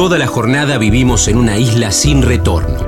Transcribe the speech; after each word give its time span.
Toda 0.00 0.16
la 0.16 0.26
jornada 0.26 0.78
vivimos 0.78 1.28
en 1.28 1.36
una 1.36 1.58
isla 1.58 1.92
sin 1.92 2.22
retorno, 2.22 2.78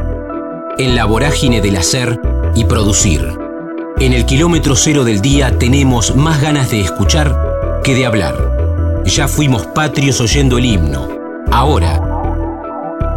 en 0.78 0.96
la 0.96 1.04
vorágine 1.04 1.60
del 1.60 1.76
hacer 1.76 2.18
y 2.54 2.64
producir. 2.64 3.36
En 4.00 4.14
el 4.14 4.24
kilómetro 4.24 4.74
cero 4.76 5.04
del 5.04 5.20
día 5.20 5.58
tenemos 5.58 6.16
más 6.16 6.40
ganas 6.40 6.70
de 6.70 6.80
escuchar 6.80 7.82
que 7.84 7.94
de 7.94 8.06
hablar. 8.06 9.02
Ya 9.04 9.28
fuimos 9.28 9.66
patrios 9.66 10.22
oyendo 10.22 10.56
el 10.56 10.64
himno. 10.64 11.06
Ahora, 11.50 12.00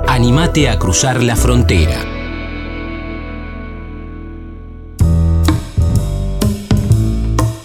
animate 0.10 0.68
a 0.68 0.78
cruzar 0.78 1.24
la 1.24 1.38
frontera. 1.38 2.04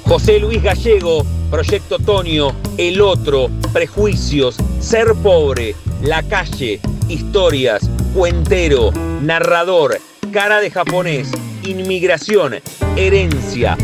José 0.07 0.39
Luis 0.39 0.63
Gallego, 0.63 1.27
Proyecto 1.51 1.99
Tonio, 1.99 2.53
El 2.79 3.01
Otro, 3.01 3.49
Prejuicios, 3.73 4.55
Ser 4.79 5.15
Pobre, 5.21 5.75
La 6.03 6.23
Calle, 6.23 6.79
Historias, 7.11 7.87
Cuentero, 8.17 8.91
Narrador, 9.23 9.91
Cara 10.33 10.61
de 10.61 10.71
Japonés, 10.71 11.31
Inmigración, 11.63 12.55
Herencia. 12.97 13.77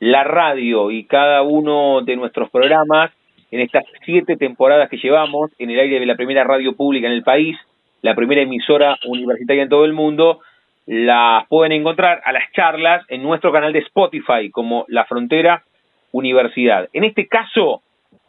la 0.01 0.25
radio 0.25 0.91
y 0.91 1.05
cada 1.05 1.41
uno 1.41 2.01
de 2.01 2.17
nuestros 2.17 2.49
programas 2.49 3.11
en 3.51 3.59
estas 3.61 3.85
siete 4.03 4.37
temporadas 4.37 4.89
que 4.89 4.97
llevamos 4.97 5.51
en 5.59 5.69
el 5.69 5.79
aire 5.79 5.99
de 5.99 6.05
la 6.05 6.15
primera 6.15 6.43
radio 6.43 6.75
pública 6.75 7.07
en 7.07 7.13
el 7.13 7.23
país, 7.23 7.57
la 8.01 8.15
primera 8.15 8.41
emisora 8.41 8.97
universitaria 9.05 9.63
en 9.63 9.69
todo 9.69 9.85
el 9.85 9.93
mundo, 9.93 10.41
las 10.85 11.47
pueden 11.47 11.71
encontrar 11.71 12.21
a 12.23 12.31
las 12.31 12.51
charlas 12.53 13.03
en 13.09 13.23
nuestro 13.23 13.51
canal 13.51 13.73
de 13.73 13.79
Spotify 13.79 14.49
como 14.51 14.85
La 14.87 15.05
Frontera 15.05 15.63
Universidad. 16.11 16.89
En 16.93 17.03
este 17.03 17.27
caso, 17.27 17.81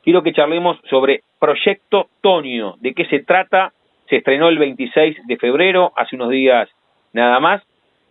quiero 0.02 0.22
que 0.22 0.32
charlemos 0.32 0.78
sobre 0.88 1.22
Proyecto 1.38 2.08
Tonio, 2.22 2.76
de 2.80 2.94
qué 2.94 3.04
se 3.06 3.20
trata, 3.20 3.72
se 4.08 4.16
estrenó 4.16 4.48
el 4.48 4.58
26 4.58 5.26
de 5.26 5.36
febrero, 5.36 5.92
hace 5.96 6.16
unos 6.16 6.30
días 6.30 6.68
nada 7.12 7.40
más, 7.40 7.62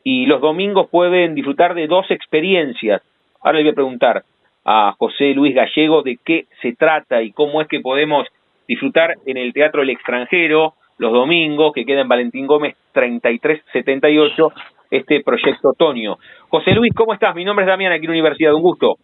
y 0.03 0.27
los 0.27 0.41
domingos 0.41 0.88
pueden 0.89 1.33
disfrutar 1.33 1.73
de 1.73 1.88
dos 1.88 2.09
experiencias. 2.11 3.01
Ahora 3.41 3.57
le 3.57 3.63
voy 3.63 3.72
a 3.72 3.75
preguntar 3.75 4.23
a 4.66 4.95
José 4.97 5.33
Luis 5.33 5.53
Gallego 5.55 6.02
de 6.02 6.17
qué 6.25 6.45
se 6.61 6.73
trata 6.73 7.21
y 7.21 7.31
cómo 7.31 7.61
es 7.61 7.67
que 7.67 7.80
podemos 7.80 8.27
disfrutar 8.67 9.13
en 9.25 9.38
el 9.38 9.53
Teatro 9.53 9.83
El 9.83 9.91
Extranjero 9.91 10.73
los 10.97 11.11
domingos, 11.11 11.73
que 11.73 11.85
queda 11.85 12.02
en 12.02 12.07
Valentín 12.07 12.47
Gómez 12.47 12.75
3378, 12.94 14.52
este 14.91 15.22
proyecto 15.23 15.73
Tonio. 15.77 16.17
José 16.49 16.72
Luis, 16.72 16.94
¿cómo 16.94 17.13
estás? 17.13 17.35
Mi 17.35 17.44
nombre 17.44 17.66
es 17.66 17.67
Damián, 17.67 17.91
aquí 17.91 18.05
en 18.05 18.11
la 18.11 18.13
Universidad, 18.13 18.53
un 18.53 18.61
gusto. 18.61 18.95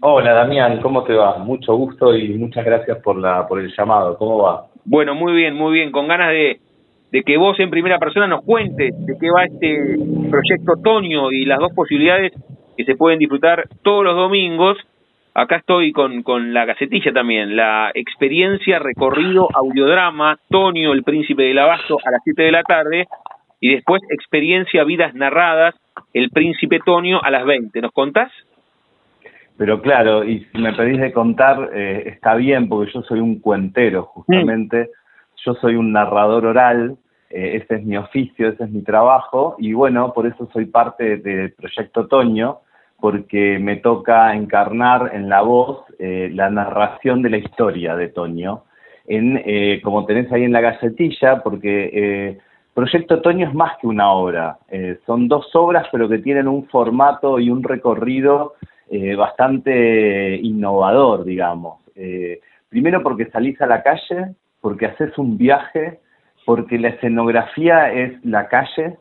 Hola 0.00 0.32
Damián, 0.32 0.80
¿cómo 0.80 1.04
te 1.04 1.12
va? 1.12 1.36
Mucho 1.36 1.74
gusto 1.74 2.16
y 2.16 2.30
muchas 2.30 2.64
gracias 2.64 2.98
por 3.02 3.18
la 3.18 3.46
por 3.46 3.60
el 3.60 3.70
llamado. 3.76 4.16
¿Cómo 4.16 4.38
va? 4.38 4.64
Bueno, 4.86 5.14
muy 5.14 5.34
bien, 5.34 5.54
muy 5.54 5.74
bien. 5.74 5.92
Con 5.92 6.08
ganas 6.08 6.30
de, 6.30 6.58
de 7.12 7.22
que 7.22 7.36
vos 7.36 7.60
en 7.60 7.68
primera 7.68 7.98
persona 7.98 8.26
nos 8.26 8.42
cuentes 8.42 8.94
de 9.06 9.14
qué 9.20 9.26
va 9.30 9.44
este 9.44 9.98
proyecto 10.30 10.72
Tonio 10.82 11.30
y 11.30 11.44
las 11.44 11.58
dos 11.58 11.72
posibilidades 11.74 12.32
que 12.80 12.92
se 12.92 12.96
pueden 12.96 13.18
disfrutar 13.18 13.68
todos 13.82 14.04
los 14.04 14.16
domingos. 14.16 14.78
Acá 15.34 15.56
estoy 15.56 15.92
con, 15.92 16.22
con 16.22 16.54
la 16.54 16.64
gacetilla 16.64 17.12
también, 17.12 17.54
la 17.54 17.90
experiencia 17.94 18.78
recorrido 18.78 19.48
audiodrama 19.54 20.38
Tonio, 20.48 20.92
el 20.92 21.04
príncipe 21.04 21.42
del 21.42 21.58
abasto, 21.58 21.98
a 22.04 22.10
las 22.10 22.20
7 22.24 22.42
de 22.42 22.52
la 22.52 22.62
tarde, 22.62 23.06
y 23.60 23.74
después 23.74 24.02
experiencia 24.10 24.82
vidas 24.84 25.14
narradas, 25.14 25.74
el 26.14 26.30
príncipe 26.30 26.80
Tonio, 26.84 27.22
a 27.22 27.30
las 27.30 27.44
20. 27.44 27.80
¿Nos 27.80 27.92
contás? 27.92 28.32
Pero 29.58 29.82
claro, 29.82 30.24
y 30.24 30.46
si 30.46 30.58
me 30.58 30.72
pedís 30.72 30.98
de 30.98 31.12
contar, 31.12 31.70
eh, 31.74 32.04
está 32.06 32.34
bien, 32.34 32.68
porque 32.68 32.90
yo 32.92 33.02
soy 33.02 33.20
un 33.20 33.40
cuentero, 33.40 34.04
justamente. 34.04 34.88
Yo 35.44 35.54
soy 35.54 35.76
un 35.76 35.92
narrador 35.92 36.46
oral, 36.46 36.96
eh, 37.28 37.60
ese 37.62 37.76
es 37.76 37.84
mi 37.84 37.96
oficio, 37.96 38.48
ese 38.48 38.64
es 38.64 38.70
mi 38.70 38.82
trabajo, 38.82 39.54
y 39.58 39.74
bueno, 39.74 40.12
por 40.12 40.26
eso 40.26 40.48
soy 40.52 40.64
parte 40.64 41.18
del 41.18 41.52
Proyecto 41.52 42.00
Otoño, 42.00 42.60
porque 43.00 43.58
me 43.58 43.76
toca 43.76 44.34
encarnar 44.34 45.10
en 45.14 45.28
la 45.28 45.42
voz 45.42 45.84
eh, 45.98 46.30
la 46.32 46.50
narración 46.50 47.22
de 47.22 47.30
la 47.30 47.38
historia 47.38 47.96
de 47.96 48.08
Toño, 48.08 48.64
en, 49.06 49.80
como 49.80 50.04
tenés 50.04 50.30
ahí 50.30 50.44
en 50.44 50.52
la 50.52 50.60
galletilla, 50.60 51.42
porque 51.42 52.38
Proyecto 52.74 53.16
Otoño 53.16 53.48
es 53.48 53.54
más 53.54 53.76
que 53.78 53.88
una 53.88 54.12
obra, 54.12 54.58
son 55.04 55.26
dos 55.26 55.50
obras, 55.54 55.86
pero 55.90 56.08
que 56.08 56.18
tienen 56.18 56.46
un 56.46 56.68
formato 56.68 57.40
y 57.40 57.50
un 57.50 57.64
recorrido 57.64 58.54
eh, 58.92 59.14
bastante 59.14 60.34
innovador, 60.42 61.24
digamos. 61.24 61.80
Eh, 61.94 62.40
primero 62.68 63.04
porque 63.04 63.30
salís 63.30 63.60
a 63.60 63.66
la 63.66 63.84
calle, 63.84 64.34
porque 64.60 64.86
haces 64.86 65.16
un 65.16 65.38
viaje, 65.38 66.00
porque 66.44 66.76
la 66.76 66.88
escenografía 66.88 67.92
es 67.92 68.24
la 68.24 68.48
calle, 68.48 68.96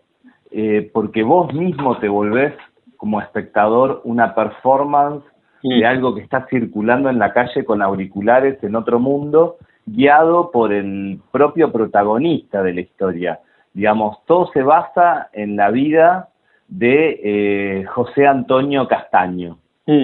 eh, 0.51 0.91
porque 0.93 1.23
vos 1.23 1.51
mismo 1.55 1.97
te 1.97 2.07
volvés 2.07 2.53
como 2.99 3.21
espectador 3.21 4.01
una 4.03 4.35
performance 4.35 5.23
de 5.63 5.85
algo 5.85 6.13
que 6.13 6.21
está 6.21 6.45
circulando 6.49 7.09
en 7.09 7.17
la 7.17 7.31
calle 7.31 7.63
con 7.63 7.81
auriculares 7.81 8.61
en 8.61 8.75
otro 8.75 8.99
mundo, 8.99 9.55
guiado 9.85 10.51
por 10.51 10.73
el 10.73 11.21
propio 11.31 11.71
protagonista 11.71 12.61
de 12.61 12.73
la 12.73 12.81
historia. 12.81 13.39
Digamos, 13.73 14.17
todo 14.25 14.51
se 14.51 14.61
basa 14.61 15.29
en 15.31 15.55
la 15.55 15.71
vida 15.71 16.27
de 16.67 17.85
José 17.89 18.27
Antonio 18.27 18.85
Castaño, 18.89 19.59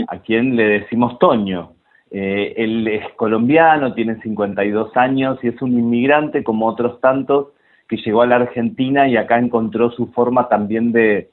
a 0.08 0.18
quien 0.20 0.56
le 0.56 0.80
decimos 0.80 1.20
Toño. 1.20 1.74
Eh, 2.12 2.54
él 2.56 2.88
es 2.88 3.14
colombiano, 3.16 3.94
tiene 3.94 4.22
52 4.22 4.96
años 4.96 5.38
y 5.44 5.50
es 5.50 5.62
un 5.62 5.74
inmigrante 5.74 6.46
como 6.46 6.66
otros 6.66 7.02
tantos 7.02 7.48
que 7.90 7.98
llegó 7.98 8.22
a 8.22 8.28
la 8.28 8.38
Argentina 8.38 9.06
y 9.10 9.18
acá 9.18 9.38
encontró 9.38 9.92
su 9.92 10.08
forma 10.08 10.48
también 10.48 10.94
de, 10.94 11.30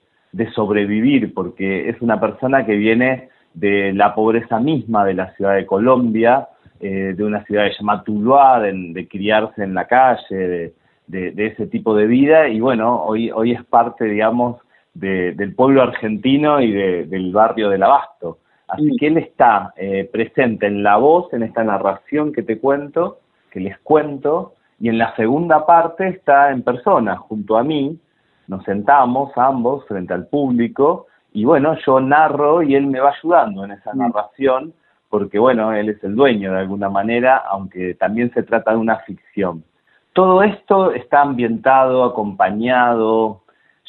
sobrevivir, 0.54 1.34
porque 1.34 1.88
es 1.88 2.00
una 2.00 2.20
persona 2.20 2.65
que 2.65 2.76
viene 2.76 3.28
de 3.54 3.93
la 3.93 4.15
pobreza 4.15 4.59
misma 4.60 5.04
de 5.04 5.15
la 5.15 5.32
ciudad 5.34 5.54
de 5.54 5.66
Colombia, 5.66 6.48
eh, 6.81 7.15
de 7.16 7.25
una 7.25 7.44
ciudad 7.44 7.66
llamada 7.78 8.03
Tuluá, 8.03 8.60
de, 8.60 9.09
criarse 9.09 9.62
en 9.62 9.75
la 9.75 9.87
calle, 9.87 10.72
de, 11.06 11.47
ese 11.47 11.66
tipo 11.66 11.94
de 11.94 12.06
vida, 12.06 12.48
y 12.48 12.60
bueno, 12.60 13.04
hoy, 13.04 13.31
hoy 13.31 13.53
es 13.53 13.65
parte, 13.65 14.04
digamos, 14.04 14.56
del 14.94 15.54
pueblo 15.54 15.82
argentino 15.82 16.60
y 16.60 16.72
del 16.72 17.32
barrio 17.32 17.70
del 17.70 17.82
Abasto. 17.82 18.38
Así 18.69 18.91
que 18.99 19.09
él 19.09 19.19
está 19.19 19.72
eh, 19.76 20.09
presente 20.10 20.66
en 20.66 20.82
la 20.82 20.97
voz, 20.97 21.32
en 21.34 21.43
esta 21.43 21.62
narración 21.62 22.32
que 22.32 22.43
te 22.43 22.59
cuento, 22.59 23.19
que 23.50 23.60
les 23.60 23.78
cuento, 23.81 24.54
y 24.81 24.88
en 24.88 24.99
la 24.99 25.14
segunda 25.14 25.66
parte 25.66 26.09
está 26.09 26.50
en 26.50 26.62
persona, 26.62 27.16
junto 27.16 27.56
a 27.56 27.62
mí, 27.62 27.99
nos 28.48 28.64
sentamos 28.64 29.30
ambos 29.36 29.86
frente 29.86 30.14
al 30.14 30.26
público, 30.26 31.06
y 31.32 31.44
bueno, 31.44 31.76
yo 31.86 32.00
narro 32.00 32.62
y 32.62 32.75
él 32.75 32.86
me 32.86 33.00
va 33.00 33.10
ayudando 33.10 33.64
en 33.64 33.72
esa 33.72 33.94
narración, 33.94 34.75
porque 35.08 35.38
bueno, 35.38 35.72
él 35.72 35.88
es 35.88 36.03
el 36.04 36.14
dueño 36.14 36.52
de 36.52 36.60
alguna 36.60 36.91
manera, 36.91 37.36
aunque 37.36 37.94
también 37.94 38.32
se 38.32 38.42
trata 38.42 38.72
de 38.72 38.78
una 38.78 38.97
ficción. 39.00 39.64
Todo 40.12 40.42
esto 40.42 40.92
está 40.92 41.22
ambientado, 41.22 42.04
acompañado, 42.04 43.42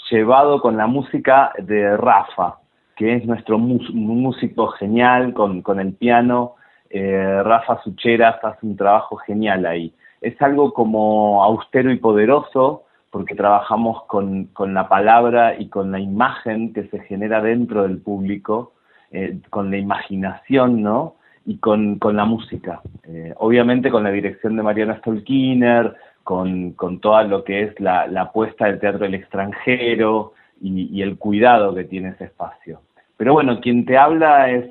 llevado 0.09 0.61
con 0.61 0.77
la 0.77 0.87
música 0.87 1.51
de 1.57 1.97
Rafa, 1.97 2.59
que 2.95 3.15
es 3.15 3.25
nuestro 3.25 3.57
músico 3.57 4.67
genial 4.67 5.33
con, 5.33 5.61
con 5.61 5.79
el 5.79 5.93
piano. 5.93 6.55
Eh, 6.89 7.41
Rafa 7.43 7.81
Sucheras 7.83 8.43
hace 8.43 8.65
un 8.65 8.77
trabajo 8.77 9.17
genial 9.17 9.65
ahí. 9.65 9.93
Es 10.21 10.41
algo 10.41 10.73
como 10.73 11.43
austero 11.43 11.91
y 11.91 11.97
poderoso 11.97 12.82
porque 13.13 13.35
trabajamos 13.35 14.05
con, 14.05 14.45
con 14.45 14.73
la 14.73 14.89
palabra 14.89 15.53
y 15.59 15.69
con 15.69 15.91
la 15.91 15.99
imagen 15.99 16.73
que 16.73 16.85
se 16.87 16.99
genera 17.01 17.43
dentro 17.43 17.83
del 17.83 17.99
público, 17.99 18.73
eh, 19.11 19.37
con 19.51 19.69
la 19.69 19.77
imaginación, 19.77 20.81
¿no? 20.81 21.17
Y 21.45 21.57
con, 21.57 21.99
con 21.99 22.15
la 22.15 22.25
música. 22.25 22.81
Eh, 23.03 23.31
obviamente 23.37 23.91
con 23.91 24.03
la 24.03 24.09
dirección 24.09 24.55
de 24.55 24.63
Mariana 24.63 24.97
Stolkiner, 24.97 25.95
con, 26.23 26.71
con 26.71 26.99
toda 27.01 27.23
lo 27.23 27.43
que 27.43 27.61
es 27.61 27.79
la, 27.79 28.07
la 28.07 28.23
apuesta 28.23 28.65
del 28.65 28.79
teatro 28.79 29.01
del 29.05 29.13
extranjero, 29.13 30.33
y, 30.59 30.99
el 31.03 31.17
cuidado 31.19 31.75
que 31.75 31.83
tiene 31.83 32.09
ese 32.09 32.23
espacio. 32.23 32.81
Pero 33.15 33.33
bueno, 33.33 33.59
quien 33.59 33.85
te 33.85 33.95
habla 33.95 34.49
es, 34.49 34.65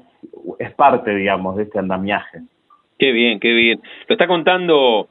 es 0.58 0.72
parte, 0.74 1.14
digamos, 1.14 1.54
de 1.56 1.62
este 1.62 1.78
andamiaje. 1.78 2.40
Qué 2.98 3.12
bien, 3.12 3.38
qué 3.38 3.52
bien. 3.52 3.80
Lo 4.08 4.14
está 4.14 4.26
contando 4.26 5.06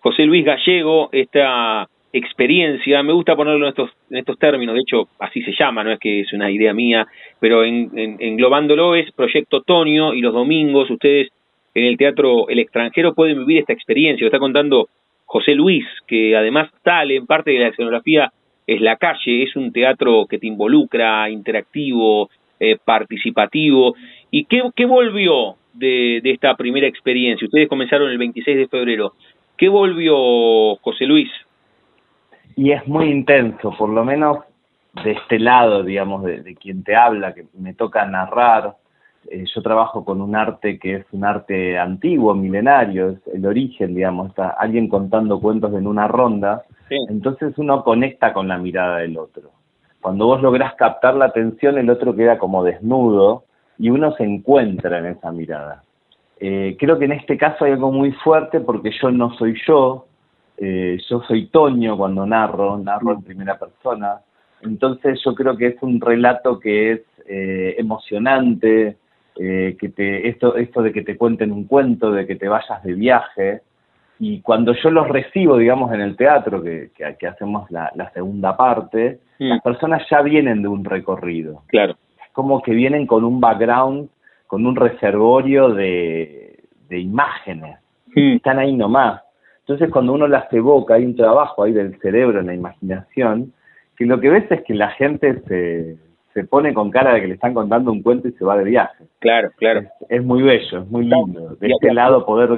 José 0.00 0.24
Luis 0.24 0.44
Gallego, 0.44 1.08
esta 1.12 1.88
experiencia, 2.14 3.02
me 3.02 3.12
gusta 3.12 3.34
ponerlo 3.34 3.66
en 3.66 3.70
estos, 3.70 3.90
en 4.08 4.18
estos 4.18 4.38
términos, 4.38 4.74
de 4.74 4.82
hecho 4.82 5.08
así 5.18 5.42
se 5.42 5.52
llama, 5.58 5.82
no 5.82 5.90
es 5.90 5.98
que 5.98 6.20
es 6.20 6.32
una 6.32 6.48
idea 6.48 6.72
mía, 6.72 7.06
pero 7.40 7.64
en, 7.64 7.90
englobándolo 8.20 8.94
es 8.94 9.10
Proyecto 9.12 9.62
Tonio 9.62 10.14
y 10.14 10.20
los 10.20 10.32
domingos 10.32 10.88
ustedes 10.90 11.30
en 11.74 11.84
el 11.84 11.96
teatro 11.96 12.48
El 12.48 12.60
extranjero 12.60 13.14
pueden 13.14 13.40
vivir 13.40 13.58
esta 13.58 13.72
experiencia. 13.72 14.22
Lo 14.24 14.28
está 14.28 14.38
contando 14.38 14.88
José 15.26 15.56
Luis, 15.56 15.84
que 16.06 16.36
además 16.36 16.70
sale 16.84 17.16
en 17.16 17.26
parte 17.26 17.50
de 17.50 17.58
la 17.58 17.68
escenografía 17.68 18.30
es 18.66 18.80
la 18.80 18.96
calle, 18.96 19.42
es 19.42 19.56
un 19.56 19.72
teatro 19.72 20.26
que 20.26 20.38
te 20.38 20.46
involucra, 20.46 21.28
interactivo, 21.28 22.30
eh, 22.60 22.78
participativo. 22.82 23.96
¿Y 24.30 24.44
qué, 24.44 24.62
qué 24.76 24.86
volvió 24.86 25.56
de, 25.74 26.20
de, 26.22 26.30
esta 26.30 26.54
primera 26.54 26.86
experiencia? 26.86 27.44
Ustedes 27.44 27.68
comenzaron 27.68 28.08
el 28.08 28.18
26 28.18 28.56
de 28.56 28.68
febrero. 28.68 29.12
¿Qué 29.58 29.68
volvió, 29.68 30.76
José 30.76 31.06
Luis? 31.06 31.28
Y 32.56 32.72
es 32.72 32.86
muy 32.86 33.10
intenso, 33.10 33.74
por 33.76 33.88
lo 33.88 34.04
menos 34.04 34.38
de 35.02 35.12
este 35.12 35.38
lado, 35.38 35.82
digamos, 35.82 36.22
de, 36.24 36.42
de 36.42 36.54
quien 36.54 36.84
te 36.84 36.94
habla, 36.94 37.34
que 37.34 37.46
me 37.54 37.74
toca 37.74 38.04
narrar. 38.06 38.76
Eh, 39.30 39.44
yo 39.52 39.62
trabajo 39.62 40.04
con 40.04 40.20
un 40.20 40.36
arte 40.36 40.78
que 40.78 40.96
es 40.96 41.06
un 41.12 41.24
arte 41.24 41.78
antiguo, 41.78 42.34
milenario, 42.34 43.10
es 43.10 43.26
el 43.34 43.46
origen, 43.46 43.94
digamos, 43.94 44.28
está 44.28 44.50
alguien 44.50 44.88
contando 44.88 45.40
cuentos 45.40 45.72
en 45.74 45.86
una 45.86 46.06
ronda, 46.06 46.62
sí. 46.88 46.96
entonces 47.08 47.56
uno 47.56 47.82
conecta 47.84 48.34
con 48.34 48.48
la 48.48 48.58
mirada 48.58 48.98
del 48.98 49.16
otro. 49.16 49.50
Cuando 50.02 50.26
vos 50.26 50.42
lográs 50.42 50.74
captar 50.74 51.14
la 51.14 51.24
atención, 51.26 51.78
el 51.78 51.88
otro 51.88 52.14
queda 52.14 52.38
como 52.38 52.62
desnudo 52.62 53.44
y 53.78 53.88
uno 53.88 54.12
se 54.12 54.24
encuentra 54.24 54.98
en 54.98 55.06
esa 55.06 55.32
mirada. 55.32 55.82
Eh, 56.38 56.76
creo 56.78 56.98
que 56.98 57.06
en 57.06 57.12
este 57.12 57.38
caso 57.38 57.64
hay 57.64 57.72
algo 57.72 57.90
muy 57.90 58.12
fuerte 58.12 58.60
porque 58.60 58.90
yo 59.00 59.10
no 59.10 59.32
soy 59.38 59.54
yo, 59.66 60.06
eh, 60.56 60.98
yo 61.08 61.22
soy 61.22 61.46
Toño 61.46 61.96
cuando 61.96 62.26
narro, 62.26 62.78
narro 62.78 63.12
en 63.12 63.22
primera 63.22 63.58
persona, 63.58 64.20
entonces 64.62 65.20
yo 65.24 65.34
creo 65.34 65.56
que 65.56 65.68
es 65.68 65.82
un 65.82 66.00
relato 66.00 66.58
que 66.58 66.92
es 66.92 67.00
eh, 67.26 67.74
emocionante, 67.78 68.96
eh, 69.36 69.76
que 69.78 69.88
te, 69.88 70.28
esto, 70.28 70.56
esto 70.56 70.82
de 70.82 70.92
que 70.92 71.02
te 71.02 71.16
cuenten 71.16 71.52
un 71.52 71.64
cuento, 71.64 72.12
de 72.12 72.26
que 72.26 72.36
te 72.36 72.48
vayas 72.48 72.82
de 72.82 72.94
viaje, 72.94 73.62
y 74.18 74.40
cuando 74.40 74.72
yo 74.74 74.90
los 74.90 75.08
recibo, 75.08 75.58
digamos, 75.58 75.92
en 75.92 76.00
el 76.00 76.16
teatro, 76.16 76.62
que, 76.62 76.90
que, 76.94 77.16
que 77.18 77.26
hacemos 77.26 77.70
la, 77.70 77.90
la, 77.94 78.10
segunda 78.12 78.56
parte, 78.56 79.18
mm. 79.38 79.48
las 79.48 79.62
personas 79.62 80.02
ya 80.08 80.22
vienen 80.22 80.62
de 80.62 80.68
un 80.68 80.84
recorrido. 80.84 81.62
Claro. 81.66 81.96
Es 82.24 82.32
como 82.32 82.62
que 82.62 82.72
vienen 82.72 83.06
con 83.06 83.24
un 83.24 83.40
background, 83.40 84.08
con 84.46 84.66
un 84.66 84.76
reservorio 84.76 85.70
de, 85.70 86.64
de 86.88 87.00
imágenes. 87.00 87.78
Mm. 88.14 88.36
Están 88.36 88.58
ahí 88.60 88.72
nomás. 88.72 89.20
Entonces, 89.66 89.90
cuando 89.90 90.12
uno 90.12 90.28
las 90.28 90.52
evoca, 90.52 90.94
hay 90.94 91.06
un 91.06 91.16
trabajo 91.16 91.62
ahí 91.62 91.72
del 91.72 91.98
cerebro 92.00 92.40
en 92.40 92.46
la 92.46 92.54
imaginación, 92.54 93.52
que 93.96 94.04
lo 94.04 94.20
que 94.20 94.28
ves 94.28 94.44
es 94.50 94.62
que 94.62 94.74
la 94.74 94.90
gente 94.90 95.40
se, 95.48 95.96
se 96.34 96.44
pone 96.44 96.74
con 96.74 96.90
cara 96.90 97.14
de 97.14 97.22
que 97.22 97.28
le 97.28 97.34
están 97.34 97.54
contando 97.54 97.90
un 97.90 98.02
cuento 98.02 98.28
y 98.28 98.32
se 98.32 98.44
va 98.44 98.58
de 98.58 98.64
viaje. 98.64 99.04
Claro, 99.20 99.50
claro. 99.56 99.80
Es, 99.80 99.88
es 100.10 100.24
muy 100.24 100.42
bello, 100.42 100.82
es 100.82 100.88
muy 100.90 101.04
lindo. 101.04 101.56
De 101.60 101.68
este 101.68 101.94
lado 101.94 102.26
poder 102.26 102.50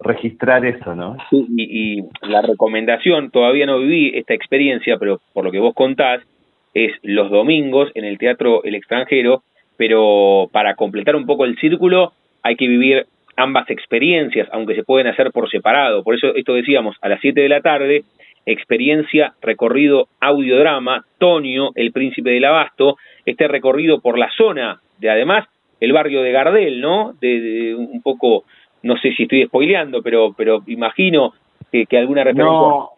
registrar 0.00 0.64
eso, 0.64 0.94
¿no? 0.94 1.16
Sí, 1.28 1.46
y, 1.56 1.98
y, 1.98 2.08
la 2.22 2.40
recomendación, 2.40 3.30
todavía 3.30 3.66
no 3.66 3.78
viví 3.78 4.12
esta 4.14 4.34
experiencia, 4.34 4.96
pero 4.98 5.20
por 5.34 5.44
lo 5.44 5.50
que 5.50 5.60
vos 5.60 5.74
contás, 5.74 6.22
es 6.74 6.92
los 7.02 7.30
domingos 7.30 7.90
en 7.94 8.04
el 8.04 8.16
Teatro 8.18 8.64
El 8.64 8.74
Extranjero, 8.74 9.42
pero 9.76 10.48
para 10.50 10.76
completar 10.76 11.16
un 11.16 11.26
poco 11.26 11.44
el 11.44 11.58
círculo 11.58 12.12
hay 12.42 12.56
que 12.56 12.66
vivir 12.66 13.06
ambas 13.42 13.68
experiencias, 13.70 14.48
aunque 14.52 14.74
se 14.74 14.84
pueden 14.84 15.06
hacer 15.06 15.32
por 15.32 15.50
separado. 15.50 16.02
Por 16.02 16.14
eso 16.14 16.34
esto 16.34 16.54
decíamos, 16.54 16.96
a 17.02 17.08
las 17.08 17.20
7 17.20 17.40
de 17.40 17.48
la 17.48 17.60
tarde 17.60 18.04
experiencia 18.46 19.34
recorrido 19.40 20.08
audiodrama, 20.20 21.04
Tonio, 21.18 21.70
el 21.74 21.92
príncipe 21.92 22.30
del 22.30 22.44
abasto, 22.44 22.96
este 23.24 23.46
recorrido 23.46 24.00
por 24.00 24.18
la 24.18 24.30
zona 24.36 24.80
de 24.98 25.10
además 25.10 25.46
el 25.80 25.92
barrio 25.92 26.22
de 26.22 26.32
Gardel, 26.32 26.80
¿no? 26.80 27.12
De, 27.20 27.40
de 27.40 27.74
un 27.74 28.02
poco, 28.02 28.44
no 28.82 28.96
sé 28.96 29.12
si 29.12 29.24
estoy 29.24 29.46
spoileando, 29.46 30.00
pero, 30.02 30.32
pero 30.36 30.62
imagino 30.66 31.32
que, 31.72 31.86
que 31.86 31.98
alguna 31.98 32.22
referencia. 32.22 32.52
No, 32.52 32.90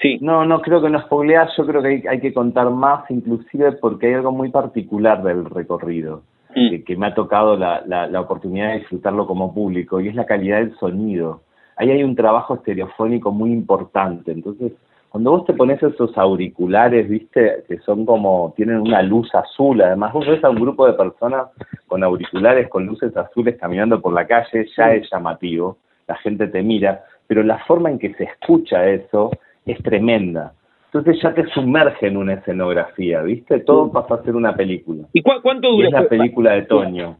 sí. 0.00 0.18
no, 0.22 0.46
no 0.46 0.62
creo 0.62 0.80
que 0.80 0.88
no 0.88 1.00
spoilear, 1.02 1.48
yo 1.56 1.66
creo 1.66 1.82
que 1.82 1.88
hay, 1.88 2.02
hay, 2.08 2.20
que 2.20 2.32
contar 2.32 2.70
más, 2.70 3.10
inclusive 3.10 3.72
porque 3.72 4.06
hay 4.06 4.14
algo 4.14 4.32
muy 4.32 4.50
particular 4.50 5.22
del 5.22 5.44
recorrido. 5.44 6.22
Mm. 6.56 6.70
Que, 6.70 6.84
que, 6.84 6.96
me 6.96 7.06
ha 7.06 7.14
tocado 7.14 7.56
la, 7.56 7.84
la, 7.86 8.08
la 8.08 8.20
oportunidad 8.20 8.70
de 8.70 8.78
disfrutarlo 8.78 9.26
como 9.26 9.54
público, 9.54 10.00
y 10.00 10.08
es 10.08 10.16
la 10.16 10.26
calidad 10.26 10.58
del 10.58 10.76
sonido 10.78 11.42
ahí 11.76 11.90
hay 11.90 12.02
un 12.02 12.16
trabajo 12.16 12.54
estereofónico 12.54 13.30
muy 13.30 13.52
importante. 13.52 14.32
Entonces, 14.32 14.72
cuando 15.10 15.30
vos 15.30 15.44
te 15.44 15.54
pones 15.54 15.82
esos 15.82 16.16
auriculares, 16.18 17.08
viste, 17.08 17.64
que 17.68 17.78
son 17.78 18.04
como, 18.04 18.52
tienen 18.56 18.78
una 18.78 19.02
luz 19.02 19.32
azul, 19.34 19.80
además 19.80 20.12
vos 20.12 20.26
ves 20.26 20.42
a 20.42 20.50
un 20.50 20.60
grupo 20.60 20.86
de 20.86 20.94
personas 20.94 21.48
con 21.86 22.02
auriculares, 22.02 22.68
con 22.68 22.86
luces 22.86 23.16
azules 23.16 23.56
caminando 23.58 24.00
por 24.00 24.12
la 24.12 24.26
calle, 24.26 24.66
ya 24.76 24.92
es 24.92 25.08
llamativo, 25.10 25.78
la 26.08 26.16
gente 26.16 26.48
te 26.48 26.62
mira, 26.62 27.04
pero 27.26 27.42
la 27.42 27.58
forma 27.64 27.90
en 27.90 27.98
que 27.98 28.14
se 28.14 28.24
escucha 28.24 28.86
eso 28.88 29.30
es 29.64 29.82
tremenda. 29.82 30.52
Entonces 30.92 31.20
ya 31.22 31.34
te 31.34 31.46
sumerge 31.48 32.06
en 32.06 32.16
una 32.16 32.34
escenografía, 32.34 33.22
¿viste? 33.22 33.60
Todo 33.60 33.90
pasa 33.92 34.14
a 34.14 34.22
ser 34.22 34.36
una 34.36 34.54
película. 34.54 35.04
¿Y 35.12 35.22
cu 35.22 35.32
cuánto 35.42 35.70
dura? 35.70 35.84
Y 35.84 35.86
es 35.88 35.92
la 35.92 36.08
película 36.08 36.52
de 36.52 36.62
Toño. 36.62 37.16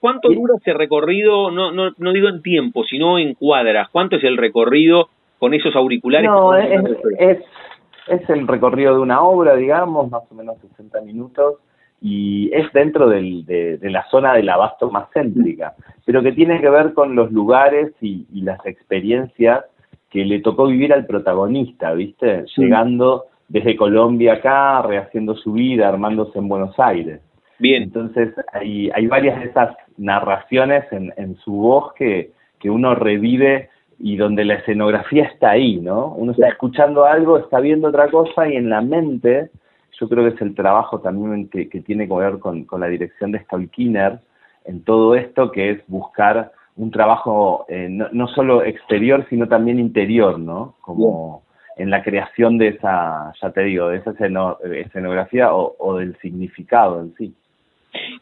¿Cuánto 0.00 0.28
dura 0.28 0.54
ese 0.60 0.72
recorrido? 0.72 1.50
No, 1.50 1.72
no, 1.72 1.90
no 1.96 2.12
digo 2.12 2.28
en 2.28 2.42
tiempo, 2.42 2.84
sino 2.84 3.18
en 3.18 3.34
cuadras. 3.34 3.88
¿Cuánto 3.90 4.16
es 4.16 4.24
el 4.24 4.36
recorrido 4.36 5.08
con 5.38 5.54
esos 5.54 5.74
auriculares? 5.74 6.30
No, 6.30 6.54
es, 6.54 6.80
es, 7.18 7.38
es, 8.06 8.30
el 8.30 8.46
recorrido 8.46 8.94
de 8.94 9.00
una 9.00 9.22
obra, 9.22 9.56
digamos, 9.56 10.10
más 10.10 10.22
o 10.30 10.34
menos 10.34 10.58
60 10.60 11.00
minutos, 11.00 11.56
y 12.00 12.50
es 12.52 12.72
dentro 12.72 13.08
del, 13.08 13.44
de, 13.46 13.78
de, 13.78 13.90
la 13.90 14.04
zona 14.10 14.34
del 14.34 14.48
abasto 14.48 14.90
más 14.90 15.08
céntrica, 15.12 15.74
pero 16.04 16.22
que 16.22 16.32
tiene 16.32 16.60
que 16.60 16.70
ver 16.70 16.94
con 16.94 17.16
los 17.16 17.32
lugares 17.32 17.92
y, 18.00 18.26
y 18.32 18.42
las 18.42 18.64
experiencias 18.64 19.64
que 20.10 20.24
le 20.24 20.40
tocó 20.40 20.66
vivir 20.66 20.92
al 20.92 21.06
protagonista, 21.06 21.92
¿viste? 21.92 22.46
Sí. 22.46 22.62
Llegando 22.62 23.26
desde 23.48 23.76
Colombia 23.76 24.34
acá, 24.34 24.82
rehaciendo 24.82 25.34
su 25.34 25.52
vida, 25.52 25.88
armándose 25.88 26.38
en 26.38 26.48
Buenos 26.48 26.78
Aires. 26.78 27.20
Bien. 27.58 27.84
Entonces 27.84 28.34
hay, 28.52 28.90
hay 28.90 29.06
varias 29.06 29.40
de 29.40 29.46
esas 29.46 29.76
narraciones 29.96 30.84
en, 30.92 31.12
en 31.16 31.36
su 31.36 31.52
voz 31.52 31.92
que, 31.94 32.30
que 32.58 32.70
uno 32.70 32.94
revive 32.94 33.70
y 33.98 34.16
donde 34.16 34.44
la 34.44 34.54
escenografía 34.54 35.24
está 35.24 35.50
ahí, 35.50 35.80
¿no? 35.80 36.14
Uno 36.14 36.32
está 36.32 36.48
escuchando 36.48 37.04
algo, 37.04 37.38
está 37.38 37.58
viendo 37.58 37.88
otra 37.88 38.08
cosa 38.10 38.48
y 38.48 38.56
en 38.56 38.70
la 38.70 38.80
mente, 38.80 39.50
yo 39.98 40.08
creo 40.08 40.24
que 40.24 40.36
es 40.36 40.40
el 40.40 40.54
trabajo 40.54 41.00
también 41.00 41.48
que, 41.48 41.68
que 41.68 41.80
tiene 41.80 42.06
que 42.06 42.14
ver 42.14 42.38
con, 42.38 42.64
con 42.64 42.80
la 42.80 42.86
dirección 42.86 43.32
de 43.32 43.40
Stolkiner 43.40 44.20
en 44.64 44.84
todo 44.84 45.16
esto, 45.16 45.50
que 45.50 45.70
es 45.70 45.80
buscar 45.88 46.52
un 46.78 46.90
trabajo 46.90 47.66
eh, 47.68 47.88
no, 47.90 48.08
no, 48.12 48.28
solo 48.28 48.64
exterior, 48.64 49.26
sino 49.28 49.48
también 49.48 49.78
interior, 49.78 50.38
¿no? 50.38 50.76
Como 50.80 51.42
en 51.76 51.90
la 51.90 52.02
creación 52.02 52.56
de 52.56 52.68
esa, 52.68 53.32
ya 53.40 53.50
te 53.50 53.62
digo, 53.64 53.88
de 53.88 53.98
esa 53.98 54.12
escenografía 54.12 55.54
o, 55.54 55.76
o 55.78 55.96
del 55.96 56.16
significado 56.18 57.00
en 57.00 57.14
sí. 57.14 57.34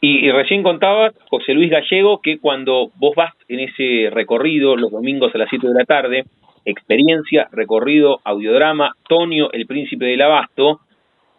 Y, 0.01 0.27
y, 0.27 0.31
recién 0.31 0.63
contaba 0.63 1.13
José 1.29 1.53
Luis 1.55 1.71
Gallego 1.71 2.21
que 2.23 2.39
cuando 2.39 2.91
vos 2.97 3.15
vas 3.17 3.35
en 3.49 3.61
ese 3.61 4.11
recorrido 4.11 4.77
los 4.77 4.91
domingos 4.91 5.35
a 5.35 5.39
las 5.39 5.49
7 5.51 5.67
de 5.67 5.75
la 5.75 5.85
tarde, 5.85 6.25
experiencia, 6.65 7.49
recorrido, 7.53 8.21
audiodrama, 8.25 8.93
Tonio, 9.09 9.53
el 9.53 9.67
príncipe 9.67 10.05
del 10.05 10.23
abasto, 10.23 10.81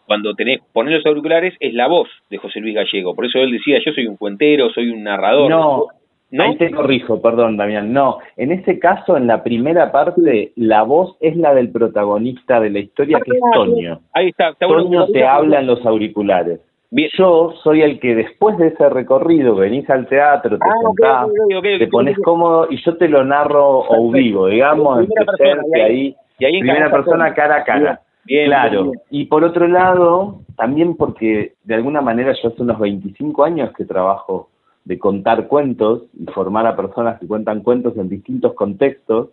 cuando 0.05 0.33
tenés, 0.35 0.61
poner 0.73 0.95
los 0.95 1.05
auriculares, 1.05 1.53
es 1.59 1.73
la 1.73 1.87
voz 1.87 2.09
de 2.29 2.37
José 2.37 2.59
Luis 2.59 2.75
Gallego. 2.75 3.13
Por 3.13 3.25
eso 3.25 3.39
él 3.39 3.51
decía, 3.51 3.79
yo 3.85 3.91
soy 3.91 4.07
un 4.07 4.17
cuentero, 4.17 4.69
soy 4.69 4.89
un 4.89 5.03
narrador. 5.03 5.49
No, 5.49 5.59
¿No? 5.59 5.87
Ahí 6.37 6.57
te 6.57 6.71
corrijo, 6.71 7.21
perdón, 7.21 7.55
Damián. 7.57 7.93
No, 7.93 8.17
en 8.35 8.51
ese 8.51 8.79
caso, 8.79 9.15
en 9.15 9.27
la 9.27 9.43
primera 9.43 9.91
parte, 9.91 10.51
la 10.55 10.83
voz 10.83 11.15
es 11.21 11.37
la 11.37 11.53
del 11.53 11.69
protagonista 11.71 12.59
de 12.59 12.69
la 12.69 12.79
historia, 12.79 13.19
que 13.23 13.31
es 13.31 13.37
Ah, 13.43 13.55
Toño. 13.55 13.99
Ahí 14.13 14.29
está. 14.29 14.49
está 14.49 14.67
Toño 14.67 15.07
te 15.07 15.25
habla 15.25 15.59
en 15.61 15.67
los 15.67 15.85
auriculares. 15.85 16.59
Bien. 16.89 17.09
Yo 17.17 17.53
soy 17.63 17.81
el 17.81 17.99
que 17.99 18.15
después 18.15 18.57
de 18.57 18.67
ese 18.67 18.89
recorrido 18.89 19.55
venís 19.55 19.89
al 19.89 20.07
teatro, 20.07 20.57
te 20.57 20.65
Ah, 20.65 20.73
sentás, 20.85 21.25
ok. 21.57 21.63
te 21.79 21.87
pones 21.87 22.17
cómodo 22.19 22.67
y 22.69 22.77
yo 22.83 22.95
te 22.97 23.07
lo 23.09 23.23
narro 23.25 23.79
o 23.87 24.11
vivo, 24.11 24.47
digamos, 24.47 24.99
En 25.39 26.15
y 26.39 26.45
ahí- 26.45 26.59
primera 26.59 26.89
persona 26.91 27.33
cara 27.33 27.57
a 27.57 27.63
cara. 27.63 28.01
Bien, 28.25 28.47
claro. 28.47 28.83
bien. 28.83 28.95
Y 29.09 29.25
por 29.25 29.43
otro 29.43 29.67
lado, 29.67 30.39
también 30.57 30.95
porque 30.97 31.53
de 31.63 31.75
alguna 31.75 32.01
manera 32.01 32.33
yo 32.41 32.49
hace 32.49 32.61
unos 32.61 32.79
25 32.79 33.43
años 33.43 33.71
que 33.75 33.85
trabajo 33.85 34.49
de 34.87 34.97
contar 34.97 35.47
cuentos 35.47 36.03
y 36.17 36.25
formar 36.31 36.65
a 36.65 36.77
personas 36.77 37.19
que 37.19 37.27
cuentan 37.27 37.61
cuentos 37.61 37.97
en 37.97 38.07
distintos 38.07 38.53
contextos, 38.53 39.31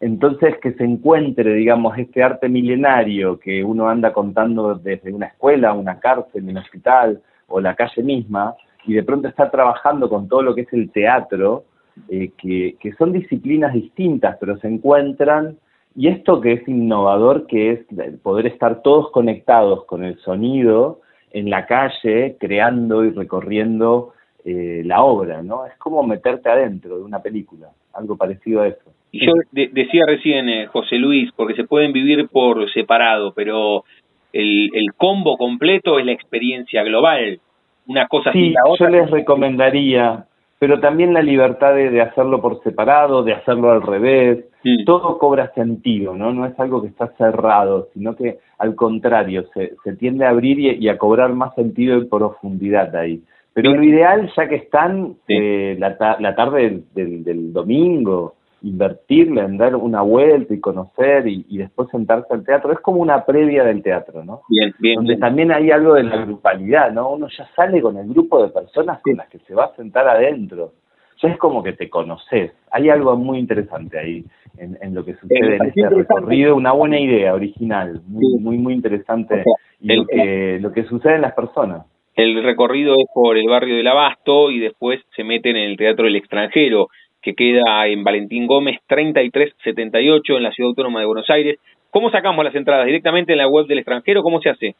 entonces 0.00 0.58
que 0.62 0.74
se 0.74 0.84
encuentre, 0.84 1.54
digamos, 1.54 1.98
este 1.98 2.22
arte 2.22 2.48
milenario 2.48 3.40
que 3.40 3.64
uno 3.64 3.88
anda 3.88 4.12
contando 4.12 4.76
desde 4.76 5.12
una 5.12 5.26
escuela, 5.26 5.72
una 5.72 5.98
cárcel, 5.98 6.48
un 6.48 6.56
hospital 6.56 7.20
o 7.48 7.60
la 7.60 7.74
calle 7.74 8.02
misma, 8.04 8.54
y 8.86 8.94
de 8.94 9.02
pronto 9.02 9.26
está 9.26 9.50
trabajando 9.50 10.08
con 10.08 10.28
todo 10.28 10.42
lo 10.42 10.54
que 10.54 10.62
es 10.62 10.72
el 10.72 10.92
teatro, 10.92 11.64
eh, 12.08 12.30
que, 12.38 12.76
que 12.78 12.92
son 12.92 13.10
disciplinas 13.10 13.72
distintas, 13.74 14.36
pero 14.38 14.56
se 14.58 14.68
encuentran, 14.68 15.56
y 15.96 16.06
esto 16.06 16.40
que 16.40 16.52
es 16.52 16.68
innovador, 16.68 17.48
que 17.48 17.72
es 17.72 17.80
poder 18.22 18.46
estar 18.46 18.82
todos 18.82 19.10
conectados 19.10 19.84
con 19.86 20.04
el 20.04 20.16
sonido 20.20 21.00
en 21.32 21.50
la 21.50 21.66
calle, 21.66 22.36
creando 22.38 23.04
y 23.04 23.10
recorriendo 23.10 24.12
eh, 24.44 24.82
la 24.84 25.02
obra, 25.02 25.42
¿no? 25.42 25.66
Es 25.66 25.76
como 25.78 26.02
meterte 26.02 26.48
adentro 26.48 26.96
de 26.96 27.04
una 27.04 27.20
película, 27.20 27.68
algo 27.92 28.16
parecido 28.16 28.62
a 28.62 28.68
eso. 28.68 28.92
Y 29.10 29.26
yo 29.26 29.32
decía 29.52 30.04
recién, 30.06 30.48
eh, 30.48 30.66
José 30.66 30.96
Luis, 30.96 31.30
porque 31.36 31.54
se 31.54 31.64
pueden 31.64 31.92
vivir 31.92 32.28
por 32.28 32.70
separado, 32.72 33.32
pero 33.34 33.84
el, 34.32 34.70
el 34.74 34.92
combo 34.96 35.36
completo 35.36 35.98
es 35.98 36.06
la 36.06 36.12
experiencia 36.12 36.82
global. 36.82 37.40
Una 37.86 38.06
cosa 38.08 38.32
sí, 38.32 38.50
la 38.50 38.70
otra. 38.70 38.90
Yo 38.90 38.96
les 38.96 39.10
recomendaría, 39.10 40.24
pero 40.58 40.80
también 40.80 41.12
la 41.12 41.22
libertad 41.22 41.74
de, 41.74 42.00
hacerlo 42.00 42.40
por 42.40 42.62
separado, 42.62 43.22
de 43.22 43.34
hacerlo 43.34 43.70
al 43.70 43.82
revés. 43.82 44.46
Todo 44.86 45.18
cobra 45.18 45.52
sentido, 45.54 46.14
¿no? 46.14 46.32
No 46.32 46.46
es 46.46 46.58
algo 46.58 46.80
que 46.80 46.88
está 46.88 47.08
cerrado, 47.18 47.88
sino 47.92 48.14
que 48.14 48.38
al 48.62 48.76
contrario, 48.76 49.46
se, 49.52 49.74
se 49.82 49.96
tiende 49.96 50.24
a 50.24 50.28
abrir 50.28 50.60
y, 50.60 50.88
a 50.88 50.96
cobrar 50.96 51.32
más 51.32 51.52
sentido 51.56 51.98
y 51.98 52.04
profundidad 52.04 52.94
ahí. 52.94 53.20
Pero 53.54 53.74
lo 53.74 53.82
ideal, 53.82 54.30
ya 54.36 54.48
que 54.48 54.56
están 54.56 55.16
eh, 55.28 55.76
la, 55.78 56.16
la 56.18 56.34
tarde 56.34 56.82
del, 56.94 57.22
del 57.22 57.52
domingo, 57.52 58.34
invertirle 58.62 59.42
en 59.42 59.58
dar 59.58 59.74
una 59.76 60.02
vuelta 60.02 60.54
y 60.54 60.60
conocer 60.60 61.26
y, 61.26 61.58
después 61.58 61.88
sentarse 61.90 62.32
al 62.32 62.44
teatro. 62.44 62.72
Es 62.72 62.80
como 62.80 63.00
una 63.00 63.24
previa 63.24 63.64
del 63.64 63.82
teatro, 63.82 64.24
¿no? 64.24 64.42
Bien, 64.48 64.74
bien. 64.78 64.96
Donde 64.96 65.16
también 65.16 65.52
hay 65.52 65.70
algo 65.70 65.94
de 65.94 66.04
la 66.04 66.24
grupalidad, 66.24 66.92
¿no? 66.92 67.10
Uno 67.10 67.28
ya 67.36 67.48
sale 67.54 67.80
con 67.80 67.96
el 67.96 68.08
grupo 68.08 68.42
de 68.42 68.50
personas 68.50 69.00
con 69.02 69.16
las 69.16 69.28
que 69.28 69.38
se 69.40 69.54
va 69.54 69.64
a 69.64 69.76
sentar 69.76 70.06
adentro. 70.08 70.72
Ya 71.20 71.28
es 71.28 71.38
como 71.38 71.62
que 71.62 71.72
te 71.72 71.88
conoces. 71.88 72.52
Hay 72.70 72.88
algo 72.88 73.16
muy 73.16 73.38
interesante 73.38 73.98
ahí 73.98 74.24
en, 74.58 74.94
lo 74.94 75.04
que 75.04 75.14
sucede 75.14 75.56
en 75.56 75.66
este 75.66 75.88
recorrido. 75.88 76.56
Una 76.56 76.72
buena 76.72 76.98
idea, 76.98 77.34
original, 77.34 78.00
muy, 78.06 78.38
muy, 78.38 78.58
muy 78.58 78.74
interesante. 78.74 79.44
y 79.80 79.94
lo, 79.94 80.06
que, 80.06 80.58
lo 80.60 80.72
que 80.72 80.84
sucede 80.84 81.16
en 81.16 81.22
las 81.22 81.34
personas. 81.34 81.86
El 82.14 82.42
recorrido 82.42 82.94
es 82.94 83.06
por 83.14 83.38
el 83.38 83.48
barrio 83.48 83.76
del 83.76 83.88
Abasto 83.88 84.50
y 84.50 84.58
después 84.58 85.00
se 85.16 85.24
meten 85.24 85.56
en 85.56 85.70
el 85.70 85.76
Teatro 85.76 86.04
del 86.04 86.16
Extranjero 86.16 86.88
que 87.22 87.34
queda 87.34 87.86
en 87.86 88.04
Valentín 88.04 88.46
Gómez 88.46 88.80
3378 88.86 90.36
en 90.36 90.42
la 90.42 90.50
Ciudad 90.50 90.70
Autónoma 90.70 91.00
de 91.00 91.06
Buenos 91.06 91.30
Aires. 91.30 91.58
¿Cómo 91.90 92.10
sacamos 92.10 92.44
las 92.44 92.54
entradas? 92.54 92.86
¿Directamente 92.86 93.32
en 93.32 93.38
la 93.38 93.48
web 93.48 93.66
del 93.66 93.78
extranjero? 93.78 94.22
¿Cómo 94.22 94.40
se 94.40 94.50
hace? 94.50 94.74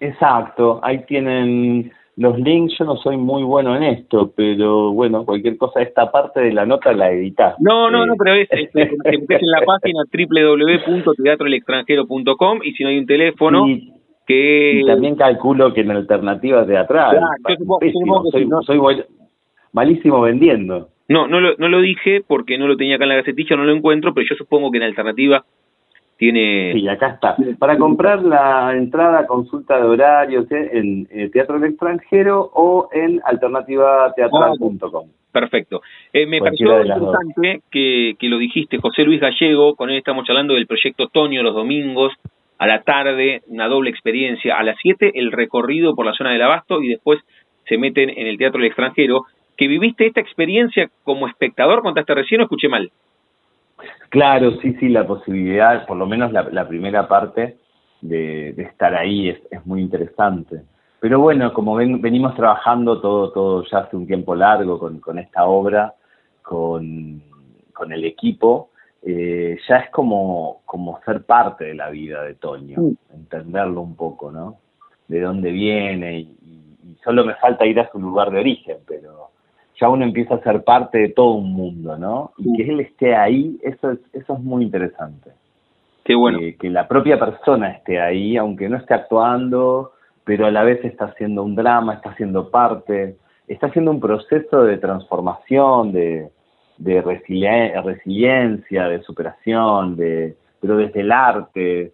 Exacto, 0.00 0.80
ahí 0.82 1.04
tienen 1.06 1.92
los 2.16 2.38
links, 2.38 2.78
yo 2.78 2.84
no 2.84 2.96
soy 2.96 3.16
muy 3.16 3.42
bueno 3.42 3.74
en 3.76 3.82
esto, 3.84 4.32
pero 4.36 4.92
bueno, 4.92 5.24
cualquier 5.24 5.56
cosa, 5.56 5.80
esta 5.82 6.10
parte 6.10 6.40
de 6.40 6.52
la 6.52 6.66
nota 6.66 6.92
la 6.92 7.10
editás. 7.10 7.54
No, 7.58 7.90
no, 7.90 8.04
no, 8.04 8.16
pero 8.16 8.34
es, 8.34 8.46
es, 8.50 8.68
en 8.74 8.98
la 9.04 9.60
página 9.66 10.02
www.teatroelextranjero.com 10.12 12.60
y 12.62 12.72
si 12.72 12.82
no 12.82 12.90
hay 12.90 12.98
un 12.98 13.06
teléfono... 13.06 13.64
que... 14.26 14.80
Y 14.80 14.86
también 14.86 15.16
calculo 15.16 15.72
que 15.72 15.82
en 15.82 15.90
alternativa 15.90 16.66
teatral. 16.66 17.20
soy, 18.30 18.46
soy 18.66 19.04
malísimo 19.72 20.20
vendiendo. 20.20 20.88
No, 21.08 21.26
no 21.26 21.40
lo, 21.40 21.56
no 21.58 21.68
lo 21.68 21.80
dije 21.80 22.22
porque 22.26 22.56
no 22.56 22.66
lo 22.66 22.76
tenía 22.76 22.96
acá 22.96 23.04
en 23.04 23.10
la 23.10 23.16
gacetilla, 23.16 23.56
no 23.56 23.64
lo 23.64 23.74
encuentro, 23.74 24.14
pero 24.14 24.26
yo 24.28 24.36
supongo 24.36 24.70
que 24.70 24.78
en 24.78 24.84
alternativa 24.84 25.44
tiene... 26.16 26.72
Sí, 26.72 26.88
acá 26.88 27.08
está. 27.08 27.36
Para 27.58 27.76
comprar 27.76 28.22
la 28.22 28.74
entrada, 28.74 29.26
consulta 29.26 29.76
de 29.76 29.82
horarios 29.82 30.50
¿eh? 30.50 30.70
en 30.72 31.08
eh, 31.10 31.28
Teatro 31.30 31.58
del 31.58 31.70
Extranjero 31.70 32.50
o 32.54 32.88
en 32.92 33.20
alternativateatral.com. 33.24 35.08
Perfecto. 35.30 35.82
Eh, 36.12 36.26
me 36.26 36.38
pareció 36.38 36.80
interesante 36.80 37.62
que, 37.70 38.14
que 38.18 38.28
lo 38.28 38.38
dijiste, 38.38 38.78
José 38.78 39.02
Luis 39.02 39.20
Gallego, 39.20 39.74
con 39.74 39.90
él 39.90 39.96
estamos 39.98 40.24
hablando 40.28 40.54
del 40.54 40.68
proyecto 40.68 41.08
Tonio 41.08 41.42
los 41.42 41.54
domingos, 41.54 42.12
a 42.64 42.66
la 42.66 42.82
tarde, 42.82 43.42
una 43.48 43.68
doble 43.68 43.90
experiencia, 43.90 44.56
a 44.58 44.62
las 44.62 44.76
7 44.80 45.12
el 45.14 45.32
recorrido 45.32 45.94
por 45.94 46.06
la 46.06 46.14
zona 46.14 46.32
del 46.32 46.40
Abasto 46.40 46.82
y 46.82 46.88
después 46.88 47.20
se 47.68 47.76
meten 47.76 48.08
en 48.08 48.26
el 48.26 48.38
Teatro 48.38 48.58
del 48.58 48.68
Extranjero 48.68 49.26
que 49.58 49.68
viviste 49.68 50.06
esta 50.06 50.20
experiencia 50.20 50.88
como 51.02 51.28
espectador, 51.28 51.82
contaste 51.82 52.14
recién 52.14 52.40
o 52.40 52.44
escuché 52.44 52.68
mal. 52.68 52.90
Claro, 54.08 54.52
sí, 54.62 54.74
sí, 54.80 54.88
la 54.88 55.06
posibilidad, 55.06 55.86
por 55.86 55.98
lo 55.98 56.06
menos 56.06 56.32
la, 56.32 56.66
primera 56.66 57.06
parte 57.06 57.58
de, 58.00 58.50
estar 58.56 58.94
ahí 58.94 59.28
es, 59.28 59.42
es, 59.50 59.66
muy 59.66 59.82
interesante. 59.82 60.62
Pero 61.00 61.20
bueno, 61.20 61.52
como 61.52 61.74
ven, 61.74 62.00
venimos 62.00 62.34
trabajando 62.34 62.98
todo, 63.02 63.30
todo 63.32 63.64
ya 63.70 63.80
hace 63.80 63.94
un 63.94 64.06
tiempo 64.06 64.34
largo 64.34 64.78
con, 64.78 65.00
con 65.00 65.18
esta 65.18 65.44
obra, 65.44 65.92
con, 66.40 67.22
con 67.74 67.92
el 67.92 68.04
equipo, 68.04 68.70
eh, 69.06 69.58
ya 69.68 69.76
es 69.76 69.90
como, 69.90 70.62
como 70.64 70.98
ser 71.04 71.24
parte 71.24 71.64
de 71.64 71.74
la 71.74 71.90
vida 71.90 72.22
de 72.22 72.34
Toño, 72.34 72.76
entenderlo 73.12 73.82
un 73.82 73.96
poco, 73.96 74.30
¿no? 74.30 74.56
De 75.08 75.20
dónde 75.20 75.50
viene 75.50 76.20
y, 76.20 76.22
y, 76.22 76.96
solo 77.04 77.24
me 77.24 77.34
falta 77.34 77.66
ir 77.66 77.78
a 77.80 77.90
su 77.90 77.98
lugar 77.98 78.30
de 78.30 78.40
origen, 78.40 78.78
pero 78.86 79.28
ya 79.78 79.90
uno 79.90 80.04
empieza 80.04 80.36
a 80.36 80.42
ser 80.42 80.64
parte 80.64 80.98
de 80.98 81.08
todo 81.10 81.32
un 81.32 81.52
mundo, 81.52 81.98
¿no? 81.98 82.32
Y 82.38 82.56
que 82.56 82.70
él 82.70 82.80
esté 82.80 83.14
ahí, 83.14 83.58
eso 83.62 83.90
es, 83.90 83.98
eso 84.14 84.34
es 84.34 84.40
muy 84.40 84.64
interesante. 84.64 85.32
Qué 86.04 86.14
bueno. 86.14 86.38
que 86.58 86.70
la 86.70 86.88
propia 86.88 87.18
persona 87.18 87.72
esté 87.72 88.00
ahí, 88.00 88.38
aunque 88.38 88.68
no 88.70 88.78
esté 88.78 88.94
actuando, 88.94 89.92
pero 90.24 90.46
a 90.46 90.50
la 90.50 90.62
vez 90.62 90.82
está 90.84 91.06
haciendo 91.06 91.42
un 91.42 91.54
drama, 91.54 91.94
está 91.94 92.10
haciendo 92.10 92.50
parte, 92.50 93.16
está 93.48 93.66
haciendo 93.66 93.90
un 93.90 94.00
proceso 94.00 94.64
de 94.64 94.78
transformación, 94.78 95.92
de, 95.92 96.30
de 96.78 97.02
resiliencia, 97.02 98.88
de 98.88 99.02
superación, 99.02 99.96
de, 99.96 100.36
pero 100.60 100.76
desde 100.76 101.00
el 101.00 101.12
arte, 101.12 101.92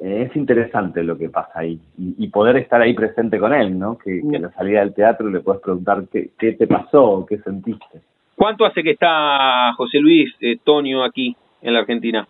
es 0.00 0.34
interesante 0.34 1.02
lo 1.02 1.16
que 1.16 1.28
pasa 1.28 1.60
ahí 1.60 1.78
y, 1.96 2.26
poder 2.28 2.56
estar 2.56 2.80
ahí 2.80 2.94
presente 2.94 3.38
con 3.38 3.54
él, 3.54 3.78
¿no? 3.78 3.96
Que, 3.96 4.22
que, 4.28 4.36
a 4.36 4.40
la 4.40 4.50
salida 4.50 4.80
del 4.80 4.94
teatro 4.94 5.28
le 5.30 5.40
puedes 5.40 5.62
preguntar 5.62 6.04
qué, 6.10 6.30
qué 6.38 6.52
te 6.52 6.66
pasó, 6.66 7.24
qué 7.28 7.38
sentiste. 7.38 8.00
¿Cuánto 8.36 8.64
hace 8.64 8.82
que 8.82 8.90
está 8.90 9.72
José 9.76 9.98
Luis 9.98 10.34
eh, 10.40 10.58
Toño 10.62 11.04
aquí 11.04 11.36
en 11.62 11.74
la 11.74 11.80
Argentina? 11.80 12.26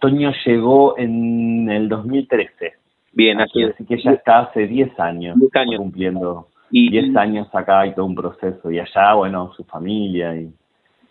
Toño 0.00 0.32
llegó 0.44 0.98
en 0.98 1.70
el 1.70 1.88
2013. 1.88 2.74
Bien, 3.12 3.40
así, 3.40 3.62
así 3.62 3.86
que 3.86 3.98
ya 4.02 4.12
está 4.12 4.40
hace 4.40 4.66
10 4.66 4.98
años, 5.00 5.36
años. 5.54 5.78
cumpliendo 5.78 6.48
10 6.70 7.16
años 7.16 7.48
acá 7.54 7.86
y 7.86 7.94
todo 7.94 8.04
un 8.04 8.14
proceso. 8.14 8.70
Y 8.70 8.78
allá, 8.78 9.14
bueno, 9.14 9.52
su 9.56 9.64
familia 9.64 10.36
y, 10.36 10.52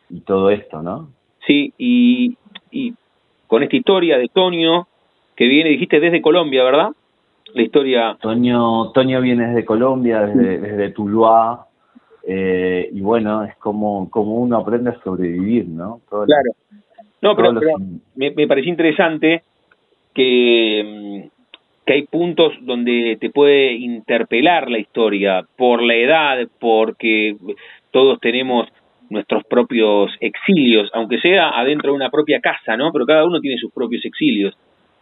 y 0.09 0.21
todo 0.21 0.49
esto, 0.49 0.81
¿no? 0.81 1.09
Sí, 1.45 1.73
y, 1.77 2.37
y 2.71 2.93
con 3.47 3.63
esta 3.63 3.75
historia 3.75 4.17
de 4.17 4.27
Toño, 4.27 4.87
que 5.35 5.47
viene, 5.47 5.69
dijiste, 5.69 5.99
desde 5.99 6.21
Colombia, 6.21 6.63
¿verdad? 6.63 6.89
La 7.53 7.61
historia... 7.61 8.17
Toño, 8.21 8.91
Toño 8.91 9.21
viene 9.21 9.47
desde 9.47 9.65
Colombia, 9.65 10.21
desde, 10.21 10.57
desde 10.59 10.89
Tuluá, 10.91 11.67
eh, 12.27 12.89
y 12.91 13.01
bueno, 13.01 13.43
es 13.43 13.55
como, 13.57 14.09
como 14.09 14.35
uno 14.35 14.57
aprende 14.57 14.89
a 14.89 15.03
sobrevivir, 15.03 15.67
¿no? 15.67 16.01
claro. 16.09 16.51
no, 17.21 17.35
pero, 17.35 17.53
me, 18.15 18.31
me 18.31 18.47
pareció 18.47 18.71
interesante 18.71 19.43
que, 20.13 21.29
que 21.85 21.93
hay 21.93 22.03
puntos 22.07 22.53
donde 22.61 23.17
te 23.21 23.29
puede 23.29 23.73
interpelar 23.73 24.71
la 24.71 24.79
historia 24.79 25.45
por 25.55 25.83
la 25.83 25.95
edad, 25.95 26.47
porque 26.59 27.35
todos 27.91 28.19
tenemos 28.19 28.67
nuestros 29.09 29.43
propios 29.45 30.11
exilios, 30.19 30.89
aunque 30.93 31.19
sea 31.19 31.49
adentro 31.49 31.91
de 31.91 31.95
una 31.95 32.09
propia 32.09 32.39
casa, 32.39 32.77
¿no? 32.77 32.91
Pero 32.91 33.05
cada 33.05 33.25
uno 33.25 33.39
tiene 33.39 33.57
sus 33.57 33.71
propios 33.71 34.03
exilios 34.05 34.55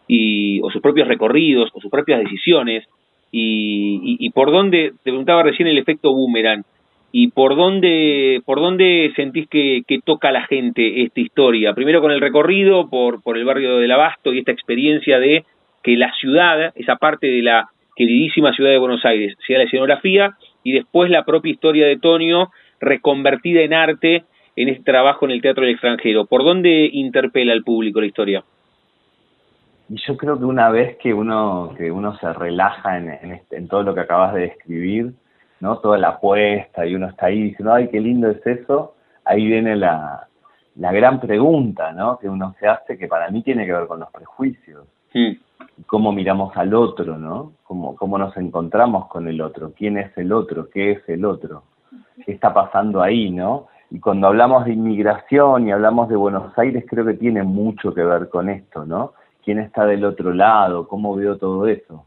y, 0.06 0.60
o 0.62 0.70
sus 0.70 0.82
propios 0.82 1.08
recorridos 1.08 1.70
o 1.74 1.80
sus 1.80 1.90
propias 1.90 2.20
decisiones 2.20 2.84
y, 3.30 4.16
y, 4.20 4.30
por 4.30 4.52
dónde, 4.52 4.92
te 5.02 5.10
preguntaba 5.10 5.42
recién 5.42 5.66
el 5.66 5.76
efecto 5.76 6.12
boomerang, 6.12 6.62
y 7.16 7.28
por 7.28 7.56
dónde, 7.56 8.42
por 8.44 8.60
dónde 8.60 9.12
sentís 9.14 9.48
que, 9.48 9.82
que 9.86 10.00
toca 10.04 10.28
a 10.28 10.32
la 10.32 10.46
gente 10.46 11.02
esta 11.02 11.20
historia, 11.20 11.72
primero 11.72 12.00
con 12.00 12.10
el 12.10 12.20
recorrido 12.20 12.90
por, 12.90 13.22
por 13.22 13.36
el 13.36 13.44
barrio 13.44 13.78
del 13.78 13.90
Abasto 13.92 14.32
y 14.32 14.40
esta 14.40 14.50
experiencia 14.50 15.20
de 15.20 15.44
que 15.84 15.96
la 15.96 16.12
ciudad, 16.14 16.72
esa 16.74 16.96
parte 16.96 17.28
de 17.28 17.42
la 17.42 17.68
queridísima 17.94 18.52
ciudad 18.52 18.70
de 18.70 18.78
Buenos 18.78 19.04
Aires, 19.04 19.36
sea 19.46 19.58
la 19.58 19.64
escenografía 19.64 20.34
y 20.64 20.72
después 20.72 21.08
la 21.10 21.24
propia 21.24 21.52
historia 21.52 21.86
de 21.86 21.98
Tonio 21.98 22.50
reconvertida 22.80 23.62
en 23.62 23.74
arte 23.74 24.24
en 24.56 24.68
este 24.68 24.84
trabajo 24.84 25.24
en 25.24 25.32
el 25.32 25.42
teatro 25.42 25.64
del 25.64 25.72
extranjero. 25.72 26.26
¿Por 26.26 26.44
dónde 26.44 26.88
interpela 26.92 27.52
al 27.52 27.64
público 27.64 28.00
la 28.00 28.06
historia? 28.06 28.44
Yo 29.88 30.16
creo 30.16 30.38
que 30.38 30.44
una 30.44 30.70
vez 30.70 30.96
que 30.96 31.12
uno, 31.12 31.74
que 31.76 31.90
uno 31.90 32.16
se 32.18 32.32
relaja 32.32 32.96
en, 32.96 33.10
en, 33.10 33.32
este, 33.32 33.56
en 33.56 33.68
todo 33.68 33.82
lo 33.82 33.94
que 33.94 34.00
acabas 34.00 34.34
de 34.34 34.42
describir, 34.42 35.12
¿no? 35.60 35.78
Toda 35.78 35.98
la 35.98 36.08
apuesta 36.08 36.86
y 36.86 36.94
uno 36.94 37.08
está 37.08 37.26
ahí 37.26 37.42
diciendo, 37.42 37.74
ay, 37.74 37.88
qué 37.88 38.00
lindo 38.00 38.30
es 38.30 38.46
eso, 38.46 38.94
ahí 39.24 39.46
viene 39.46 39.76
la, 39.76 40.26
la 40.76 40.92
gran 40.92 41.20
pregunta, 41.20 41.92
¿no? 41.92 42.18
Que 42.18 42.28
uno 42.28 42.54
se 42.58 42.66
hace, 42.66 42.96
que 42.96 43.08
para 43.08 43.30
mí 43.30 43.42
tiene 43.42 43.66
que 43.66 43.72
ver 43.72 43.86
con 43.86 44.00
los 44.00 44.10
prejuicios. 44.10 44.86
Sí. 45.12 45.38
Cómo 45.86 46.12
miramos 46.12 46.56
al 46.56 46.74
otro, 46.74 47.18
¿no? 47.18 47.52
Cómo, 47.64 47.94
cómo 47.96 48.18
nos 48.18 48.36
encontramos 48.36 49.08
con 49.08 49.28
el 49.28 49.40
otro, 49.40 49.72
quién 49.76 49.98
es 49.98 50.16
el 50.16 50.32
otro, 50.32 50.68
qué 50.70 50.92
es 50.92 51.08
el 51.08 51.24
otro, 51.24 51.64
qué 52.24 52.32
está 52.32 52.52
pasando 52.52 53.02
ahí, 53.02 53.30
¿no? 53.30 53.68
Y 53.90 54.00
cuando 54.00 54.26
hablamos 54.26 54.64
de 54.64 54.72
inmigración 54.72 55.68
y 55.68 55.72
hablamos 55.72 56.08
de 56.08 56.16
Buenos 56.16 56.56
Aires, 56.58 56.84
creo 56.88 57.04
que 57.04 57.14
tiene 57.14 57.42
mucho 57.42 57.94
que 57.94 58.02
ver 58.02 58.28
con 58.28 58.48
esto, 58.48 58.84
¿no? 58.84 59.12
quién 59.44 59.58
está 59.58 59.84
del 59.86 60.04
otro 60.04 60.32
lado, 60.32 60.88
cómo 60.88 61.14
veo 61.14 61.36
todo 61.36 61.66
eso. 61.66 62.06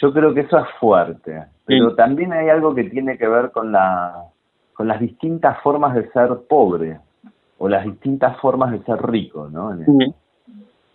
Yo 0.00 0.12
creo 0.12 0.32
que 0.32 0.40
eso 0.40 0.58
es 0.58 0.66
fuerte, 0.78 1.44
pero 1.64 1.94
también 1.94 2.32
hay 2.32 2.48
algo 2.48 2.74
que 2.74 2.84
tiene 2.84 3.18
que 3.18 3.26
ver 3.26 3.50
con, 3.50 3.72
la, 3.72 4.14
con 4.72 4.86
las 4.86 5.00
distintas 5.00 5.60
formas 5.62 5.94
de 5.94 6.08
ser 6.10 6.30
pobre 6.48 7.00
o 7.58 7.68
las 7.68 7.84
distintas 7.84 8.38
formas 8.38 8.72
de 8.72 8.82
ser 8.84 9.02
rico, 9.02 9.48
¿no? 9.50 9.76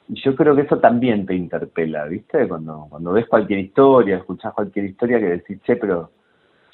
Y 0.08 0.22
yo 0.22 0.36
creo 0.36 0.56
que 0.56 0.64
eso 0.64 0.78
también 0.78 1.26
te 1.26 1.34
interpela, 1.34 2.06
¿viste? 2.06 2.48
Cuando, 2.48 2.88
cuando 2.90 3.14
ves 3.14 3.28
cualquier 3.28 3.60
historia, 3.60 4.18
escuchás 4.18 4.54
cualquier 4.54 4.86
historia 4.86 5.20
que 5.20 5.30
decís, 5.30 5.62
che, 5.64 5.78
pero 5.78 6.12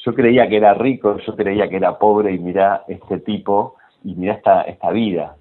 yo 0.07 0.13
creía 0.13 0.47
que 0.47 0.55
era 0.55 0.73
rico, 0.73 1.17
yo 1.17 1.35
creía 1.35 1.67
que 1.67 1.75
era 1.75 1.97
pobre 1.99 2.31
y 2.31 2.39
mira 2.39 2.83
este 2.87 3.19
tipo 3.19 3.75
y 4.05 4.15
mira 4.15 4.35
esta, 4.35 4.61
esta 4.61 4.89
vida. 4.91 5.35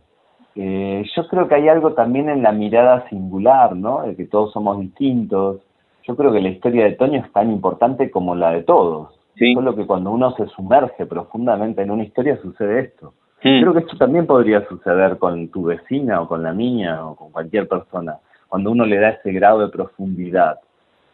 Eh, 0.56 1.04
yo 1.14 1.28
creo 1.28 1.46
que 1.46 1.54
hay 1.54 1.68
algo 1.68 1.92
también 1.92 2.28
en 2.28 2.42
la 2.42 2.50
mirada 2.50 3.08
singular, 3.08 3.76
¿no? 3.76 4.02
De 4.02 4.16
que 4.16 4.24
todos 4.24 4.52
somos 4.52 4.80
distintos. 4.80 5.60
Yo 6.02 6.16
creo 6.16 6.32
que 6.32 6.40
la 6.40 6.48
historia 6.48 6.84
de 6.84 6.96
Toño 6.96 7.20
es 7.20 7.32
tan 7.32 7.52
importante 7.52 8.10
como 8.10 8.34
la 8.34 8.50
de 8.50 8.64
todos. 8.64 9.14
Solo 9.54 9.76
que 9.76 9.86
cuando 9.86 10.10
uno 10.10 10.32
se 10.32 10.46
sumerge 10.48 11.06
profundamente 11.06 11.82
en 11.82 11.92
una 11.92 12.02
historia 12.02 12.36
sucede 12.42 12.80
esto. 12.80 13.14
Creo 13.40 13.72
que 13.72 13.80
esto 13.80 13.96
también 13.96 14.26
podría 14.26 14.66
suceder 14.66 15.18
con 15.18 15.48
tu 15.48 15.64
vecina 15.64 16.20
o 16.22 16.26
con 16.26 16.42
la 16.42 16.52
mía 16.52 17.06
o 17.06 17.14
con 17.14 17.30
cualquier 17.30 17.68
persona, 17.68 18.16
cuando 18.48 18.72
uno 18.72 18.84
le 18.84 18.98
da 18.98 19.10
ese 19.10 19.30
grado 19.30 19.60
de 19.60 19.68
profundidad 19.68 20.58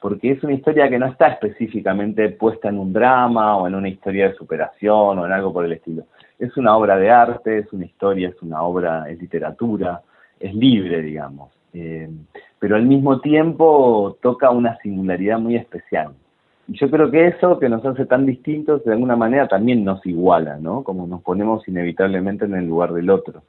porque 0.03 0.33
es 0.33 0.43
una 0.43 0.55
historia 0.55 0.91
que 0.91 0.99
no 0.99 1.07
está 1.07 1.29
específicamente 1.29 2.29
puesta 2.31 2.69
en 2.69 2.79
un 2.79 2.93
drama 2.93 3.57
o 3.57 3.69
en 3.69 3.77
una 3.77 3.89
historia 3.89 4.29
de 4.29 4.35
superación 4.35 5.21
o 5.21 5.25
en 5.25 5.31
algo 5.31 5.53
por 5.53 5.65
el 5.65 5.73
estilo. 5.73 6.07
Es 6.41 6.57
una 6.57 6.77
obra 6.77 6.97
de 6.97 7.09
arte, 7.09 7.59
es 7.59 7.73
una 7.73 7.85
historia, 7.85 8.31
es 8.31 8.43
una 8.43 8.63
obra, 8.63 9.09
es 9.09 9.21
literatura, 9.21 10.03
es 10.41 10.53
libre, 10.57 11.03
digamos. 11.03 11.53
Eh, 11.73 12.11
pero 12.59 12.75
al 12.75 12.83
mismo 12.83 13.21
tiempo 13.21 14.19
toca 14.21 14.51
una 14.51 14.77
singularidad 14.79 15.39
muy 15.39 15.55
especial. 15.55 16.15
Y 16.67 16.77
yo 16.77 16.91
creo 16.91 17.09
que 17.09 17.29
eso 17.29 17.61
que 17.61 17.69
nos 17.69 17.87
hace 17.87 18.05
tan 18.05 18.27
distintos, 18.27 18.85
de 18.85 18.95
alguna 18.95 19.15
manera 19.15 19.47
también 19.47 19.85
nos 19.85 20.05
iguala, 20.05 20.57
¿no? 20.57 20.83
Como 20.83 21.07
nos 21.07 21.23
ponemos 21.23 21.67
inevitablemente 21.69 22.45
en 22.45 22.57
el 22.57 22.67
lugar 22.67 22.93
del 22.93 23.09
otro. 23.09 23.45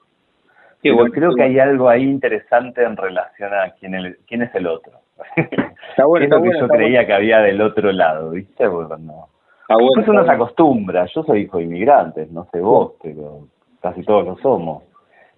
Pero 0.83 1.05
creo 1.05 1.33
que 1.33 1.41
hay 1.41 1.57
algo 1.57 1.89
ahí 1.89 2.03
interesante 2.03 2.83
en 2.83 2.95
relación 2.95 3.51
a 3.53 3.72
quién, 3.79 3.95
el, 3.95 4.17
quién 4.27 4.43
es 4.43 4.53
el 4.53 4.67
otro. 4.67 5.00
Está 5.35 6.05
bueno, 6.07 6.25
es 6.25 6.29
lo 6.31 6.41
que 6.41 6.59
yo 6.59 6.67
creía 6.67 7.05
que 7.05 7.13
había 7.13 7.39
del 7.39 7.61
otro 7.61 7.91
lado, 7.91 8.31
¿viste? 8.31 8.69
Porque 8.69 9.01
no. 9.01 9.29
Eso 9.69 10.11
uno 10.11 10.25
se 10.25 10.31
acostumbra. 10.31 11.05
Yo 11.05 11.23
soy 11.23 11.41
hijo 11.41 11.57
de 11.57 11.63
inmigrantes, 11.63 12.31
no 12.31 12.47
sé 12.51 12.59
vos, 12.59 12.93
pero 13.01 13.47
casi 13.81 14.03
todos 14.03 14.25
lo 14.25 14.37
somos. 14.37 14.83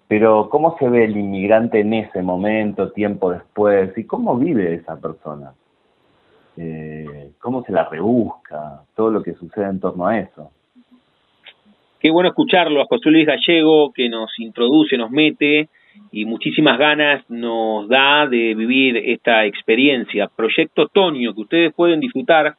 Pero 0.08 0.48
¿cómo 0.50 0.76
se 0.78 0.88
ve 0.88 1.04
el 1.04 1.16
inmigrante 1.16 1.80
en 1.80 1.92
ese 1.94 2.22
momento, 2.22 2.92
tiempo 2.92 3.30
después? 3.30 3.96
¿Y 3.96 4.04
cómo 4.04 4.36
vive 4.36 4.74
esa 4.74 5.00
persona? 5.00 5.52
Eh, 6.56 7.30
¿Cómo 7.40 7.62
se 7.64 7.72
la 7.72 7.88
rebusca? 7.88 8.82
Todo 8.94 9.10
lo 9.10 9.22
que 9.22 9.34
sucede 9.34 9.66
en 9.66 9.80
torno 9.80 10.06
a 10.06 10.18
eso. 10.18 10.50
Qué 11.98 12.10
bueno 12.10 12.28
escucharlo 12.28 12.82
a 12.82 12.86
José 12.86 13.10
Luis 13.10 13.26
Gallego, 13.26 13.92
que 13.92 14.08
nos 14.08 14.30
introduce, 14.38 14.96
nos 14.96 15.10
mete 15.10 15.68
y 16.12 16.24
muchísimas 16.24 16.78
ganas 16.78 17.28
nos 17.28 17.88
da 17.88 18.26
de 18.26 18.54
vivir 18.54 18.96
esta 18.96 19.44
experiencia. 19.44 20.30
Proyecto 20.34 20.88
Tonio, 20.88 21.34
que 21.34 21.40
ustedes 21.42 21.74
pueden 21.74 22.00
disfrutar 22.00 22.54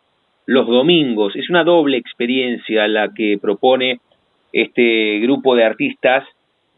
los 0.46 0.67
domingos. 0.67 1.36
Es 1.36 1.50
una 1.50 1.63
doble 1.63 1.98
experiencia 1.98 2.88
la 2.88 3.10
que 3.13 3.38
propone 3.41 4.00
este 4.53 5.20
grupo 5.20 5.56
de 5.56 5.65
artistas 5.65 6.24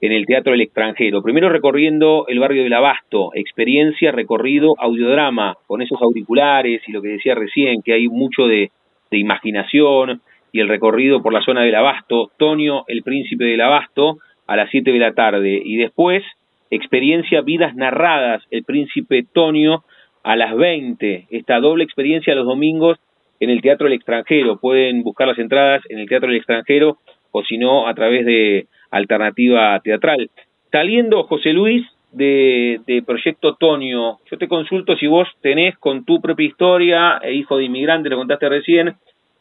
en 0.02 0.12
el 0.12 0.26
Teatro 0.26 0.54
del 0.54 0.62
Extranjero. 0.62 1.22
Primero 1.22 1.50
recorriendo 1.50 2.26
el 2.28 2.40
barrio 2.40 2.64
del 2.64 2.74
Abasto, 2.74 3.32
experiencia, 3.36 4.12
recorrido, 4.12 4.74
audiodrama, 4.78 5.56
con 5.68 5.82
esos 5.82 6.02
auriculares 6.02 6.82
y 6.88 6.92
lo 6.92 7.02
que 7.02 7.10
decía 7.10 7.36
recién, 7.36 7.82
que 7.82 7.94
hay 7.94 8.08
mucho 8.08 8.48
de, 8.48 8.72
de 9.12 9.18
imaginación 9.18 10.22
y 10.52 10.62
el 10.62 10.68
recorrido 10.68 11.22
por 11.22 11.34
la 11.34 11.42
zona 11.42 11.62
del 11.62 11.76
Abasto, 11.76 12.32
Tonio, 12.38 12.86
el 12.88 13.04
príncipe 13.04 13.44
del 13.44 13.62
Abasto, 13.62 14.18
a 14.48 14.56
las 14.56 14.70
7 14.72 14.92
de 14.92 15.00
la 15.00 15.14
tarde. 15.14 15.62
Y 15.64 15.78
después 15.78 16.24
experiencia 16.70 17.42
Vidas 17.42 17.76
Narradas, 17.76 18.44
El 18.52 18.64
Príncipe 18.64 19.26
Tonio, 19.34 19.84
a 20.24 20.36
las 20.36 20.56
20. 20.56 21.28
Esta 21.30 21.60
doble 21.60 21.84
experiencia 21.84 22.36
los 22.36 22.46
domingos 22.46 23.00
en 23.40 23.50
el 23.50 23.62
Teatro 23.62 23.86
del 23.86 23.94
Extranjero. 23.94 24.60
Pueden 24.60 25.04
buscar 25.04 25.28
las 25.28 25.40
entradas 25.40 25.82
en 25.90 26.00
el 26.00 26.08
Teatro 26.08 26.28
del 26.28 26.38
Extranjero 26.38 26.98
o 27.32 27.44
si 27.44 27.58
no 27.58 27.88
a 27.88 27.94
través 27.94 28.26
de 28.26 28.68
Alternativa 28.92 29.80
Teatral. 29.84 30.30
Saliendo, 30.72 31.24
José 31.24 31.54
Luis, 31.54 31.86
de, 32.12 32.82
de, 32.88 33.04
Proyecto 33.04 33.56
Tonio, 33.56 34.18
yo 34.30 34.38
te 34.38 34.48
consulto 34.48 34.96
si 34.96 35.06
vos 35.06 35.28
tenés 35.42 35.78
con 35.78 36.06
tu 36.06 36.20
propia 36.22 36.48
historia, 36.48 37.20
e 37.22 37.34
hijo 37.34 37.58
de 37.58 37.66
inmigrante, 37.66 38.10
lo 38.10 38.18
contaste 38.18 38.50
recién, 38.50 38.96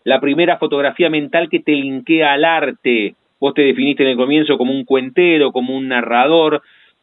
la 0.04 0.20
primera 0.20 0.58
fotografía 0.58 1.08
mental 1.08 1.48
que 1.48 1.60
te 1.60 1.72
linkea 1.72 2.32
al 2.32 2.44
arte. 2.44 3.14
Vos 3.40 3.54
te 3.54 3.62
definiste 3.62 4.02
en 4.02 4.10
el 4.10 4.16
comienzo 4.16 4.58
como 4.58 4.72
un 4.72 4.84
cuentero, 4.84 5.52
como 5.52 5.74
un 5.76 5.88
narrador, 5.88 6.62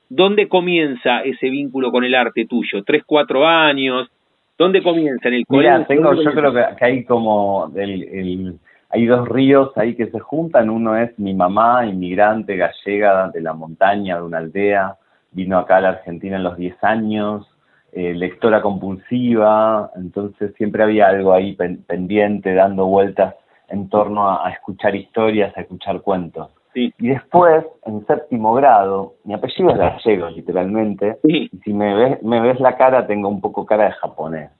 ¿Dónde 0.10 0.48
comienza 0.48 1.22
ese 1.22 1.50
vínculo 1.50 1.92
con 1.92 2.04
el 2.04 2.16
arte 2.16 2.46
tuyo? 2.46 2.84
¿Tres, 2.84 3.04
cuatro 3.06 3.48
años? 3.48 4.10
¿Dónde 4.58 4.82
comienza? 4.82 5.28
¿En 5.28 5.34
el 5.36 5.44
Mira, 5.50 5.86
tengo, 5.86 6.14
yo 6.14 6.32
creo 6.32 6.54
que, 6.54 6.86
hay 6.86 7.04
como 7.04 7.72
el, 7.76 8.58
hay 8.90 9.06
dos 9.06 9.28
ríos 9.28 9.72
ahí 9.76 9.96
que 9.96 10.08
se 10.08 10.20
juntan. 10.20 10.70
Uno 10.70 10.96
es 10.96 11.18
mi 11.20 11.34
mamá, 11.34 11.86
inmigrante 11.86 12.56
gallega 12.56 13.30
de 13.30 13.42
la 13.42 13.54
montaña, 13.54 14.18
de 14.18 14.24
una 14.24 14.38
aldea, 14.38 14.96
vino 15.32 15.58
acá 15.58 15.78
a 15.78 15.82
la 15.82 15.90
Argentina 15.90 16.38
en 16.38 16.44
los 16.44 16.56
10 16.56 16.84
años, 16.84 17.48
eh, 17.92 18.14
lectora 18.14 18.62
compulsiva, 18.62 19.92
entonces 19.96 20.54
siempre 20.56 20.84
había 20.84 21.08
algo 21.08 21.34
ahí 21.34 21.58
pendiente, 21.88 22.54
dando 22.54 22.86
vueltas 22.86 23.36
en 23.70 23.90
torno 23.90 24.30
a 24.30 24.50
escuchar 24.52 24.96
historias, 24.96 25.56
a 25.58 25.62
escuchar 25.62 26.02
cuentos. 26.02 26.50
Y 26.76 27.08
después, 27.08 27.66
en 27.86 28.06
séptimo 28.06 28.54
grado, 28.54 29.14
mi 29.24 29.34
apellido 29.34 29.70
es 29.70 29.78
gallego, 29.78 30.30
literalmente, 30.30 31.18
y 31.24 31.48
si 31.64 31.74
me 31.74 31.96
ves, 31.96 32.22
me 32.22 32.42
ves 32.42 32.60
la 32.60 32.76
cara, 32.76 33.08
tengo 33.08 33.30
un 33.30 33.40
poco 33.40 33.66
cara 33.66 33.86
de 33.86 33.92
japonés, 33.94 34.52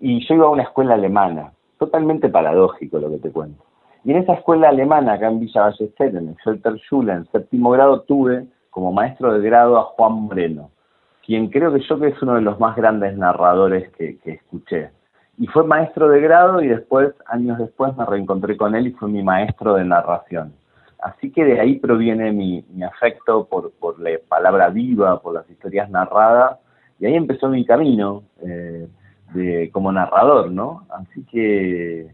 Y 0.00 0.26
yo 0.26 0.34
iba 0.34 0.46
a 0.46 0.50
una 0.50 0.64
escuela 0.64 0.94
alemana, 0.94 1.52
totalmente 1.78 2.28
paradójico 2.28 2.98
lo 2.98 3.10
que 3.10 3.18
te 3.18 3.30
cuento. 3.30 3.64
Y 4.04 4.10
en 4.10 4.18
esa 4.18 4.34
escuela 4.34 4.68
alemana, 4.68 5.14
acá 5.14 5.28
en 5.28 5.40
Villa 5.40 5.62
Ballester, 5.62 6.14
en 6.14 6.28
el 6.28 6.78
Schule, 6.78 7.12
en 7.12 7.24
séptimo 7.32 7.70
grado, 7.70 8.02
tuve 8.02 8.46
como 8.68 8.92
maestro 8.92 9.32
de 9.32 9.40
grado 9.40 9.78
a 9.78 9.84
Juan 9.84 10.12
Moreno, 10.12 10.70
quien 11.24 11.48
creo 11.48 11.72
que 11.72 11.80
yo 11.80 11.98
que 11.98 12.08
es 12.08 12.22
uno 12.22 12.34
de 12.34 12.42
los 12.42 12.60
más 12.60 12.76
grandes 12.76 13.16
narradores 13.16 13.90
que, 13.92 14.18
que 14.18 14.32
escuché. 14.32 14.90
Y 15.38 15.46
fue 15.46 15.64
maestro 15.64 16.08
de 16.08 16.20
grado 16.20 16.60
y 16.60 16.68
después, 16.68 17.14
años 17.26 17.58
después, 17.58 17.96
me 17.96 18.04
reencontré 18.04 18.58
con 18.58 18.74
él 18.74 18.88
y 18.88 18.92
fue 18.92 19.08
mi 19.08 19.22
maestro 19.22 19.74
de 19.74 19.84
narración. 19.84 20.52
Así 21.00 21.30
que 21.30 21.44
de 21.44 21.60
ahí 21.60 21.78
proviene 21.78 22.32
mi, 22.32 22.64
afecto 22.82 23.46
por, 23.46 23.72
la 24.00 24.18
palabra 24.28 24.68
viva, 24.68 25.20
por 25.20 25.34
las 25.34 25.48
historias 25.48 25.88
narradas, 25.90 26.58
y 26.98 27.06
ahí 27.06 27.14
empezó 27.14 27.48
mi 27.48 27.64
camino 27.64 28.24
eh, 28.42 28.88
de, 29.32 29.70
como 29.72 29.92
narrador, 29.92 30.50
¿no? 30.50 30.86
Así 30.90 31.24
que, 31.24 32.10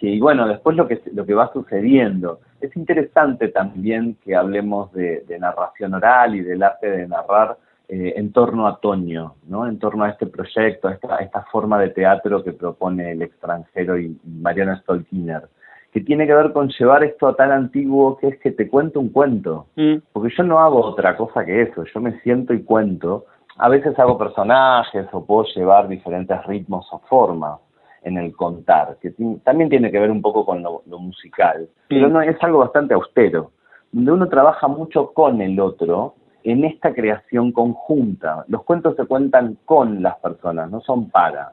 y 0.00 0.20
bueno, 0.20 0.46
después 0.46 0.76
lo 0.76 0.86
que, 0.86 1.02
lo 1.12 1.26
que 1.26 1.34
va 1.34 1.52
sucediendo. 1.52 2.40
Es 2.60 2.74
interesante 2.76 3.48
también 3.48 4.16
que 4.24 4.36
hablemos 4.36 4.92
de, 4.92 5.24
narración 5.40 5.94
oral 5.94 6.36
y 6.36 6.42
del 6.42 6.62
arte 6.62 6.88
de 6.88 7.08
narrar 7.08 7.58
eh, 7.88 8.14
en 8.16 8.30
torno 8.32 8.68
a 8.68 8.78
Toño, 8.78 9.34
¿no? 9.48 9.66
En 9.66 9.80
torno 9.80 10.04
a 10.04 10.10
este 10.10 10.26
proyecto, 10.26 10.86
a 10.86 10.92
esta, 10.92 11.16
esta 11.16 11.42
forma 11.50 11.80
de 11.80 11.90
teatro 11.90 12.44
que 12.44 12.52
propone 12.52 13.10
el 13.10 13.22
extranjero 13.22 13.98
y, 13.98 14.16
y 14.24 14.30
Mariano 14.40 14.76
Stolkiner 14.76 15.48
que 15.92 16.00
tiene 16.00 16.26
que 16.26 16.34
ver 16.34 16.52
con 16.52 16.68
llevar 16.68 17.02
esto 17.02 17.26
a 17.26 17.34
tan 17.34 17.50
antiguo 17.50 18.16
que 18.18 18.28
es 18.28 18.38
que 18.38 18.52
te 18.52 18.68
cuento 18.68 19.00
un 19.00 19.08
cuento. 19.08 19.66
Mm. 19.76 19.96
Porque 20.12 20.32
yo 20.36 20.42
no 20.44 20.60
hago 20.60 20.80
otra 20.84 21.16
cosa 21.16 21.44
que 21.44 21.62
eso, 21.62 21.84
yo 21.84 22.00
me 22.00 22.20
siento 22.20 22.54
y 22.54 22.62
cuento. 22.62 23.26
A 23.56 23.68
veces 23.68 23.98
hago 23.98 24.16
personajes 24.16 25.06
o 25.12 25.24
puedo 25.24 25.44
llevar 25.54 25.88
diferentes 25.88 26.44
ritmos 26.46 26.86
o 26.92 27.00
formas 27.00 27.58
en 28.02 28.16
el 28.16 28.34
contar, 28.34 28.96
que 29.00 29.12
también 29.44 29.68
tiene 29.68 29.90
que 29.90 29.98
ver 29.98 30.10
un 30.10 30.22
poco 30.22 30.46
con 30.46 30.62
lo, 30.62 30.82
musical, 30.86 31.68
pero 31.88 32.08
mm. 32.08 32.12
no 32.12 32.22
es 32.22 32.42
algo 32.42 32.60
bastante 32.60 32.94
austero, 32.94 33.50
donde 33.92 34.12
uno 34.12 34.28
trabaja 34.28 34.68
mucho 34.68 35.12
con 35.12 35.42
el 35.42 35.60
otro 35.60 36.14
en 36.42 36.64
esta 36.64 36.94
creación 36.94 37.52
conjunta. 37.52 38.44
Los 38.48 38.64
cuentos 38.64 38.96
se 38.96 39.04
cuentan 39.04 39.58
con 39.66 40.02
las 40.02 40.16
personas, 40.20 40.70
no 40.70 40.80
son 40.80 41.10
para. 41.10 41.52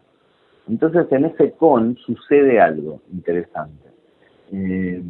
Entonces 0.70 1.12
en 1.12 1.26
ese 1.26 1.52
con 1.52 1.98
sucede 1.98 2.62
algo 2.62 3.02
interesante. 3.12 3.88
Eh, 4.52 5.04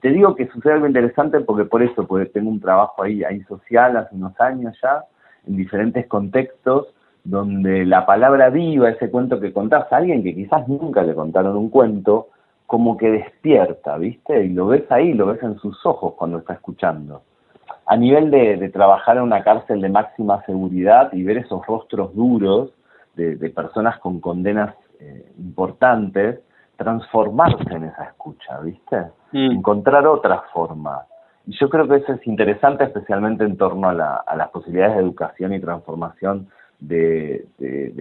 te 0.00 0.10
digo 0.10 0.34
que 0.34 0.48
sucede 0.48 0.74
algo 0.74 0.86
interesante 0.86 1.40
porque 1.40 1.64
por 1.64 1.82
eso, 1.82 2.06
porque 2.06 2.26
tengo 2.26 2.50
un 2.50 2.60
trabajo 2.60 3.02
ahí, 3.02 3.22
ahí 3.22 3.40
social 3.42 3.96
hace 3.96 4.14
unos 4.14 4.38
años 4.40 4.76
ya, 4.82 5.04
en 5.46 5.56
diferentes 5.56 6.06
contextos, 6.06 6.88
donde 7.24 7.84
la 7.84 8.04
palabra 8.04 8.50
viva, 8.50 8.90
ese 8.90 9.10
cuento 9.10 9.38
que 9.38 9.52
contás 9.52 9.92
a 9.92 9.96
alguien 9.96 10.22
que 10.22 10.34
quizás 10.34 10.66
nunca 10.66 11.02
le 11.02 11.14
contaron 11.14 11.56
un 11.56 11.70
cuento, 11.70 12.28
como 12.66 12.96
que 12.96 13.10
despierta, 13.10 13.96
¿viste? 13.98 14.44
Y 14.44 14.48
lo 14.48 14.66
ves 14.66 14.90
ahí, 14.90 15.12
lo 15.12 15.26
ves 15.26 15.42
en 15.42 15.58
sus 15.58 15.84
ojos 15.86 16.14
cuando 16.14 16.38
está 16.38 16.54
escuchando. 16.54 17.22
A 17.86 17.96
nivel 17.96 18.30
de, 18.30 18.68
trabajar 18.70 19.18
en 19.18 19.24
una 19.24 19.44
cárcel 19.44 19.80
de 19.80 19.88
máxima 19.88 20.42
seguridad 20.46 21.12
y 21.12 21.22
ver 21.22 21.38
esos 21.38 21.64
rostros 21.66 22.14
duros 22.14 22.72
de, 23.14 23.36
de 23.36 23.50
personas 23.50 23.98
con 23.98 24.20
condenas 24.20 24.74
eh, 25.00 25.32
importantes, 25.38 26.40
transformarse 26.76 27.74
en 27.74 27.84
esa 27.84 28.04
escucha, 28.04 28.58
¿viste? 28.60 28.96
Mm. 29.32 29.52
Encontrar 29.52 30.06
otras 30.06 30.42
formas. 30.52 31.06
Y 31.46 31.56
yo 31.58 31.68
creo 31.68 31.88
que 31.88 31.96
eso 31.96 32.12
es 32.12 32.26
interesante, 32.26 32.84
especialmente 32.84 33.44
en 33.44 33.56
torno 33.56 33.88
a, 33.88 33.94
las 33.94 34.48
posibilidades 34.50 34.96
de 34.96 35.02
educación 35.02 35.52
y 35.52 35.60
transformación 35.60 36.48
de, 36.78 37.46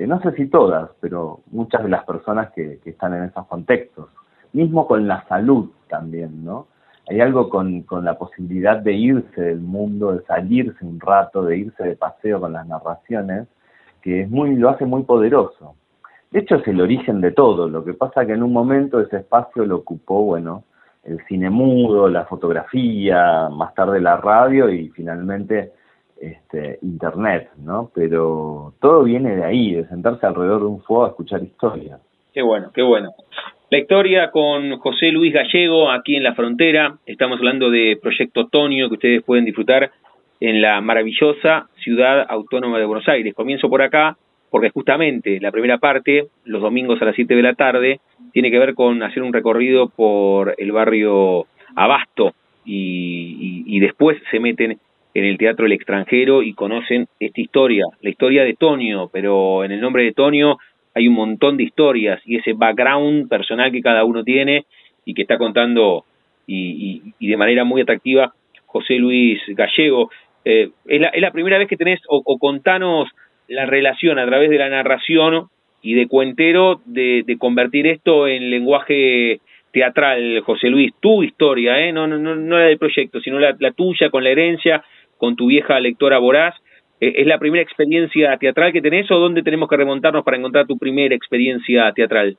no 0.07 0.21
sé 0.21 0.31
si 0.34 0.47
todas, 0.47 0.89
pero 0.99 1.41
muchas 1.51 1.84
de 1.84 1.89
las 1.89 2.03
personas 2.05 2.51
que, 2.51 2.79
están 2.86 3.13
en 3.15 3.23
esos 3.25 3.45
contextos. 3.47 4.10
Mismo 4.53 4.86
con 4.86 5.07
la 5.07 5.25
salud 5.27 5.71
también, 5.88 6.43
¿no? 6.43 6.67
Hay 7.10 7.19
algo 7.19 7.49
con, 7.49 7.81
con 7.84 8.05
la 8.05 8.17
posibilidad 8.17 8.77
de 8.77 8.93
irse 8.93 9.41
del 9.41 9.60
mundo, 9.60 10.13
de 10.13 10.23
salirse 10.25 10.86
un 10.86 10.99
rato, 10.99 11.43
de 11.43 11.57
irse 11.57 11.84
de 11.84 11.95
paseo 11.95 12.39
con 12.39 12.53
las 12.53 12.67
narraciones, 12.67 13.47
que 14.01 14.21
es 14.21 14.29
muy, 14.29 14.55
lo 14.55 14.69
hace 14.69 14.86
muy 14.86 15.03
poderoso. 15.03 15.75
De 16.31 16.39
hecho 16.39 16.55
es 16.55 16.67
el 16.67 16.79
origen 16.79 17.19
de 17.19 17.31
todo, 17.31 17.67
lo 17.67 17.83
que 17.83 17.93
pasa 17.93 18.25
que 18.25 18.31
en 18.31 18.41
un 18.41 18.53
momento 18.53 19.01
ese 19.01 19.17
espacio 19.17 19.65
lo 19.65 19.77
ocupó, 19.77 20.23
bueno, 20.23 20.63
el 21.03 21.19
cine 21.27 21.49
mudo, 21.49 22.07
la 22.07 22.25
fotografía, 22.25 23.49
más 23.49 23.75
tarde 23.75 23.99
la 23.99 24.15
radio 24.15 24.69
y 24.69 24.89
finalmente 24.89 25.71
este, 26.21 26.79
internet, 26.83 27.49
¿no? 27.57 27.91
Pero 27.93 28.73
todo 28.79 29.03
viene 29.03 29.35
de 29.35 29.43
ahí, 29.43 29.73
de 29.73 29.87
sentarse 29.87 30.25
alrededor 30.25 30.61
de 30.61 30.67
un 30.67 30.81
fuego 30.83 31.05
a 31.05 31.09
escuchar 31.09 31.43
historias. 31.43 31.99
Qué 32.33 32.41
bueno, 32.41 32.71
qué 32.73 32.81
bueno. 32.81 33.09
La 33.69 33.79
historia 33.79 34.31
con 34.31 34.77
José 34.77 35.11
Luis 35.11 35.33
Gallego 35.33 35.91
aquí 35.91 36.15
en 36.15 36.23
la 36.23 36.35
frontera. 36.35 36.97
Estamos 37.05 37.39
hablando 37.39 37.69
de 37.69 37.97
Proyecto 38.01 38.47
Tonio 38.47 38.87
que 38.87 38.95
ustedes 38.95 39.23
pueden 39.23 39.45
disfrutar 39.45 39.91
en 40.39 40.61
la 40.61 40.79
maravillosa 40.81 41.67
ciudad 41.83 42.25
autónoma 42.29 42.79
de 42.79 42.85
Buenos 42.85 43.07
Aires. 43.09 43.33
Comienzo 43.33 43.69
por 43.69 43.81
acá 43.81 44.17
porque 44.51 44.69
justamente 44.69 45.39
la 45.39 45.49
primera 45.49 45.77
parte, 45.77 46.27
los 46.43 46.61
domingos 46.61 47.01
a 47.01 47.05
las 47.05 47.15
7 47.15 47.35
de 47.35 47.41
la 47.41 47.55
tarde, 47.55 48.01
tiene 48.33 48.51
que 48.51 48.59
ver 48.59 48.75
con 48.75 49.01
hacer 49.01 49.23
un 49.23 49.33
recorrido 49.33 49.87
por 49.87 50.53
el 50.57 50.73
barrio 50.73 51.47
Abasto 51.73 52.33
y, 52.65 53.79
después 53.79 54.21
se 54.29 54.39
meten 54.39 54.77
en 55.13 55.25
el 55.25 55.37
Teatro 55.37 55.65
El 55.65 55.71
Extranjero 55.71 56.43
y 56.43 56.53
conocen 56.53 57.07
esta 57.19 57.41
historia, 57.41 57.85
la 58.01 58.09
historia 58.09 58.43
de 58.43 58.53
Tonio, 58.53 59.09
pero 59.11 59.63
en 59.63 59.71
el 59.71 59.81
nombre 59.81 60.03
de 60.03 60.11
Tonio 60.11 60.57
hay 60.93 61.07
un 61.07 61.15
montón 61.15 61.57
de 61.57 61.63
historias 61.63 62.21
y 62.25 62.35
ese 62.35 62.53
background 62.53 63.29
personal 63.29 63.71
que 63.71 63.81
cada 63.81 64.03
uno 64.03 64.23
tiene 64.23 64.65
y 65.05 65.13
que 65.13 65.23
está 65.23 65.37
contando 65.37 66.05
y, 66.45 67.01
de 67.19 67.37
manera 67.37 67.63
muy 67.63 67.81
atractiva 67.81 68.33
José 68.65 68.95
Luis 68.95 69.39
Gallego. 69.47 70.11
Eh, 70.43 70.69
es, 70.85 71.21
la, 71.21 71.31
primera 71.31 71.57
vez 71.57 71.67
que 71.69 71.77
tenés, 71.77 72.01
o 72.07 72.37
contanos 72.37 73.09
la 73.51 73.65
relación 73.65 74.17
a 74.17 74.25
través 74.25 74.49
de 74.49 74.57
la 74.57 74.69
narración 74.69 75.49
y 75.81 75.93
de 75.93 76.07
cuentero 76.07 76.79
de, 76.85 77.25
convertir 77.37 77.85
esto 77.85 78.27
en 78.27 78.49
lenguaje 78.49 79.41
teatral, 79.73 80.41
José 80.45 80.69
Luis, 80.69 80.93
tu 80.99 81.21
historia, 81.23 81.79
¿eh? 81.79 81.91
no, 81.91 82.07
no, 82.07 82.17
no, 82.17 82.57
la 82.57 82.65
del 82.65 82.77
proyecto, 82.77 83.19
sino 83.19 83.39
la, 83.39 83.55
tuya 83.71 84.09
con 84.09 84.23
la 84.23 84.29
herencia, 84.29 84.83
con 85.17 85.35
tu 85.35 85.47
vieja 85.47 85.79
lectora 85.79 86.17
voraz. 86.17 86.55
Eh, 87.01 87.13
¿Es 87.17 87.27
la 87.27 87.39
primera 87.39 87.61
experiencia 87.61 88.37
teatral 88.37 88.71
que 88.71 88.81
tenés 88.81 89.11
o 89.11 89.19
dónde 89.19 89.43
tenemos 89.43 89.67
que 89.67 89.77
remontarnos 89.77 90.23
para 90.23 90.37
encontrar 90.37 90.65
tu 90.65 90.77
primera 90.77 91.13
experiencia 91.13 91.91
teatral? 91.93 92.37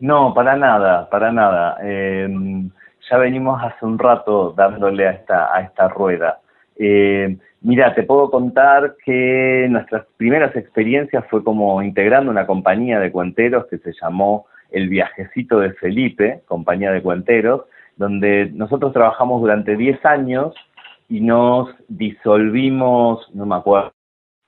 No, 0.00 0.34
para 0.34 0.56
nada, 0.56 1.08
para 1.08 1.30
nada. 1.30 1.76
Eh, 1.84 2.28
ya 3.08 3.18
venimos 3.18 3.62
hace 3.62 3.84
un 3.84 3.98
rato 3.98 4.54
dándole 4.56 5.06
a 5.06 5.10
esta, 5.12 5.54
a 5.54 5.60
esta 5.60 5.88
rueda. 5.88 6.39
Eh, 6.82 7.36
mira, 7.60 7.94
te 7.94 8.04
puedo 8.04 8.30
contar 8.30 8.96
que 9.04 9.66
nuestras 9.68 10.06
primeras 10.16 10.56
experiencias 10.56 11.26
fue 11.28 11.44
como 11.44 11.82
integrando 11.82 12.30
una 12.30 12.46
compañía 12.46 12.98
de 12.98 13.12
cuenteros 13.12 13.66
que 13.66 13.76
se 13.78 13.92
llamó 14.00 14.46
El 14.70 14.88
Viajecito 14.88 15.60
de 15.60 15.74
Felipe, 15.74 16.40
compañía 16.46 16.90
de 16.90 17.02
cuenteros, 17.02 17.66
donde 17.96 18.50
nosotros 18.54 18.94
trabajamos 18.94 19.42
durante 19.42 19.76
10 19.76 20.02
años 20.06 20.54
y 21.06 21.20
nos 21.20 21.68
disolvimos, 21.88 23.28
no 23.34 23.44
me 23.44 23.56
acuerdo, 23.56 23.92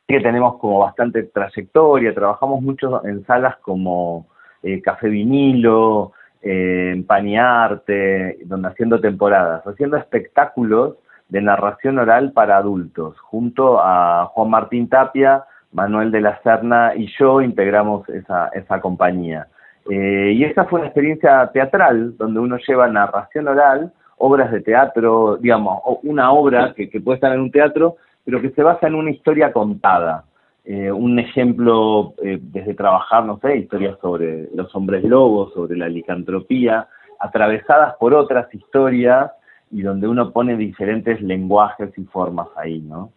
que 0.08 0.20
tenemos 0.20 0.56
como 0.58 0.78
bastante 0.78 1.24
trayectoria, 1.24 2.14
trabajamos 2.14 2.62
mucho 2.62 3.04
en 3.04 3.26
salas 3.26 3.58
como 3.58 4.26
eh, 4.62 4.80
Café 4.80 5.10
Vinilo, 5.10 6.12
eh, 6.40 7.04
Pañarte, 7.06 8.38
donde 8.46 8.68
haciendo 8.68 9.02
temporadas, 9.02 9.66
haciendo 9.66 9.98
espectáculos 9.98 10.96
de 11.32 11.40
narración 11.40 11.98
oral 11.98 12.32
para 12.32 12.58
adultos. 12.58 13.18
Junto 13.20 13.80
a 13.80 14.26
Juan 14.34 14.50
Martín 14.50 14.86
Tapia, 14.90 15.44
Manuel 15.72 16.10
de 16.10 16.20
la 16.20 16.38
Serna 16.42 16.92
y 16.94 17.06
yo 17.18 17.40
integramos 17.40 18.06
esa, 18.10 18.48
esa 18.48 18.82
compañía. 18.82 19.46
Eh, 19.90 20.34
y 20.36 20.44
esa 20.44 20.66
fue 20.66 20.80
una 20.80 20.88
experiencia 20.88 21.50
teatral, 21.50 22.18
donde 22.18 22.38
uno 22.38 22.58
lleva 22.58 22.86
narración 22.86 23.48
oral, 23.48 23.90
obras 24.18 24.52
de 24.52 24.60
teatro, 24.60 25.38
digamos, 25.38 25.80
una 26.02 26.32
obra 26.32 26.74
que, 26.76 26.86
puede 27.00 27.14
estar 27.14 27.32
en 27.32 27.40
un 27.40 27.50
teatro, 27.50 27.96
pero 28.26 28.42
que 28.42 28.50
se 28.50 28.62
basa 28.62 28.86
en 28.86 28.94
una 28.94 29.10
historia 29.10 29.54
contada. 29.54 30.24
Eh, 30.66 30.92
un 30.92 31.18
ejemplo, 31.18 32.12
eh, 32.22 32.38
desde 32.42 32.74
trabajar, 32.74 33.24
no 33.24 33.38
sé, 33.38 33.56
historias 33.56 33.98
sobre 34.02 34.50
los 34.54 34.72
hombres 34.74 35.02
lobos, 35.02 35.54
sobre 35.54 35.78
la 35.78 35.88
licantropía, 35.88 36.88
atravesadas 37.18 37.94
por 37.98 38.12
otras 38.12 38.54
historias 38.54 39.30
y 39.72 39.82
donde 39.82 40.06
uno 40.06 40.30
pone 40.30 40.56
diferentes 40.56 41.20
lenguajes 41.22 41.90
y 41.98 42.04
formas 42.04 42.46
ahí, 42.56 42.80
¿no? 42.80 43.10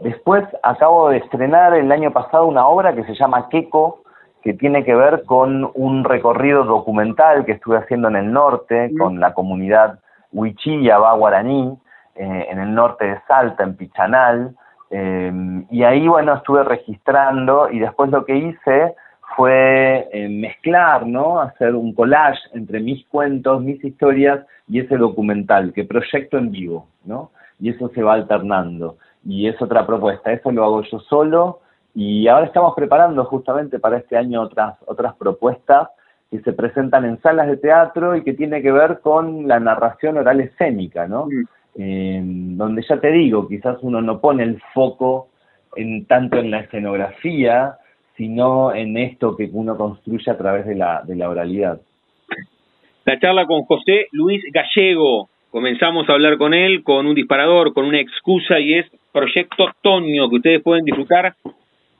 Después 0.00 0.44
acabo 0.62 1.08
de 1.08 1.18
estrenar 1.18 1.74
el 1.74 1.90
año 1.90 2.12
pasado 2.12 2.46
una 2.46 2.66
obra 2.66 2.94
que 2.94 3.04
se 3.04 3.14
llama 3.14 3.48
Queco, 3.48 4.02
que 4.42 4.52
tiene 4.52 4.84
que 4.84 4.94
ver 4.94 5.24
con 5.24 5.70
un 5.74 6.04
recorrido 6.04 6.64
documental 6.64 7.44
que 7.44 7.52
estuve 7.52 7.78
haciendo 7.78 8.08
en 8.08 8.16
el 8.16 8.32
norte, 8.32 8.92
con 8.98 9.20
la 9.20 9.32
comunidad 9.32 10.00
Huichilla, 10.32 10.98
Guaraní, 10.98 11.78
eh, 12.16 12.46
en 12.50 12.58
el 12.58 12.74
norte 12.74 13.06
de 13.06 13.20
Salta, 13.28 13.62
en 13.62 13.76
Pichanal, 13.76 14.54
eh, 14.90 15.32
y 15.70 15.84
ahí, 15.84 16.06
bueno, 16.06 16.34
estuve 16.34 16.64
registrando 16.64 17.70
y 17.70 17.78
después 17.78 18.10
lo 18.10 18.26
que 18.26 18.36
hice 18.36 18.94
fue 19.36 20.08
eh, 20.12 20.28
mezclar, 20.28 21.06
¿no? 21.06 21.40
Hacer 21.40 21.74
un 21.74 21.94
collage 21.94 22.40
entre 22.52 22.80
mis 22.80 23.06
cuentos, 23.06 23.62
mis 23.62 23.82
historias 23.84 24.44
y 24.68 24.80
ese 24.80 24.96
documental 24.96 25.72
que 25.72 25.84
proyecto 25.84 26.38
en 26.38 26.50
vivo, 26.50 26.88
¿no? 27.04 27.30
Y 27.60 27.70
eso 27.70 27.90
se 27.94 28.02
va 28.02 28.14
alternando. 28.14 28.96
Y 29.24 29.46
es 29.46 29.60
otra 29.60 29.86
propuesta, 29.86 30.32
eso 30.32 30.50
lo 30.50 30.64
hago 30.64 30.82
yo 30.82 30.98
solo 31.00 31.60
y 31.94 32.26
ahora 32.26 32.46
estamos 32.46 32.74
preparando 32.74 33.24
justamente 33.26 33.78
para 33.78 33.98
este 33.98 34.16
año 34.16 34.42
otras, 34.42 34.76
otras 34.86 35.14
propuestas 35.14 35.88
que 36.30 36.40
se 36.40 36.52
presentan 36.52 37.04
en 37.04 37.20
salas 37.20 37.46
de 37.46 37.58
teatro 37.58 38.16
y 38.16 38.24
que 38.24 38.32
tiene 38.32 38.62
que 38.62 38.72
ver 38.72 39.00
con 39.00 39.46
la 39.46 39.60
narración 39.60 40.16
oral 40.16 40.40
escénica, 40.40 41.06
¿no? 41.06 41.28
donde 41.74 42.84
ya 42.86 43.00
te 43.00 43.10
digo, 43.10 43.48
quizás 43.48 43.78
uno 43.80 44.02
no 44.02 44.20
pone 44.20 44.42
el 44.42 44.60
foco 44.74 45.28
en 45.76 46.06
tanto 46.06 46.36
en 46.36 46.50
la 46.50 46.60
escenografía, 46.60 47.78
sino 48.16 48.74
en 48.74 48.96
esto 48.96 49.36
que 49.36 49.48
uno 49.52 49.76
construye 49.76 50.30
a 50.30 50.36
través 50.36 50.66
de 50.66 50.74
la, 50.74 51.28
oralidad. 51.28 51.80
La 53.04 53.18
charla 53.18 53.46
con 53.46 53.62
José 53.62 54.06
Luis 54.12 54.42
Gallego. 54.52 55.28
Comenzamos 55.50 56.08
a 56.08 56.12
hablar 56.12 56.38
con 56.38 56.54
él 56.54 56.82
con 56.82 57.06
un 57.06 57.14
disparador, 57.14 57.72
con 57.72 57.84
una 57.84 58.00
excusa 58.00 58.58
y 58.58 58.74
es 58.74 58.86
Proyecto 59.12 59.66
Tonio, 59.82 60.28
que 60.30 60.36
ustedes 60.36 60.62
pueden 60.62 60.84
disfrutar 60.84 61.34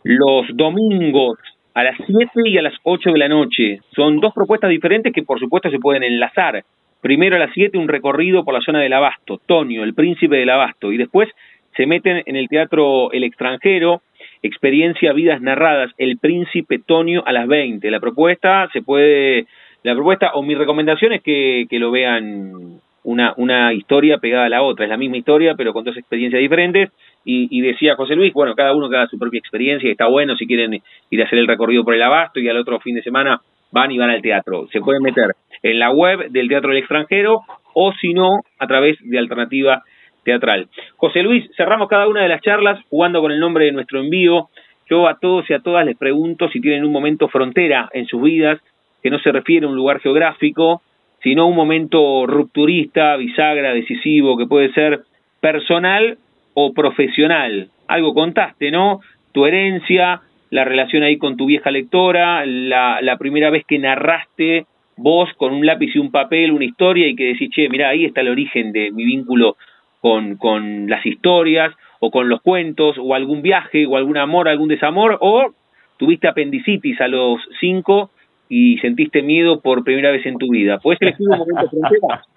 los 0.05 0.46
domingos 0.55 1.38
a 1.75 1.85
las 1.85 1.96
7 2.07 2.31
y 2.46 2.59
a 2.59 2.62
las 2.62 2.75
8 2.83 3.12
de 3.12 3.18
la 3.18 3.29
noche. 3.29 3.81
Son 3.94 4.20
dos 4.20 4.33
propuestas 4.35 4.70
diferentes 4.70 5.12
que 5.12 5.22
por 5.22 5.38
supuesto 5.38 5.70
se 5.70 5.79
pueden 5.79 6.03
enlazar. 6.03 6.64
Primero 7.01 7.37
a 7.37 7.38
las 7.38 7.51
7 7.53 7.77
un 7.79 7.88
recorrido 7.88 8.44
por 8.44 8.55
la 8.55 8.61
zona 8.61 8.81
del 8.81 8.92
Abasto, 8.92 9.40
Tonio, 9.44 9.83
el 9.83 9.94
príncipe 9.94 10.37
del 10.37 10.51
Abasto, 10.51 10.92
y 10.92 10.96
después 10.96 11.29
se 11.77 11.87
meten 11.87 12.22
en 12.27 12.37
el 12.37 12.48
teatro 12.48 13.11
El 13.12 13.25
extranjero, 13.25 14.03
experiencia 14.42 15.12
Vidas 15.12 15.40
Narradas, 15.40 15.92
El 15.98 16.18
Príncipe 16.18 16.78
Tonio 16.78 17.22
a 17.26 17.33
las 17.33 17.46
20. 17.46 17.90
La 17.90 18.00
propuesta 18.00 18.68
se 18.72 18.83
puede, 18.83 19.46
la 19.83 19.94
propuesta 19.94 20.33
o 20.35 20.42
mi 20.42 20.55
recomendación 20.55 21.12
es 21.12 21.22
que, 21.22 21.66
que 21.70 21.78
lo 21.78 21.90
vean 21.90 22.81
una, 23.05 23.35
una 23.37 23.72
historia 23.72 24.18
pegada 24.18 24.46
a 24.46 24.48
la 24.48 24.62
otra, 24.62 24.85
es 24.85 24.90
la 24.90 24.96
misma 24.96 25.16
historia 25.16 25.55
pero 25.57 25.72
con 25.72 25.85
dos 25.85 25.96
experiencias 25.96 26.40
diferentes 26.40 26.90
y, 27.24 27.61
decía 27.61 27.94
José 27.94 28.16
Luis, 28.16 28.33
bueno, 28.33 28.55
cada 28.55 28.74
uno 28.74 28.90
que 28.90 28.96
su 29.09 29.18
propia 29.18 29.38
experiencia 29.38 29.90
está 29.90 30.09
bueno 30.09 30.37
si 30.37 30.46
quieren 30.46 30.83
ir 31.11 31.22
a 31.22 31.24
hacer 31.24 31.38
el 31.38 31.46
recorrido 31.46 31.85
por 31.85 31.94
el 31.94 32.02
abasto 32.02 32.40
y 32.40 32.48
al 32.48 32.57
otro 32.57 32.81
fin 32.81 32.96
de 32.96 33.02
semana 33.02 33.40
van 33.70 33.92
y 33.92 33.98
van 33.98 34.11
al 34.11 34.20
teatro. 34.20 34.66
Se 34.72 34.81
pueden 34.81 35.02
meter 35.02 35.31
en 35.62 35.78
la 35.78 35.90
web 35.92 36.31
del 36.31 36.48
Teatro 36.48 36.70
del 36.70 36.78
Extranjero 36.78 37.42
o 37.74 37.92
si 38.00 38.12
no, 38.12 38.40
a 38.59 38.66
través 38.66 38.98
de 39.00 39.18
Alternativa 39.18 39.83
teatral. 40.24 40.68
José 40.96 41.22
Luis, 41.22 41.48
cerramos 41.56 41.88
cada 41.88 42.08
una 42.08 42.22
de 42.22 42.28
las 42.28 42.40
charlas 42.42 42.80
jugando 42.88 43.20
con 43.20 43.32
el 43.32 43.40
nombre 43.40 43.66
de 43.66 43.72
nuestro 43.72 44.00
envío. 44.00 44.48
Yo 44.88 45.08
a 45.08 45.18
todos 45.18 45.48
y 45.48 45.54
a 45.54 45.61
todas 45.61 45.87
les 45.87 45.96
pregunto 45.96 46.48
si 46.48 46.61
tienen 46.61 46.85
un 46.85 46.92
momento 46.92 47.28
frontera 47.28 47.88
en 47.92 48.06
sus 48.06 48.22
vidas, 48.22 48.61
que 49.02 49.11
no 49.11 49.18
se 49.18 49.32
refiere 49.32 49.66
a 49.66 49.68
un 49.68 49.76
lugar 49.76 50.00
geográfico, 50.00 50.82
sino 51.22 51.46
un 51.46 51.56
momento 51.56 52.26
rupturista, 52.26 53.16
bisagra, 53.16 53.72
decisivo, 53.72 54.37
que 54.37 54.46
puede 54.46 54.72
ser 54.72 55.00
personal 55.40 56.18
o 56.54 56.72
profesional. 56.72 57.68
Algo 57.88 58.14
contaste, 58.14 58.70
¿no? 58.70 59.00
Tu 59.32 59.46
herencia, 59.46 60.20
la 60.50 60.64
relación 60.64 61.02
ahí 61.02 61.16
con 61.16 61.37
tu 61.37 61.46
vieja 61.46 61.70
lectora, 61.70 62.44
la, 62.44 63.00
la 63.00 63.16
primera 63.16 63.50
vez 63.50 63.64
que 63.66 63.78
narraste 63.78 64.66
vos 64.96 65.30
con 65.37 65.52
un 65.52 65.64
lápiz 65.64 65.94
y 65.94 65.98
un 65.98 66.11
papel 66.11 66.52
una 66.52 66.64
historia 66.64 67.06
y 67.08 67.16
que 67.16 67.24
decís, 67.24 67.50
che, 67.50 67.68
mira, 67.68 67.88
ahí 67.88 68.04
está 68.04 68.20
el 68.20 68.28
origen 68.28 68.72
de 68.72 68.90
mi 68.90 69.04
vínculo 69.04 69.56
con, 70.02 70.36
con 70.36 70.90
las 70.90 71.06
historias 71.06 71.72
o 72.00 72.10
con 72.10 72.28
los 72.28 72.42
cuentos 72.42 72.96
o 73.00 73.14
algún 73.14 73.40
viaje 73.40 73.86
o 73.86 73.96
algún 73.96 74.18
amor, 74.18 74.48
algún 74.48 74.68
desamor 74.68 75.16
o 75.20 75.54
tuviste 75.96 76.26
apendicitis 76.26 77.00
a 77.00 77.06
los 77.06 77.40
cinco 77.60 78.10
y 78.48 78.78
sentiste 78.78 79.22
miedo 79.22 79.60
por 79.60 79.84
primera 79.84 80.10
vez 80.10 80.26
en 80.26 80.38
tu 80.38 80.50
vida. 80.50 80.80
¿Puedes 80.80 81.00
elegir 81.00 81.28
un 81.28 81.38
momento 81.38 81.70
frontera? 81.70 82.24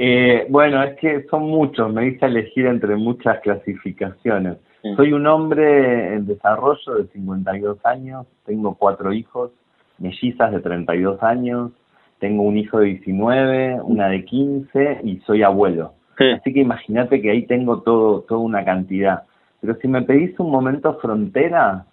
Eh, 0.00 0.46
bueno, 0.48 0.80
es 0.84 0.96
que 0.98 1.24
son 1.24 1.48
muchos, 1.48 1.92
me 1.92 2.06
hice 2.06 2.26
elegir 2.26 2.66
entre 2.66 2.94
muchas 2.94 3.40
clasificaciones. 3.40 4.58
Soy 4.94 5.12
un 5.12 5.26
hombre 5.26 6.14
en 6.14 6.24
desarrollo 6.24 6.94
de 6.98 7.08
52 7.08 7.84
años, 7.84 8.24
tengo 8.46 8.76
cuatro 8.76 9.12
hijos, 9.12 9.50
mellizas 9.98 10.52
de 10.52 10.60
32 10.60 11.20
años, 11.24 11.72
tengo 12.20 12.44
un 12.44 12.56
hijo 12.56 12.78
de 12.78 12.86
19, 12.86 13.80
una 13.82 14.06
de 14.06 14.24
15 14.24 15.00
y 15.02 15.16
soy 15.26 15.42
abuelo. 15.42 15.94
Así 16.18 16.52
que 16.52 16.60
imagínate 16.60 17.22
que 17.22 17.30
ahí 17.30 17.46
tengo 17.46 17.82
todo, 17.82 18.22
toda 18.22 18.40
una 18.40 18.64
cantidad. 18.64 19.22
Pero 19.60 19.76
si 19.76 19.88
me 19.88 20.02
pedís 20.02 20.38
un 20.40 20.50
momento 20.50 20.98
frontera, 20.98 21.86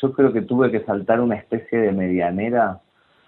yo 0.00 0.12
creo 0.12 0.32
que 0.32 0.42
tuve 0.42 0.70
que 0.70 0.80
saltar 0.80 1.20
una 1.20 1.36
especie 1.36 1.78
de 1.78 1.92
medianera 1.92 2.80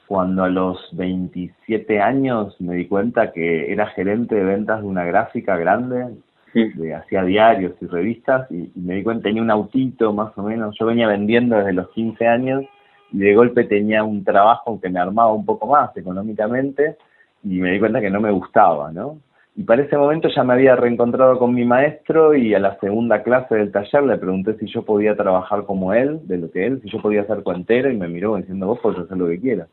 cuando 0.07 0.43
a 0.43 0.49
los 0.49 0.77
27 0.93 2.01
años 2.01 2.61
me 2.61 2.75
di 2.75 2.87
cuenta 2.87 3.33
que 3.33 3.73
era 3.73 3.87
gerente 3.87 4.35
de 4.35 4.43
ventas 4.43 4.81
de 4.81 4.87
una 4.89 5.05
gráfica 5.05 5.57
grande, 5.57 6.17
de, 6.53 6.95
hacía 6.95 7.23
diarios 7.23 7.75
y 7.81 7.87
revistas, 7.87 8.51
y, 8.51 8.73
y, 8.75 8.81
me 8.81 8.97
di 8.97 9.03
cuenta, 9.05 9.25
tenía 9.25 9.41
un 9.41 9.53
autito 9.53 10.13
más 10.13 10.37
o 10.37 10.43
menos, 10.43 10.75
yo 10.81 10.87
venía 10.87 11.07
vendiendo 11.07 11.57
desde 11.57 11.75
los 11.75 11.91
15 11.91 12.27
años, 12.27 12.65
y 13.13 13.19
de 13.19 13.35
golpe 13.37 13.63
tenía 13.65 14.03
un 14.03 14.25
trabajo 14.25 14.81
que 14.81 14.89
me 14.89 14.99
armaba 14.99 15.33
un 15.33 15.47
poco 15.47 15.69
más 15.69 15.97
económicamente, 15.97 16.97
y 17.45 17.61
me 17.61 17.71
di 17.71 17.79
cuenta 17.79 18.01
que 18.01 18.11
no 18.11 18.21
me 18.21 18.33
gustaba, 18.33 18.91
¿no? 18.91 19.19
Y 19.57 19.65
para 19.65 19.83
ese 19.83 19.97
momento 19.97 20.29
ya 20.29 20.45
me 20.45 20.55
había 20.55 20.77
reencontrado 20.77 21.39
con 21.39 21.55
mi 21.55 21.65
maestro 21.65 22.35
y 22.35 22.55
a 22.55 22.61
la 22.61 22.79
segunda 22.79 23.23
clase 23.23 23.57
del 23.57 23.73
taller 23.73 24.05
le 24.05 24.17
pregunté 24.17 24.57
si 24.59 24.67
yo 24.67 24.85
podía 24.85 25.17
trabajar 25.17 25.65
como 25.65 25.93
él, 25.93 26.21
de 26.25 26.39
lo 26.39 26.51
que 26.51 26.67
él, 26.67 26.81
si 26.83 26.89
yo 26.89 27.03
podía 27.03 27.27
ser 27.27 27.43
cuentero 27.43 27.91
y 27.91 27.97
me 27.97 28.09
miró 28.09 28.37
diciendo, 28.37 28.67
vos 28.67 28.79
podés 28.79 29.01
hacer 29.01 29.17
lo 29.17 29.27
que 29.27 29.41
quieras, 29.41 29.69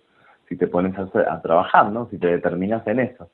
si 0.50 0.58
te 0.58 0.68
pones 0.68 0.96
a, 0.98 1.42
trabajar, 1.42 1.92
¿no? 1.92 2.08
Si 2.10 2.18
te 2.18 2.28
determinas 2.28 2.86
en 2.88 3.00
eso. 3.00 3.30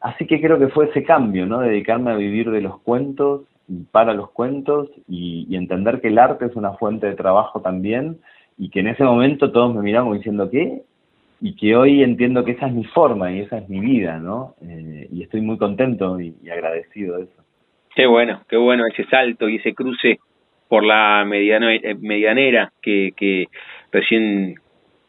Así 0.00 0.26
que 0.26 0.40
creo 0.40 0.58
que 0.58 0.68
fue 0.68 0.88
ese 0.88 1.02
cambio, 1.02 1.44
¿no? 1.44 1.60
Dedicarme 1.60 2.12
a 2.12 2.16
vivir 2.16 2.50
de 2.50 2.60
los 2.60 2.78
cuentos 2.80 3.42
y 3.68 3.82
para 3.84 4.14
los 4.14 4.30
cuentos 4.30 4.88
y, 5.08 5.46
y 5.48 5.56
entender 5.56 6.00
que 6.00 6.08
el 6.08 6.18
arte 6.18 6.46
es 6.46 6.56
una 6.56 6.72
fuente 6.74 7.08
de 7.08 7.14
trabajo 7.14 7.60
también 7.60 8.20
y 8.56 8.70
que 8.70 8.80
en 8.80 8.88
ese 8.88 9.04
momento 9.04 9.50
todos 9.50 9.74
me 9.74 9.82
miramos 9.82 10.16
diciendo, 10.16 10.48
¿qué? 10.50 10.82
Y 11.40 11.56
que 11.56 11.74
hoy 11.74 12.02
entiendo 12.02 12.44
que 12.44 12.52
esa 12.52 12.66
es 12.66 12.74
mi 12.74 12.84
forma 12.84 13.32
y 13.32 13.40
esa 13.40 13.58
es 13.58 13.68
mi 13.68 13.80
vida, 13.80 14.18
¿no? 14.18 14.54
Eh, 14.62 15.08
y 15.10 15.22
estoy 15.22 15.40
muy 15.40 15.56
contento 15.56 16.20
y, 16.20 16.34
agradecido 16.50 17.16
de 17.16 17.24
eso. 17.24 17.42
Qué 17.94 18.06
bueno, 18.06 18.42
qué 18.48 18.56
bueno 18.56 18.84
ese 18.86 19.04
salto 19.06 19.48
y 19.48 19.56
ese 19.56 19.74
cruce 19.74 20.20
por 20.68 20.84
la 20.84 21.24
mediano, 21.26 21.70
eh, 21.70 21.96
medianera 21.98 22.72
que, 22.82 23.12
que 23.16 23.46
recién 23.90 24.56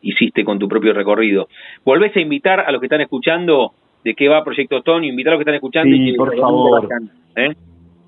hiciste 0.02 0.44
con 0.46 0.58
tu 0.58 0.68
propio 0.68 0.94
recorrido. 0.94 1.48
¿Volvés 1.84 2.16
a 2.16 2.22
invitar 2.22 2.62
a 2.62 2.72
los 2.72 2.80
que 2.80 2.88
están 2.88 3.02
escuchando 3.02 3.74
de 4.04 4.16
qué 4.16 4.30
va 4.30 4.44
Proyecto 4.44 4.82
Toño? 4.82 5.08
Invitar 5.08 5.34
a 5.34 5.36
los 5.36 5.40
que 5.40 5.44
están 5.44 5.56
escuchando. 5.56 5.96
Sí, 5.96 6.14
por 6.14 6.36
favor. 6.38 6.88
¿eh? 7.36 7.54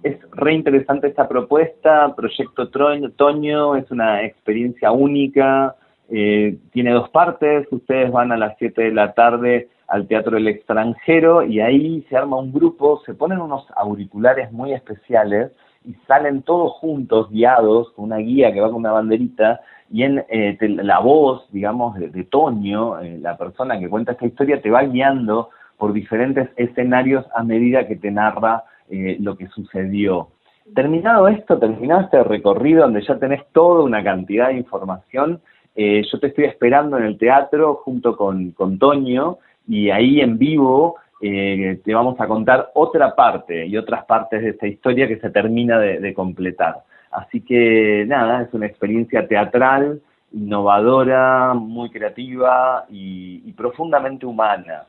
Es 0.02 0.18
re 0.32 0.54
interesante 0.54 1.08
esta 1.08 1.28
propuesta. 1.28 2.14
Proyecto 2.16 2.70
Toño 2.70 3.76
es 3.76 3.92
una 3.92 4.24
experiencia 4.24 4.92
única 4.92 5.76
eh, 6.16 6.60
tiene 6.72 6.92
dos 6.92 7.10
partes, 7.10 7.66
ustedes 7.72 8.12
van 8.12 8.32
a 8.32 8.38
las 8.38 8.56
7 8.60 8.84
de 8.84 8.92
la 8.92 9.14
tarde 9.14 9.70
al 9.88 10.08
Teatro 10.08 10.36
del 10.36 10.48
Extranjero 10.48 11.42
y 11.42 11.60
ahí 11.60 12.06
se 12.08 12.16
arma 12.16 12.38
un 12.38 12.54
grupo, 12.54 13.02
se 13.04 13.16
ponen 13.16 13.42
unos 13.42 13.66
auriculares 13.76 14.52
muy 14.52 14.74
especiales 14.74 15.52
y 15.84 15.96
salen 16.08 16.44
todos 16.44 16.74
juntos, 16.74 17.32
guiados, 17.32 17.92
con 17.94 18.06
una 18.06 18.18
guía 18.18 18.54
que 18.54 18.62
va 18.62 18.68
con 18.68 18.76
una 18.76 18.92
banderita, 18.92 19.62
y 19.92 20.04
en 20.04 20.24
eh, 20.30 20.56
la 20.60 21.00
voz, 21.00 21.52
digamos, 21.52 21.98
de, 21.98 22.24
Toño, 22.26 23.00
eh, 23.00 23.18
la 23.20 23.36
persona 23.36 23.80
que 23.80 23.90
cuenta 23.90 24.12
esta 24.12 24.28
historia, 24.28 24.62
te 24.62 24.70
va 24.70 24.84
guiando 24.84 25.50
por 25.80 25.94
diferentes 25.94 26.48
escenarios 26.58 27.26
a 27.36 27.44
medida 27.44 27.88
que 27.88 27.96
te 27.96 28.12
narra 28.12 28.66
lo 28.88 29.36
que 29.36 29.48
sucedió. 29.48 30.28
Terminado 30.76 31.28
esto, 31.28 31.58
terminado 31.58 32.02
este 32.02 32.24
recorrido 32.24 32.84
donde 32.84 33.02
ya 33.02 33.18
tenés 33.18 33.42
toda 33.52 33.84
una 33.84 34.04
cantidad 34.04 34.50
de 34.50 34.58
información, 34.58 35.42
eh, 35.76 36.04
yo 36.12 36.20
te 36.20 36.28
estoy 36.28 36.46
esperando 36.46 36.98
en 36.98 37.06
el 37.06 37.18
teatro 37.18 37.76
junto 37.84 38.16
con, 38.16 38.52
con 38.52 38.78
Toño 38.78 39.40
y 39.68 39.90
ahí 39.90 40.22
en 40.22 40.38
vivo 40.38 40.98
eh, 41.22 41.80
te 41.84 41.94
vamos 41.94 42.20
a 42.20 42.28
contar 42.28 42.70
otra 42.76 43.16
parte 43.16 43.66
y 43.66 43.78
otras 43.78 44.06
partes 44.06 44.42
de 44.42 44.50
esta 44.50 44.68
historia 44.68 45.08
que 45.08 45.20
se 45.20 45.30
termina 45.30 45.80
de, 45.80 46.14
completar. 46.14 46.84
Así 47.12 47.42
que 47.42 48.06
nada, 48.08 48.44
es 48.44 48.54
una 48.54 48.66
experiencia 48.66 49.28
teatral, 49.28 50.02
innovadora, 50.34 51.54
muy 51.54 51.90
creativa 51.90 52.86
y, 52.90 53.52
profundamente 53.54 54.26
humana. 54.26 54.84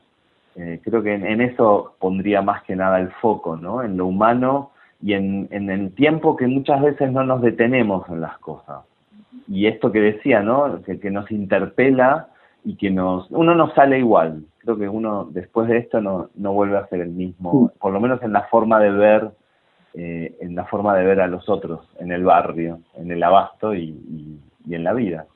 Eh, 0.55 0.81
creo 0.83 1.01
que 1.01 1.13
en, 1.13 1.41
eso 1.41 1.95
pondría 1.99 2.41
más 2.41 2.63
que 2.63 2.75
nada 2.75 2.99
el 2.99 3.11
foco, 3.21 3.55
¿no? 3.55 3.83
En 3.83 3.95
lo 3.97 4.07
humano 4.07 4.71
y 5.01 5.13
en, 5.13 5.47
en 5.51 5.69
el 5.69 5.93
tiempo 5.93 6.35
que 6.35 6.47
muchas 6.47 6.81
veces 6.81 7.11
no 7.11 7.23
nos 7.23 7.41
detenemos 7.41 8.07
en 8.09 8.21
las 8.21 8.37
cosas 8.39 8.79
y 9.47 9.67
esto 9.67 9.91
que 9.91 9.99
decía, 9.99 10.41
¿no? 10.41 10.81
Que, 10.83 10.99
que, 10.99 11.11
nos 11.11 11.29
interpela 11.31 12.29
y 12.63 12.75
que 12.75 12.89
nos... 12.89 13.29
Uno 13.29 13.55
no 13.55 13.73
sale 13.73 13.99
igual. 13.99 14.43
Creo 14.59 14.77
que 14.77 14.89
uno 14.89 15.25
después 15.31 15.67
de 15.67 15.77
esto 15.77 16.01
no, 16.01 16.29
no 16.35 16.53
vuelve 16.53 16.77
a 16.77 16.87
ser 16.87 17.01
el 17.01 17.09
mismo, 17.09 17.71
por 17.79 17.93
lo 17.93 17.99
menos 17.99 18.21
en 18.23 18.33
la 18.33 18.43
forma 18.43 18.79
de 18.79 18.89
ver, 18.89 19.29
eh, 19.93 20.35
en 20.41 20.55
la 20.55 20.65
forma 20.65 20.95
de 20.95 21.05
ver 21.05 21.21
a 21.21 21.27
los 21.27 21.47
otros, 21.47 21.87
en 21.99 22.11
el 22.11 22.23
barrio, 22.23 22.79
en 22.95 23.11
el 23.11 23.21
abasto 23.21 23.75
y, 23.75 24.39
y, 24.65 24.73
en 24.73 24.83
la 24.83 24.93
vida. 24.93 25.27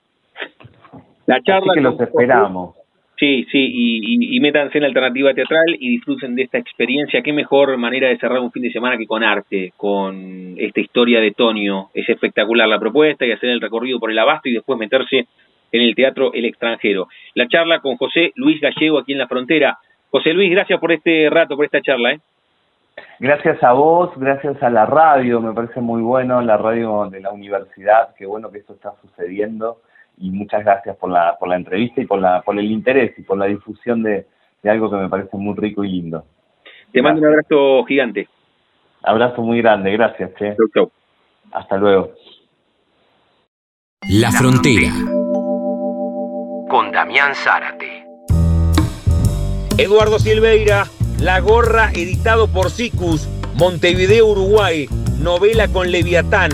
La 1.28 1.40
charla 1.44 1.72
Así 1.72 1.78
que 1.78 1.82
los 1.82 2.00
esperamos. 2.00 2.79
Sí, 3.20 3.46
sí, 3.52 3.60
y, 3.60 4.38
y, 4.38 4.40
métanse 4.40 4.78
en 4.78 4.86
alternativa 4.86 5.34
teatral 5.34 5.76
y 5.78 5.90
disfruten 5.90 6.36
de 6.36 6.44
esta 6.44 6.58
experiencia. 6.58 7.22
Qué 7.22 7.34
mejor 7.34 7.76
manera 7.76 8.08
de 8.08 8.18
cerrar 8.18 8.40
un 8.40 8.50
fin 8.50 8.64
de 8.64 8.72
semana 8.72 8.98
que 8.98 9.08
con 9.08 9.26
arte, 9.26 9.74
con 9.76 10.56
esta 10.58 10.80
historia 10.80 11.20
de 11.20 11.32
Tonio. 11.32 11.90
Es 11.94 12.08
espectacular 12.08 12.70
la 12.70 12.80
propuesta 12.80 13.26
y 13.26 13.34
hacer 13.34 13.50
el 13.50 13.60
recorrido 13.60 14.00
por 14.00 14.10
el 14.10 14.20
abasto 14.20 14.48
y 14.48 14.54
después 14.54 14.80
meterse 14.80 15.28
en 15.74 15.82
el 15.82 15.96
teatro 15.96 16.32
El 16.34 16.46
extranjero. 16.46 17.10
La 17.36 17.50
charla 17.50 17.82
con 17.82 17.98
José 17.98 18.32
Luis 18.36 18.62
Gallego 18.62 19.00
aquí 19.00 19.12
en 19.12 19.20
la 19.20 19.28
frontera. 19.28 19.78
José 20.12 20.34
Luis, 20.34 20.50
gracias 20.50 20.80
por 20.80 20.94
este 20.94 21.30
rato, 21.30 21.58
por 21.58 21.66
esta 21.66 21.82
charla. 21.82 22.14
¿eh? 22.14 22.20
Gracias 23.20 23.62
a 23.62 23.74
vos, 23.74 24.12
gracias 24.16 24.64
a 24.64 24.70
la 24.70 24.86
radio, 24.86 25.42
me 25.42 25.54
parece 25.54 25.82
muy 25.82 26.02
bueno, 26.02 26.42
la 26.42 26.56
radio 26.56 27.10
de 27.10 27.20
la 27.20 27.32
universidad, 27.32 28.16
qué 28.18 28.26
bueno 28.26 28.50
que 28.50 28.60
esto 28.60 28.74
está 28.74 28.94
sucediendo 29.02 29.80
y 30.20 30.30
muchas 30.32 30.64
gracias 30.64 30.98
por 30.98 31.10
la, 31.10 31.38
por 31.40 31.48
la 31.48 31.56
entrevista 31.56 32.02
y 32.02 32.06
por, 32.06 32.20
la, 32.20 32.42
por 32.42 32.60
el 32.60 32.70
interés 32.70 33.18
y 33.18 33.22
por 33.22 33.38
la 33.38 33.46
difusión 33.46 34.04
de, 34.04 34.28
algo 34.66 34.92
que 34.92 34.98
me 34.98 35.10
parece 35.10 35.38
muy 35.38 35.56
rico 35.56 35.84
y 35.84 35.90
lindo. 35.90 36.26
Te 36.92 37.02
mando 37.02 37.22
un 37.22 37.28
abrazo 37.28 37.86
gigante. 37.86 38.28
Abrazo 39.04 39.42
muy 39.42 39.62
grande, 39.62 39.92
gracias. 39.92 40.32
Che. 40.36 40.56
Hasta 41.52 41.78
luego. 41.78 42.12
La 44.10 44.32
Frontera. 44.32 44.92
Con 46.70 46.92
Damián 46.92 47.34
Zárate. 47.34 48.06
Eduardo 49.78 50.20
Silveira, 50.20 50.86
La 51.22 51.40
Gorra, 51.40 51.92
editado 51.92 52.52
por 52.52 52.70
Sicus, 52.70 53.30
Montevideo, 53.56 54.28
Uruguay. 54.28 54.88
Novela 55.22 55.68
con 55.68 55.92
Leviatán, 55.92 56.52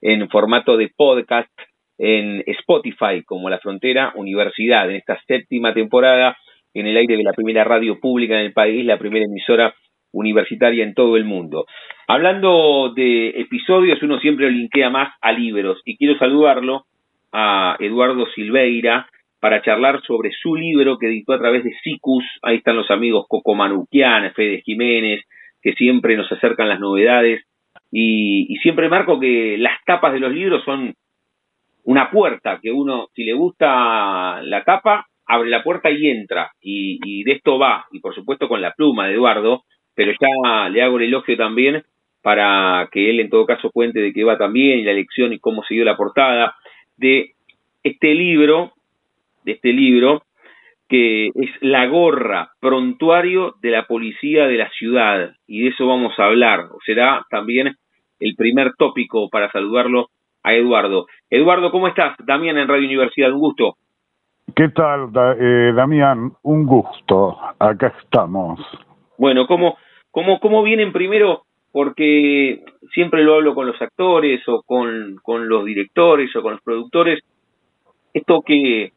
en 0.00 0.28
formato 0.28 0.76
de 0.76 0.92
podcast 0.94 1.50
en 1.98 2.44
Spotify, 2.46 3.22
como 3.24 3.48
La 3.48 3.58
Frontera 3.58 4.12
Universidad, 4.14 4.88
en 4.90 4.96
esta 4.96 5.18
séptima 5.26 5.72
temporada, 5.72 6.36
en 6.74 6.86
el 6.86 6.96
aire 6.96 7.16
de 7.16 7.24
la 7.24 7.32
primera 7.32 7.64
radio 7.64 7.98
pública 7.98 8.34
en 8.34 8.46
el 8.46 8.52
país, 8.52 8.84
la 8.84 8.98
primera 8.98 9.24
emisora 9.24 9.74
universitaria 10.12 10.84
en 10.84 10.94
todo 10.94 11.16
el 11.16 11.24
mundo. 11.24 11.66
Hablando 12.06 12.92
de 12.94 13.30
episodios, 13.30 14.02
uno 14.02 14.20
siempre 14.20 14.50
linkea 14.50 14.90
más 14.90 15.12
a 15.20 15.32
libros 15.32 15.80
y 15.84 15.96
quiero 15.96 16.18
saludarlo 16.18 16.84
a 17.32 17.76
Eduardo 17.80 18.26
Silveira 18.34 19.08
para 19.40 19.62
charlar 19.62 20.02
sobre 20.02 20.30
su 20.32 20.56
libro 20.56 20.98
que 20.98 21.06
editó 21.06 21.32
a 21.32 21.38
través 21.38 21.64
de 21.64 21.74
SICUS. 21.82 22.24
Ahí 22.42 22.56
están 22.56 22.76
los 22.76 22.90
amigos 22.90 23.26
Coco 23.28 23.54
Manuquian, 23.54 24.32
Fede 24.32 24.62
Jiménez, 24.64 25.24
que 25.62 25.74
siempre 25.74 26.16
nos 26.16 26.30
acercan 26.30 26.68
las 26.68 26.80
novedades. 26.80 27.44
Y, 27.90 28.56
siempre 28.62 28.88
marco 28.88 29.20
que 29.20 29.56
las 29.58 29.82
tapas 29.84 30.12
de 30.12 30.20
los 30.20 30.32
libros 30.32 30.64
son 30.64 30.94
una 31.84 32.10
puerta 32.10 32.58
que 32.60 32.72
uno, 32.72 33.08
si 33.14 33.24
le 33.24 33.32
gusta 33.34 34.42
la 34.42 34.64
tapa, 34.64 35.06
abre 35.26 35.50
la 35.50 35.62
puerta 35.62 35.90
y 35.90 36.08
entra. 36.08 36.50
Y, 36.60 36.98
y 37.04 37.22
de 37.24 37.32
esto 37.32 37.58
va. 37.58 37.86
Y 37.92 38.00
por 38.00 38.14
supuesto 38.14 38.48
con 38.48 38.60
la 38.60 38.72
pluma 38.72 39.06
de 39.06 39.14
Eduardo, 39.14 39.64
pero 39.94 40.12
ya 40.12 40.68
le 40.68 40.82
hago 40.82 40.98
el 40.98 41.04
elogio 41.04 41.36
también 41.36 41.82
para 42.26 42.88
que 42.90 43.08
él 43.08 43.20
en 43.20 43.30
todo 43.30 43.46
caso 43.46 43.70
cuente 43.70 44.00
de 44.00 44.12
qué 44.12 44.24
va 44.24 44.36
también 44.36 44.80
y 44.80 44.82
la 44.82 44.90
elección 44.90 45.32
y 45.32 45.38
cómo 45.38 45.62
se 45.62 45.76
la 45.76 45.96
portada 45.96 46.56
de 46.96 47.34
este 47.84 48.14
libro, 48.14 48.72
de 49.46 49.52
este 49.52 49.72
libro, 49.72 50.22
que 50.88 51.28
es 51.28 51.50
La 51.60 51.86
Gorra, 51.86 52.50
prontuario 52.60 53.54
de 53.62 53.70
la 53.70 53.86
policía 53.86 54.46
de 54.46 54.56
la 54.56 54.68
ciudad, 54.70 55.30
y 55.46 55.62
de 55.62 55.68
eso 55.68 55.86
vamos 55.86 56.12
a 56.18 56.26
hablar. 56.26 56.68
Será 56.84 57.24
también 57.30 57.76
el 58.20 58.34
primer 58.36 58.72
tópico 58.76 59.28
para 59.30 59.50
saludarlo 59.50 60.08
a 60.42 60.54
Eduardo. 60.54 61.06
Eduardo, 61.30 61.70
¿cómo 61.70 61.88
estás? 61.88 62.16
Damián 62.24 62.58
en 62.58 62.68
Radio 62.68 62.86
Universidad, 62.86 63.32
un 63.32 63.40
gusto. 63.40 63.76
¿Qué 64.54 64.68
tal, 64.68 65.10
eh, 65.38 65.72
Damián? 65.74 66.32
Un 66.42 66.66
gusto. 66.66 67.36
Acá 67.58 67.94
estamos. 68.02 68.60
Bueno, 69.18 69.46
¿cómo, 69.46 69.76
cómo, 70.10 70.40
cómo 70.40 70.62
vienen 70.62 70.92
primero? 70.92 71.42
Porque 71.72 72.64
siempre 72.92 73.22
lo 73.22 73.34
hablo 73.34 73.54
con 73.54 73.66
los 73.66 73.80
actores 73.80 74.40
o 74.48 74.62
con, 74.64 75.16
con 75.22 75.48
los 75.48 75.64
directores 75.64 76.34
o 76.34 76.42
con 76.42 76.52
los 76.52 76.62
productores. 76.62 77.20
Esto 78.14 78.40
que, 78.40 78.92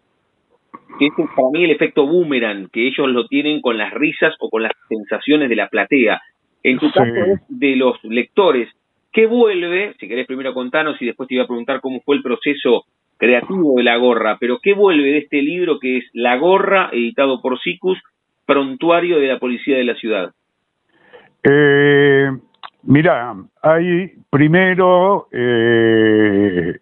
que 0.99 1.08
es 1.08 1.13
para 1.15 1.49
mí 1.53 1.63
el 1.63 1.71
efecto 1.71 2.05
boomerang, 2.05 2.69
que 2.69 2.88
ellos 2.88 3.08
lo 3.10 3.27
tienen 3.27 3.62
con 3.62 3.77
las 3.77 3.93
risas 3.93 4.36
o 4.39 4.49
con 4.49 4.63
las 4.63 4.73
sensaciones 4.88 5.49
de 5.49 5.55
la 5.55 5.69
platea. 5.69 6.21
En 6.63 6.77
tu 6.77 6.91
caso 6.91 7.15
es 7.15 7.39
de 7.47 7.75
los 7.75 8.03
lectores. 8.03 8.69
¿Qué 9.12 9.25
vuelve? 9.25 9.95
Si 9.99 10.08
querés 10.08 10.27
primero 10.27 10.53
contanos 10.53 11.01
y 11.01 11.05
después 11.05 11.27
te 11.27 11.36
iba 11.36 11.45
a 11.45 11.47
preguntar 11.47 11.79
cómo 11.82 12.01
fue 12.01 12.17
el 12.17 12.21
proceso 12.21 12.84
creativo 13.17 13.75
de 13.77 13.84
La 13.84 13.97
Gorra, 13.97 14.38
pero 14.39 14.60
¿qué 14.62 14.73
vuelve 14.73 15.12
de 15.12 15.17
este 15.19 15.41
libro 15.41 15.79
que 15.79 15.97
es 15.97 16.05
La 16.13 16.38
Gorra, 16.38 16.89
editado 16.91 17.41
por 17.41 17.60
SICUS, 17.60 17.97
prontuario 18.45 19.19
de 19.19 19.27
la 19.27 19.39
Policía 19.39 19.77
de 19.77 19.84
la 19.84 19.95
Ciudad? 19.95 20.32
Eh, 21.43 22.29
mira, 22.84 23.36
hay 23.62 24.12
primero, 24.29 25.27
eh, 25.32 26.77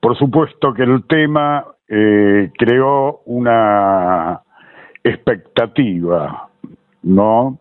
por 0.00 0.16
supuesto 0.18 0.74
que 0.74 0.82
el 0.82 1.04
tema 1.06 1.64
eh, 1.88 2.50
creó 2.58 3.20
una 3.26 4.40
expectativa, 5.04 6.48
¿no? 7.02 7.58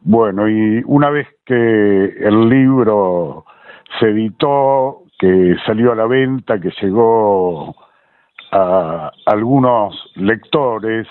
Bueno, 0.00 0.48
y 0.48 0.82
una 0.86 1.10
vez 1.10 1.28
que 1.44 1.54
el 1.54 2.48
libro 2.48 3.44
se 3.98 4.08
editó, 4.08 5.04
que 5.18 5.54
salió 5.64 5.92
a 5.92 5.96
la 5.96 6.06
venta, 6.06 6.60
que 6.60 6.72
llegó 6.82 7.74
a 8.50 9.10
algunos 9.26 9.94
lectores, 10.16 11.06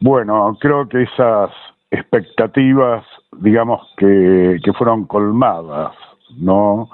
bueno, 0.00 0.56
creo 0.60 0.88
que 0.88 1.02
esas 1.02 1.50
expectativas, 1.90 3.04
digamos 3.38 3.80
que, 3.96 4.58
que 4.62 4.72
fueron 4.74 5.06
colmadas, 5.06 5.92
¿no? 6.36 6.88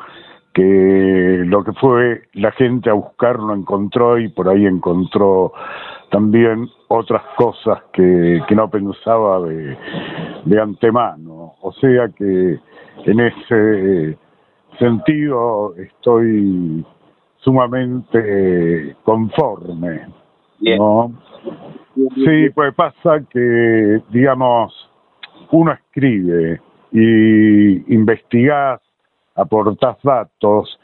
Que 0.56 1.42
lo 1.44 1.62
que 1.62 1.72
fue 1.74 2.22
la 2.32 2.50
gente 2.52 2.88
a 2.88 2.94
buscar 2.94 3.38
lo 3.38 3.54
encontró 3.54 4.18
y 4.18 4.30
por 4.30 4.48
ahí 4.48 4.64
encontró 4.64 5.52
también 6.10 6.66
otras 6.88 7.22
cosas 7.36 7.82
que, 7.92 8.40
que 8.48 8.54
no 8.54 8.70
pensaba 8.70 9.40
de, 9.40 9.76
de 10.46 10.60
antemano. 10.60 11.56
O 11.60 11.72
sea 11.72 12.08
que 12.08 12.58
en 13.04 13.20
ese 13.20 14.16
sentido 14.78 15.74
estoy 15.76 16.86
sumamente 17.36 18.96
conforme. 19.04 20.06
¿no? 20.78 21.12
Sí, 22.14 22.48
pues 22.54 22.74
pasa 22.74 23.20
que, 23.28 24.00
digamos, 24.08 24.72
uno 25.50 25.72
escribe 25.72 26.62
y 26.92 27.94
investigas, 27.94 28.80
aportas 29.36 29.96
datos, 30.02 30.78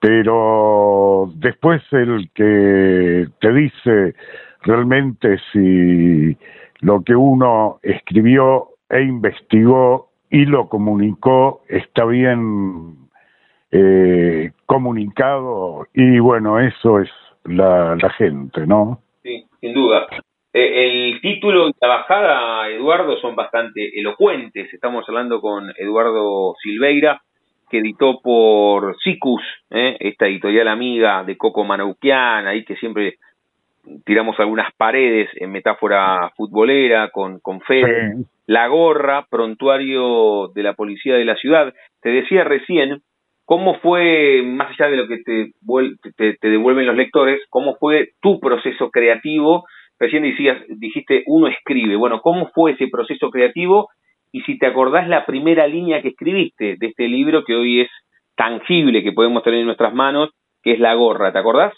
pero 0.00 1.30
después 1.36 1.82
el 1.92 2.30
que 2.34 3.26
te 3.40 3.52
dice 3.52 4.14
realmente 4.62 5.38
si 5.52 6.36
lo 6.80 7.02
que 7.02 7.14
uno 7.14 7.78
escribió 7.82 8.70
e 8.88 9.02
investigó 9.02 10.10
y 10.30 10.44
lo 10.44 10.68
comunicó 10.68 11.62
está 11.68 12.04
bien 12.04 13.08
eh, 13.70 14.52
comunicado 14.66 15.86
y 15.94 16.18
bueno, 16.18 16.60
eso 16.60 17.00
es 17.00 17.10
la, 17.44 17.96
la 17.96 18.10
gente, 18.10 18.66
¿no? 18.66 19.00
Sí, 19.22 19.46
sin 19.60 19.74
duda. 19.74 20.06
Eh, 20.52 21.12
el 21.12 21.20
título 21.20 21.68
y 21.68 21.72
la 21.80 21.88
bajada, 21.88 22.68
Eduardo, 22.68 23.18
son 23.18 23.36
bastante 23.36 23.98
elocuentes. 23.98 24.72
Estamos 24.72 25.04
hablando 25.08 25.40
con 25.40 25.70
Eduardo 25.76 26.54
Silveira, 26.62 27.20
que 27.70 27.78
editó 27.78 28.20
por 28.20 28.96
Sicus, 29.02 29.42
¿eh? 29.70 29.96
esta 30.00 30.26
editorial 30.26 30.68
amiga 30.68 31.24
de 31.24 31.36
Coco 31.36 31.64
Manauquian, 31.64 32.46
ahí 32.46 32.64
que 32.64 32.76
siempre 32.76 33.16
tiramos 34.04 34.38
algunas 34.38 34.72
paredes 34.74 35.30
en 35.36 35.50
metáfora 35.50 36.30
futbolera 36.36 37.10
con, 37.10 37.40
con 37.40 37.60
Fede. 37.60 38.16
La 38.46 38.66
gorra, 38.66 39.26
prontuario 39.28 40.48
de 40.54 40.62
la 40.62 40.72
policía 40.72 41.16
de 41.16 41.24
la 41.24 41.36
ciudad. 41.36 41.74
Te 42.00 42.08
decía 42.10 42.44
recién 42.44 43.02
¿Cómo 43.48 43.76
fue, 43.76 44.42
más 44.44 44.68
allá 44.72 44.90
de 44.90 44.96
lo 44.98 45.08
que 45.08 45.22
te, 45.24 46.34
te, 46.38 46.50
devuelven 46.50 46.84
los 46.84 46.94
lectores, 46.94 47.40
cómo 47.48 47.76
fue 47.76 48.10
tu 48.20 48.40
proceso 48.40 48.90
creativo? 48.90 49.64
Recién 49.98 50.24
decías, 50.24 50.62
dijiste, 50.68 51.22
uno 51.24 51.48
escribe. 51.48 51.96
Bueno, 51.96 52.20
¿cómo 52.20 52.50
fue 52.54 52.72
ese 52.72 52.88
proceso 52.88 53.30
creativo? 53.30 53.88
Y 54.32 54.42
si 54.42 54.58
te 54.58 54.66
acordás 54.66 55.08
la 55.08 55.24
primera 55.24 55.66
línea 55.66 56.02
que 56.02 56.08
escribiste 56.08 56.76
de 56.78 56.86
este 56.86 57.08
libro 57.08 57.44
que 57.44 57.54
hoy 57.54 57.82
es 57.82 57.90
tangible, 58.36 59.02
que 59.02 59.12
podemos 59.12 59.42
tener 59.42 59.60
en 59.60 59.66
nuestras 59.66 59.94
manos, 59.94 60.30
que 60.62 60.72
es 60.72 60.80
La 60.80 60.94
Gorra, 60.94 61.32
¿te 61.32 61.38
acordás? 61.38 61.72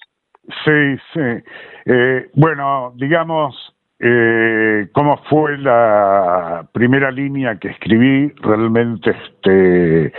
Sí, 0.64 0.96
sí. 1.12 1.44
Eh, 1.86 2.28
bueno, 2.34 2.92
digamos, 2.96 3.74
eh, 3.98 4.88
cómo 4.92 5.18
fue 5.28 5.58
la 5.58 6.66
primera 6.72 7.10
línea 7.10 7.58
que 7.58 7.68
escribí, 7.68 8.32
realmente 8.40 9.10
este, 9.10 10.12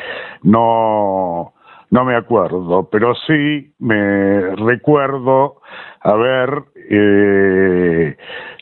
no, 0.43 1.53
no 1.89 2.05
me 2.05 2.15
acuerdo, 2.15 2.87
pero 2.91 3.13
sí 3.27 3.73
me 3.79 4.55
recuerdo 4.55 5.61
haber 5.99 6.63
eh, 6.89 8.17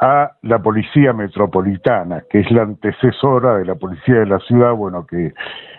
a 0.04 0.36
la 0.42 0.58
Policía 0.58 1.14
Metropolitana, 1.14 2.24
que 2.28 2.40
es 2.40 2.50
la 2.50 2.62
antecesora 2.62 3.56
de 3.56 3.64
la 3.64 3.74
Policía 3.76 4.16
de 4.16 4.26
la 4.26 4.38
Ciudad, 4.40 4.74
bueno, 4.74 5.06
que 5.06 5.32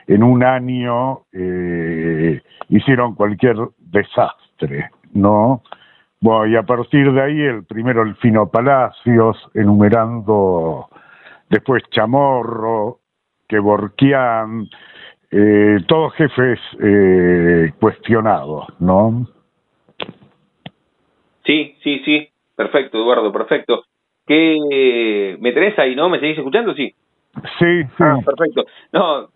en 0.08 0.24
un 0.24 0.44
año 0.44 1.26
eh, 1.32 2.42
hicieron 2.70 3.14
cualquier 3.14 3.56
desastre, 3.78 4.90
¿no? 5.14 5.62
Bueno, 6.22 6.48
y 6.48 6.56
a 6.56 6.64
partir 6.64 7.12
de 7.12 7.22
ahí, 7.22 7.40
el 7.40 7.66
primero 7.66 8.02
el 8.02 8.16
Fino 8.16 8.50
Palacios, 8.50 9.38
enumerando 9.54 10.88
después 11.48 11.84
Chamorro, 11.92 13.02
Kevorkian, 13.48 14.68
eh, 15.30 15.78
todos 15.88 16.16
jefes 16.16 16.60
eh, 16.82 17.74
cuestionados, 17.80 18.66
¿no? 18.80 19.28
Sí, 21.46 21.78
sí, 21.84 22.02
sí, 22.04 22.28
perfecto, 22.56 22.98
Eduardo, 22.98 23.32
perfecto 23.32 23.84
que 24.26 25.38
me 25.40 25.52
tenés 25.52 25.78
ahí, 25.80 25.96
¿no? 25.96 26.10
¿Me 26.10 26.20
seguís 26.20 26.38
escuchando? 26.38 26.74
Sí. 26.74 26.94
Sí, 27.60 27.84
sí. 27.84 27.90
Ah, 28.00 28.18
perfecto. 28.26 28.66
No, 28.94 29.30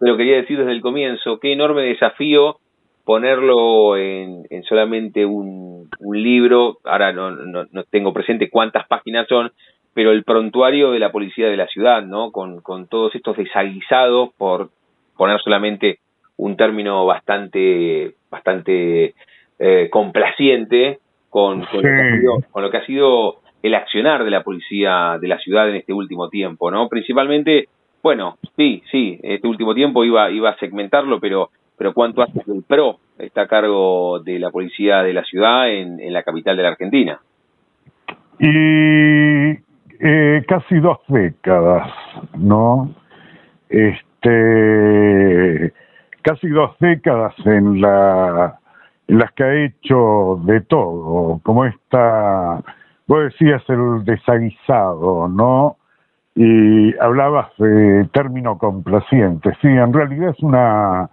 pero 0.00 0.16
quería 0.16 0.36
decir 0.36 0.58
desde 0.58 0.72
el 0.72 0.80
comienzo, 0.80 1.38
qué 1.38 1.52
enorme 1.52 1.82
desafío 1.82 2.56
ponerlo 3.04 3.96
en, 3.96 4.46
en 4.50 4.62
solamente 4.64 5.24
un, 5.24 5.88
un, 6.00 6.22
libro, 6.22 6.78
ahora 6.84 7.12
no, 7.12 7.30
no, 7.30 7.64
no, 7.70 7.84
tengo 7.84 8.12
presente 8.12 8.50
cuántas 8.50 8.86
páginas 8.88 9.28
son, 9.28 9.52
pero 9.94 10.10
el 10.10 10.24
prontuario 10.24 10.90
de 10.90 10.98
la 10.98 11.12
policía 11.12 11.48
de 11.48 11.56
la 11.56 11.68
ciudad, 11.68 12.02
¿no? 12.02 12.32
Con, 12.32 12.60
con 12.62 12.88
todos 12.88 13.14
estos 13.14 13.36
desaguisados, 13.36 14.30
por 14.36 14.70
poner 15.16 15.40
solamente 15.40 16.00
un 16.36 16.56
término 16.56 17.06
bastante, 17.06 18.14
bastante 18.28 19.14
eh, 19.58 19.88
complaciente 19.90 20.98
con, 21.30 21.64
con, 21.64 21.76
lo 21.76 21.82
que 21.82 21.88
ha 21.88 22.18
sido, 22.18 22.32
con 22.50 22.62
lo 22.62 22.70
que 22.70 22.76
ha 22.76 22.86
sido 22.86 23.36
el 23.66 23.74
accionar 23.74 24.24
de 24.24 24.30
la 24.30 24.42
policía 24.42 25.18
de 25.20 25.28
la 25.28 25.38
ciudad 25.38 25.68
en 25.68 25.76
este 25.76 25.92
último 25.92 26.28
tiempo, 26.28 26.70
¿no? 26.70 26.88
Principalmente, 26.88 27.68
bueno, 28.02 28.38
sí, 28.56 28.82
sí, 28.90 29.18
este 29.22 29.48
último 29.48 29.74
tiempo 29.74 30.04
iba, 30.04 30.30
iba 30.30 30.50
a 30.50 30.58
segmentarlo, 30.58 31.20
pero, 31.20 31.50
pero 31.76 31.92
cuánto 31.92 32.22
hace 32.22 32.40
que 32.44 32.52
el 32.52 32.62
PRO 32.62 32.98
está 33.18 33.42
a 33.42 33.48
cargo 33.48 34.20
de 34.20 34.38
la 34.38 34.50
policía 34.50 35.02
de 35.02 35.12
la 35.12 35.24
ciudad 35.24 35.68
en, 35.70 36.12
la 36.12 36.22
capital 36.22 36.56
de 36.56 36.62
la 36.62 36.68
Argentina. 36.70 37.20
Y 38.38 39.50
eh, 39.98 40.44
casi 40.46 40.78
dos 40.78 40.98
décadas, 41.08 41.92
¿no? 42.38 42.94
Este, 43.68 44.12
casi 46.22 46.48
dos 46.48 46.76
décadas 46.78 47.34
en 47.44 47.80
la 47.80 48.60
en 49.08 49.18
las 49.18 49.32
que 49.32 49.44
ha 49.44 49.64
hecho 49.64 50.40
de 50.44 50.60
todo, 50.62 51.40
como 51.44 51.64
esta 51.64 52.60
Vos 53.06 53.24
decías 53.24 53.62
el 53.68 54.04
desaguisado, 54.04 55.28
¿no? 55.28 55.76
Y 56.34 56.96
hablabas 56.98 57.48
de 57.58 58.08
término 58.12 58.58
complaciente. 58.58 59.52
Sí, 59.62 59.68
en 59.68 59.92
realidad 59.92 60.30
es 60.30 60.42
una 60.42 61.08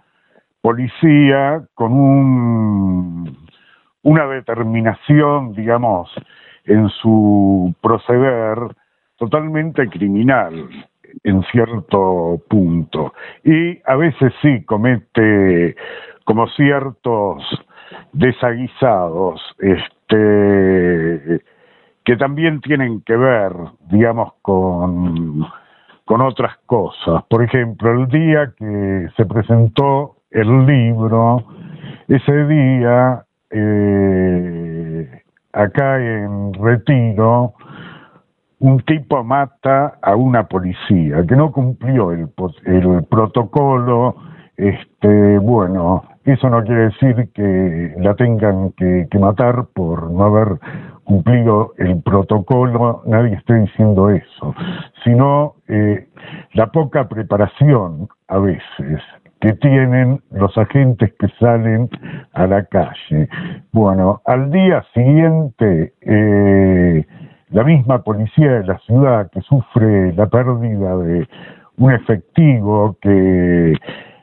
policía 0.60 1.62
con 1.74 1.92
un, 1.92 3.38
una 4.02 4.26
determinación, 4.26 5.54
digamos, 5.54 6.10
en 6.64 6.88
su 6.88 7.74
proceder 7.80 8.58
totalmente 9.16 9.88
criminal 9.88 10.68
en 11.22 11.42
cierto 11.44 12.40
punto. 12.48 13.14
Y 13.44 13.78
a 13.84 13.94
veces 13.96 14.32
sí 14.42 14.64
comete 14.64 15.76
como 16.24 16.48
ciertos 16.48 17.42
desaguisados, 18.12 19.40
este 19.58 21.40
que 22.04 22.16
también 22.16 22.60
tienen 22.60 23.00
que 23.00 23.16
ver, 23.16 23.52
digamos, 23.90 24.34
con, 24.42 25.46
con 26.04 26.20
otras 26.20 26.56
cosas. 26.66 27.24
Por 27.28 27.42
ejemplo, 27.42 27.92
el 27.92 28.08
día 28.08 28.52
que 28.56 29.08
se 29.16 29.24
presentó 29.24 30.16
el 30.30 30.66
libro, 30.66 31.42
ese 32.08 32.46
día, 32.46 33.24
eh, 33.50 35.22
acá 35.52 35.98
en 35.98 36.52
Retiro, 36.52 37.54
un 38.58 38.80
tipo 38.80 39.24
mata 39.24 39.98
a 40.02 40.14
una 40.14 40.46
policía 40.46 41.24
que 41.26 41.36
no 41.36 41.52
cumplió 41.52 42.12
el, 42.12 42.28
el 42.66 43.04
protocolo, 43.04 44.16
este, 44.56 45.38
bueno, 45.38 46.04
eso 46.24 46.48
no 46.48 46.62
quiere 46.64 46.86
decir 46.86 47.30
que 47.34 47.94
la 47.98 48.14
tengan 48.14 48.72
que, 48.72 49.06
que 49.10 49.18
matar 49.18 49.66
por 49.74 50.10
no 50.10 50.24
haber 50.24 50.58
cumplido 51.04 51.72
el 51.78 52.02
protocolo, 52.02 53.02
nadie 53.06 53.34
está 53.34 53.54
diciendo 53.54 54.10
eso, 54.10 54.54
sino 55.04 55.54
eh, 55.68 56.08
la 56.54 56.66
poca 56.68 57.08
preparación 57.08 58.08
a 58.28 58.38
veces 58.38 59.00
que 59.40 59.52
tienen 59.54 60.22
los 60.30 60.56
agentes 60.56 61.12
que 61.18 61.28
salen 61.38 61.90
a 62.32 62.46
la 62.46 62.64
calle. 62.64 63.28
Bueno, 63.72 64.22
al 64.24 64.50
día 64.50 64.82
siguiente, 64.94 65.92
eh, 66.00 67.04
la 67.50 67.62
misma 67.62 68.02
policía 68.02 68.60
de 68.60 68.66
la 68.66 68.78
ciudad 68.78 69.30
que 69.30 69.42
sufre 69.42 70.14
la 70.14 70.26
pérdida 70.26 70.96
de 70.96 71.28
un 71.76 71.92
efectivo 71.92 72.96
que 73.02 73.74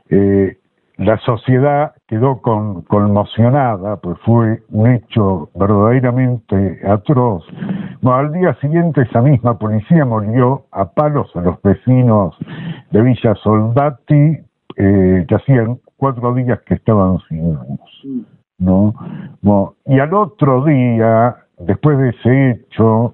eh, 0.09 0.57
la 1.02 1.18
sociedad 1.18 1.93
quedó 2.08 2.41
con, 2.41 2.84
conmocionada, 2.84 3.97
pues 3.97 4.20
fue 4.20 4.62
un 4.70 4.88
hecho 4.91 5.49
verdaderamente 5.56 6.80
atroz. 6.88 7.43
Al 8.04 8.32
día 8.32 8.54
siguiente 8.62 9.02
esa 9.02 9.22
misma 9.22 9.58
policía 9.58 10.06
murió 10.06 10.66
a 10.72 10.91
palos 10.91 11.36
a 11.36 11.41
los 11.41 11.60
vecinos 11.64 12.38
de 12.91 13.02
Villa 13.02 13.34
Soldati, 13.36 14.38
eh, 14.78 15.26
que 15.28 15.36
hacían 15.36 15.80
cuatro 15.97 16.36
días 16.36 16.60
que 16.68 16.76
estaban 16.76 17.18
sin 17.28 17.54
luz. 17.54 18.30
¿no? 18.60 18.93
Y 19.88 19.99
al 19.99 20.14
otro 20.14 20.64
día, 20.66 21.36
después 21.58 21.97
de 21.97 22.10
ese 22.10 22.52
hecho, 22.52 23.12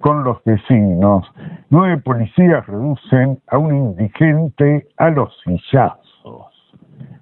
con 0.00 0.24
los 0.24 0.42
vecinos, 0.42 1.24
nueve 1.70 1.98
policías 1.98 2.66
reducen 2.66 3.38
a 3.46 3.58
un 3.58 3.76
indigente 3.76 4.88
a 4.96 5.10
los 5.10 5.32
sillazos 5.44 6.07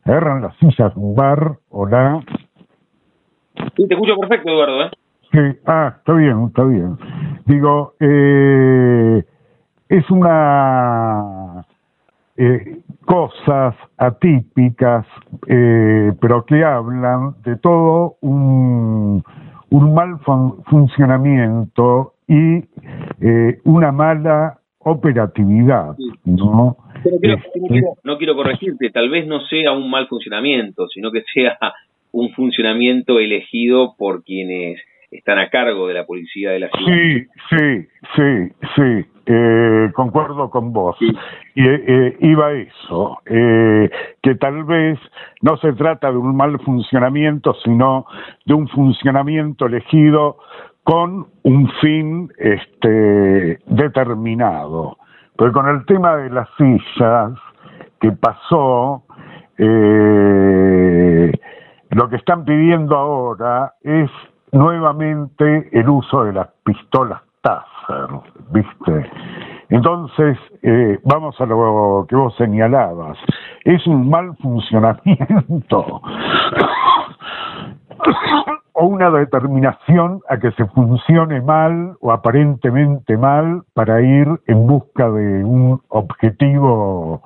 agarran 0.06 0.42
las 0.42 0.56
sillas 0.56 0.94
de 0.94 1.00
un 1.00 1.14
bar, 1.14 1.58
hola. 1.70 2.22
Sí, 3.76 3.88
te 3.88 3.94
escucho 3.94 4.16
perfecto, 4.20 4.50
Eduardo, 4.50 4.84
¿eh? 4.84 4.90
Sí, 5.32 5.60
ah, 5.66 5.94
está 5.98 6.12
bien, 6.12 6.44
está 6.46 6.64
bien. 6.64 6.96
Digo, 7.46 7.94
eh, 7.98 9.24
es 9.88 10.10
una 10.10 11.64
eh, 12.36 12.78
cosas 13.04 13.74
atípicas, 13.96 15.06
eh, 15.48 16.12
pero 16.20 16.44
que 16.44 16.64
hablan 16.64 17.34
de 17.44 17.56
todo 17.56 18.16
un, 18.20 19.24
un 19.70 19.94
mal 19.94 20.18
funcionamiento 20.66 22.14
y 22.28 22.64
eh, 23.20 23.60
una 23.64 23.90
mala 23.90 24.58
operatividad, 24.78 25.96
¿no? 26.24 26.76
No, 28.04 28.18
quiero, 28.18 28.34
corregirte, 28.34 28.90
tal 28.90 29.08
vez 29.08 29.26
no 29.26 29.40
sea 29.46 29.72
un 29.72 29.90
mal 29.90 30.06
funcionamiento, 30.08 30.88
sino 30.88 31.10
que 31.10 31.22
sea 31.32 31.58
un 32.12 32.30
funcionamiento 32.32 33.18
elegido 33.18 33.94
por 33.96 34.24
quienes 34.24 34.80
están 35.10 35.38
a 35.38 35.48
cargo 35.50 35.86
de 35.88 35.94
la 35.94 36.04
policía 36.04 36.50
de 36.50 36.60
la 36.60 36.68
ciudad. 36.68 36.92
Sí, 36.92 37.26
sí, 37.50 37.88
sí, 38.16 38.52
sí, 38.74 39.08
eh, 39.26 39.90
concuerdo 39.94 40.50
con 40.50 40.72
vos. 40.72 40.96
Y 41.54 41.66
eh, 41.66 42.16
iba 42.20 42.52
eso, 42.52 43.18
eh, 43.26 43.90
que 44.22 44.34
tal 44.36 44.64
vez 44.64 44.98
no 45.42 45.56
se 45.58 45.72
trata 45.72 46.10
de 46.10 46.18
un 46.18 46.36
mal 46.36 46.58
funcionamiento, 46.60 47.54
sino 47.64 48.06
de 48.44 48.54
un 48.54 48.68
funcionamiento 48.68 49.66
elegido 49.66 50.38
con 50.82 51.26
un 51.42 51.68
fin 51.80 52.30
este, 52.38 53.58
determinado. 53.66 54.98
Porque 55.36 55.52
con 55.52 55.68
el 55.68 55.84
tema 55.86 56.16
de 56.16 56.30
las 56.30 56.48
sillas 56.56 57.32
que 58.00 58.12
pasó, 58.12 59.02
eh, 59.58 61.32
lo 61.90 62.08
que 62.08 62.16
están 62.16 62.44
pidiendo 62.44 62.96
ahora 62.96 63.74
es 63.82 64.10
nuevamente 64.52 65.68
el 65.72 65.88
uso 65.88 66.24
de 66.24 66.32
las 66.32 66.48
pistolas 66.64 67.20
Taser, 67.42 68.08
¿viste? 68.50 69.10
Entonces, 69.68 70.38
eh, 70.62 70.98
vamos 71.04 71.40
a 71.40 71.46
lo 71.46 72.06
que 72.08 72.16
vos 72.16 72.34
señalabas. 72.36 73.18
Es 73.64 73.86
un 73.86 74.08
mal 74.08 74.34
funcionamiento 74.36 76.02
o 78.78 78.86
una 78.86 79.10
determinación 79.10 80.20
a 80.28 80.38
que 80.38 80.50
se 80.52 80.66
funcione 80.66 81.40
mal 81.40 81.96
o 82.00 82.12
aparentemente 82.12 83.16
mal 83.16 83.62
para 83.72 84.02
ir 84.02 84.26
en 84.46 84.66
busca 84.66 85.10
de 85.10 85.42
un 85.42 85.80
objetivo 85.88 87.22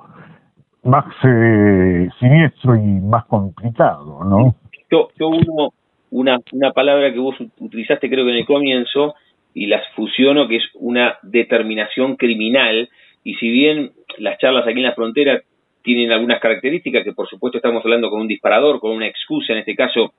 más 0.83 1.13
eh, 1.25 2.07
siniestro 2.21 2.75
y 2.77 3.01
más 3.01 3.25
complicado, 3.25 4.23
¿no? 4.23 4.55
Yo, 4.89 5.09
yo 5.19 5.27
uno, 5.27 5.73
una, 6.09 6.39
una 6.53 6.71
palabra 6.71 7.11
que 7.11 7.19
vos 7.19 7.35
utilizaste 7.59 8.09
creo 8.09 8.23
que 8.23 8.31
en 8.31 8.37
el 8.37 8.45
comienzo 8.45 9.15
y 9.53 9.67
las 9.67 9.85
fusiono 9.93 10.47
que 10.47 10.55
es 10.55 10.63
una 10.75 11.17
determinación 11.21 12.15
criminal 12.15 12.87
y 13.25 13.33
si 13.35 13.51
bien 13.51 13.91
las 14.19 14.37
charlas 14.37 14.65
aquí 14.65 14.77
en 14.77 14.83
la 14.83 14.95
frontera 14.95 15.41
tienen 15.83 16.13
algunas 16.13 16.39
características 16.39 17.03
que 17.03 17.11
por 17.11 17.27
supuesto 17.27 17.57
estamos 17.57 17.83
hablando 17.83 18.09
con 18.09 18.21
un 18.21 18.27
disparador, 18.29 18.79
con 18.79 18.91
una 18.91 19.07
excusa, 19.07 19.51
en 19.51 19.59
este 19.59 19.75
caso 19.75 20.13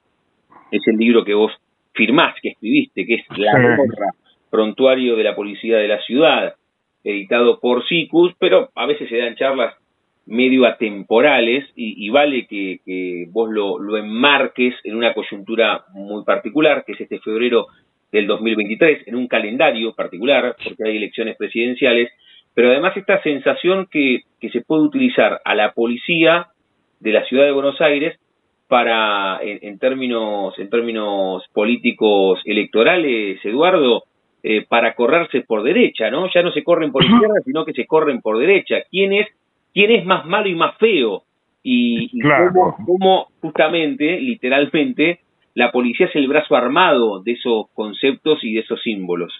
es 0.73 0.83
el 0.87 0.97
libro 0.97 1.25
que 1.25 1.35
vos 1.35 1.53
firmás, 1.93 2.35
que 2.43 2.51
escribiste, 2.51 3.07
que 3.07 3.15
es 3.15 3.39
La 3.39 3.53
Gorra, 3.53 4.11
Prontuario 4.51 5.17
de 5.17 5.25
la 5.25 5.37
Policía 5.37 5.79
de 5.79 5.89
la 5.89 6.03
Ciudad, 6.03 6.55
editado 7.05 7.61
por 7.61 7.87
SICUS, 7.87 8.35
pero 8.39 8.71
a 8.75 8.87
veces 8.87 9.09
se 9.09 9.19
dan 9.19 9.37
charlas 9.37 9.75
medio 10.25 10.67
atemporales 10.67 11.65
y, 11.75 12.09
vale 12.11 12.47
que, 12.47 12.79
que 12.87 13.27
vos 13.31 13.51
lo, 13.51 13.79
lo, 13.79 13.97
enmarques 13.97 14.75
en 14.85 14.97
una 14.97 15.13
coyuntura 15.15 15.85
muy 15.93 16.25
particular, 16.25 16.85
que 16.85 16.93
es 16.93 17.01
este 17.01 17.19
febrero 17.19 17.67
del 18.13 18.27
2023, 18.27 19.09
en 19.09 19.17
un 19.17 19.27
calendario 19.27 19.95
particular, 19.95 20.55
porque 20.63 20.85
hay 20.85 20.97
elecciones 20.97 21.37
presidenciales, 21.37 22.11
pero 22.55 22.71
además 22.71 22.97
esta 22.97 23.21
sensación 23.23 23.89
que, 23.91 24.21
que 24.41 24.51
se 24.51 24.61
puede 24.61 24.83
utilizar 24.83 25.41
a 25.45 25.55
la 25.55 25.73
policía 25.73 26.49
de 27.01 27.13
la 27.13 27.25
ciudad 27.25 27.45
de 27.45 27.53
Buenos 27.53 27.81
Aires 27.81 28.17
para, 28.69 29.41
en, 29.43 29.79
términos, 29.79 30.59
en 30.59 30.71
términos 30.71 31.45
políticos 31.53 32.41
electorales, 32.45 33.39
Eduardo, 33.45 34.05
eh, 34.43 34.65
para 34.67 34.95
correrse 34.95 35.43
por 35.43 35.63
derecha, 35.63 36.11
¿no? 36.11 36.29
Ya 36.35 36.43
no 36.43 36.53
se 36.53 36.65
corren 36.65 36.91
por 36.91 37.05
izquierda, 37.05 37.35
sino 37.45 37.65
que 37.65 37.73
se 37.73 37.87
corren 37.87 38.21
por 38.21 38.39
derecha. 38.39 38.77
¿Quién 38.91 39.13
es, 39.13 39.29
quién 39.75 39.91
es 39.91 40.05
más 40.05 40.27
malo 40.27 40.49
y 40.49 40.55
más 40.55 40.77
feo? 40.79 41.23
Y, 41.63 42.11
cómo, 42.85 43.29
justamente, 43.41 44.21
literalmente, 44.21 45.21
la 45.55 45.71
policía 45.71 46.07
es 46.07 46.17
el 46.17 46.27
brazo 46.27 46.57
armado 46.57 47.23
de 47.23 47.33
esos 47.33 47.67
conceptos 47.75 48.43
y 48.43 48.55
de 48.55 48.61
esos 48.61 48.83
símbolos. 48.83 49.33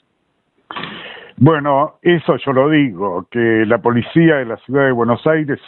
Bueno, 1.45 1.95
eso 2.03 2.37
yo 2.37 2.53
lo 2.53 2.71
digo, 2.71 3.27
que 3.29 3.65
la 3.67 3.79
policía 3.79 4.37
de 4.37 4.45
la 4.45 4.59
ciudad 4.59 4.87
de 4.87 4.93
Buenos 4.93 5.27
Aires 5.27 5.59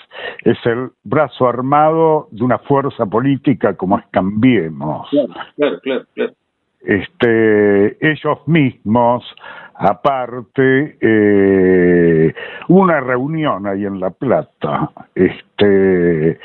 es 0.45 0.57
el 0.67 0.91
brazo 1.03 1.49
armado 1.49 2.29
de 2.31 2.45
una 2.45 2.59
fuerza 2.59 3.07
política 3.07 3.75
como 3.75 3.99
es 3.99 4.05
Cambiemos. 4.13 5.09
Claro, 5.11 5.81
claro, 5.81 6.05
claro. 6.15 6.33
Este, 6.81 8.09
ellos 8.09 8.39
mismos, 8.47 9.25
aparte, 9.75 10.97
eh, 11.01 12.33
una 12.69 13.01
reunión 13.01 13.67
ahí 13.67 13.85
en 13.85 13.99
La 13.99 14.11
Plata, 14.11 14.93
este, 15.13 16.39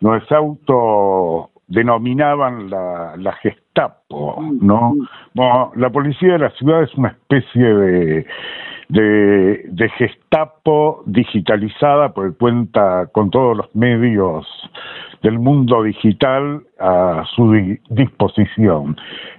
nos 0.00 0.30
autodenominaban 0.30 2.68
la, 2.68 3.14
la 3.16 3.32
Gestapo, 3.32 4.44
¿no? 4.60 4.94
Bueno, 5.32 5.72
la 5.74 5.88
policía 5.88 6.34
de 6.34 6.40
la 6.40 6.50
ciudad 6.50 6.82
es 6.82 6.94
una 6.96 7.08
especie 7.08 7.64
de 7.64 8.26
de, 8.88 9.90
Gestapo 9.96 11.02
digitalizada, 11.06 12.12
porque 12.12 12.36
cuenta 12.36 13.06
con 13.12 13.30
todos 13.30 13.56
los 13.56 13.74
medios 13.74 14.46
del 15.22 15.38
mundo 15.38 15.82
digital 15.82 16.62
a 16.78 17.24
su 17.34 17.52
disposición. 17.90 18.96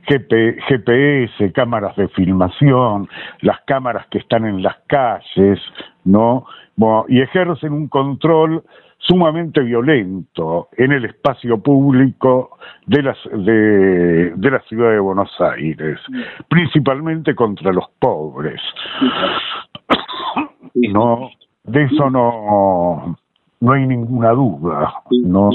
GPS, 0.08 1.52
cámaras 1.54 1.96
de 1.96 2.08
filmación, 2.10 3.08
las 3.41 3.60
cámaras 3.66 4.08
que 4.08 4.20
están 4.20 4.46
en 4.46 4.64
las 4.64 4.76
calles, 4.88 5.60
¿no? 6.04 6.46
y 7.08 7.22
ejercen 7.22 7.72
un 7.72 7.88
control 7.88 8.64
sumamente 9.08 9.62
violento 9.62 10.70
en 10.78 10.91
el 10.91 11.06
espacio 11.06 11.62
público 11.62 12.58
de, 12.86 13.03
las, 13.03 13.18
de, 13.32 14.32
de 14.36 14.51
la 14.51 14.60
ciudad 14.62 14.91
de 14.91 14.99
Buenos 14.99 15.30
Aires, 15.39 15.99
principalmente 16.49 17.36
contra 17.36 17.72
los 17.72 17.86
pobres. 17.99 18.62
No, 20.74 21.30
de 21.64 21.84
eso 21.84 22.10
no, 22.10 23.18
no 23.60 23.72
hay 23.72 23.86
ninguna 23.86 24.32
duda. 24.32 24.93
No. 25.24 25.49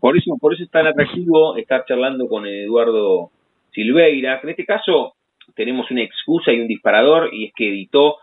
Por 0.00 0.16
eso, 0.16 0.36
por 0.40 0.54
eso 0.54 0.64
es 0.64 0.70
tan 0.70 0.86
atractivo 0.86 1.56
estar 1.56 1.84
charlando 1.86 2.28
con 2.28 2.46
Eduardo 2.46 3.30
Silveira, 3.72 4.40
en 4.42 4.48
este 4.50 4.64
caso 4.64 5.14
tenemos 5.54 5.90
una 5.90 6.02
excusa 6.02 6.52
y 6.52 6.60
un 6.60 6.68
disparador, 6.68 7.28
y 7.32 7.46
es 7.46 7.52
que 7.54 7.68
editó 7.68 8.16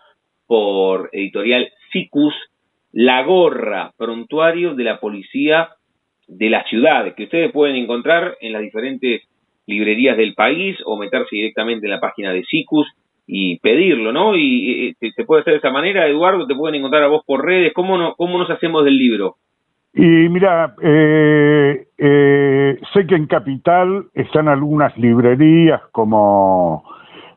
por 0.47 1.09
editorial 1.11 1.69
Cicus 1.91 2.33
la 2.93 3.23
gorra 3.23 3.93
prontuario 3.97 4.75
de 4.75 4.83
la 4.83 4.99
policía 4.99 5.69
de 6.27 6.49
la 6.49 6.63
ciudad, 6.63 7.13
que 7.15 7.23
ustedes 7.23 7.51
pueden 7.51 7.75
encontrar 7.75 8.35
en 8.41 8.53
las 8.53 8.61
diferentes 8.61 9.21
librerías 9.67 10.17
del 10.17 10.33
país 10.33 10.77
o 10.85 10.97
meterse 10.97 11.35
directamente 11.35 11.85
en 11.85 11.91
la 11.91 11.99
página 11.99 12.31
de 12.33 12.43
SICUS 12.43 12.87
y 13.27 13.59
pedirlo, 13.59 14.11
¿no? 14.11 14.35
Y, 14.35 14.95
se 14.99 15.23
puede 15.23 15.41
hacer 15.41 15.53
de 15.53 15.59
esa 15.59 15.71
manera, 15.71 16.07
Eduardo, 16.07 16.47
te 16.47 16.55
pueden 16.55 16.75
encontrar 16.75 17.03
a 17.03 17.07
vos 17.07 17.23
por 17.25 17.45
redes, 17.45 17.73
¿cómo, 17.73 17.97
no, 17.97 18.15
cómo 18.15 18.37
nos 18.37 18.49
hacemos 18.49 18.83
del 18.83 18.97
libro? 18.97 19.35
Y 19.93 20.29
mira, 20.29 20.73
eh, 20.81 21.85
eh, 21.97 22.79
sé 22.93 23.05
que 23.05 23.15
en 23.15 23.27
Capital 23.27 24.05
están 24.13 24.47
algunas 24.47 24.97
librerías 24.97 25.81
como 25.91 26.83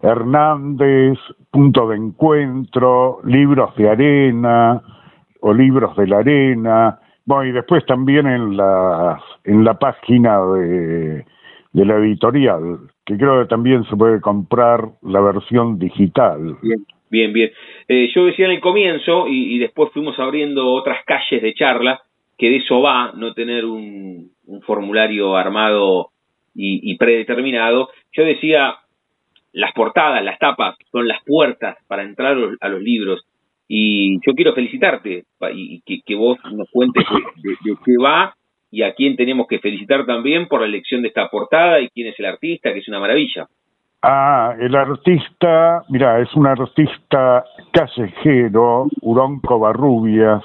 Hernández, 0.02 1.18
Punto 1.50 1.88
de 1.88 1.96
Encuentro, 1.96 3.20
Libros 3.24 3.74
de 3.76 3.88
Arena, 3.88 4.82
o 5.46 5.52
libros 5.52 5.94
de 5.96 6.06
la 6.06 6.18
arena, 6.20 6.98
bueno, 7.26 7.44
y 7.44 7.52
después 7.52 7.84
también 7.84 8.26
en 8.26 8.56
la, 8.56 9.22
en 9.44 9.62
la 9.62 9.78
página 9.78 10.40
de, 10.40 11.26
de 11.70 11.84
la 11.84 11.96
editorial, 11.96 12.78
que 13.04 13.18
creo 13.18 13.42
que 13.42 13.48
también 13.48 13.84
se 13.84 13.94
puede 13.94 14.22
comprar 14.22 14.88
la 15.02 15.20
versión 15.20 15.78
digital. 15.78 16.56
Bien, 17.10 17.32
bien. 17.34 17.50
Eh, 17.88 18.08
yo 18.14 18.24
decía 18.24 18.46
en 18.46 18.52
el 18.52 18.60
comienzo, 18.60 19.26
y, 19.28 19.58
después 19.58 19.92
fuimos 19.92 20.18
abriendo 20.18 20.66
otras 20.72 21.04
calles 21.04 21.42
de 21.42 21.52
charla, 21.52 22.00
que 22.38 22.48
de 22.48 22.56
eso 22.56 22.80
va, 22.80 23.12
no 23.12 23.34
tener 23.34 23.66
un, 23.66 24.30
un 24.46 24.62
formulario 24.62 25.36
armado 25.36 26.08
y, 26.54 26.96
predeterminado. 26.96 27.90
Yo 28.12 28.24
decía, 28.24 28.76
las 29.52 29.72
portadas, 29.74 30.24
las 30.24 30.38
tapas, 30.38 30.74
son 30.90 31.06
las 31.06 31.22
puertas 31.22 31.76
para 31.86 32.02
entrar 32.02 32.34
a 32.60 32.68
los 32.70 32.80
libros. 32.80 33.26
Y 33.66 34.16
yo 34.26 34.34
quiero 34.34 34.54
felicitarte 34.54 35.24
y 35.52 36.02
que, 36.02 36.14
vos 36.14 36.38
nos 36.52 36.68
cuentes 36.70 37.04
de, 37.42 37.76
qué 37.84 37.92
va 38.02 38.34
y 38.70 38.82
a 38.82 38.94
quién 38.94 39.16
tenemos 39.16 39.46
que 39.46 39.58
felicitar 39.58 40.04
también 40.04 40.48
por 40.48 40.60
la 40.60 40.66
elección 40.66 41.02
de 41.02 41.08
esta 41.08 41.28
portada 41.28 41.80
y 41.80 41.88
quién 41.88 42.08
es 42.08 42.18
el 42.18 42.26
artista, 42.26 42.72
que 42.72 42.80
es 42.80 42.88
una 42.88 43.00
maravilla. 43.00 43.46
Ah, 44.02 44.54
el 44.60 44.74
artista, 44.74 45.82
mira, 45.88 46.20
es 46.20 46.34
un 46.34 46.46
artista 46.46 47.44
callejero, 47.72 48.88
Uronco 49.00 49.58
Barrubias, 49.58 50.42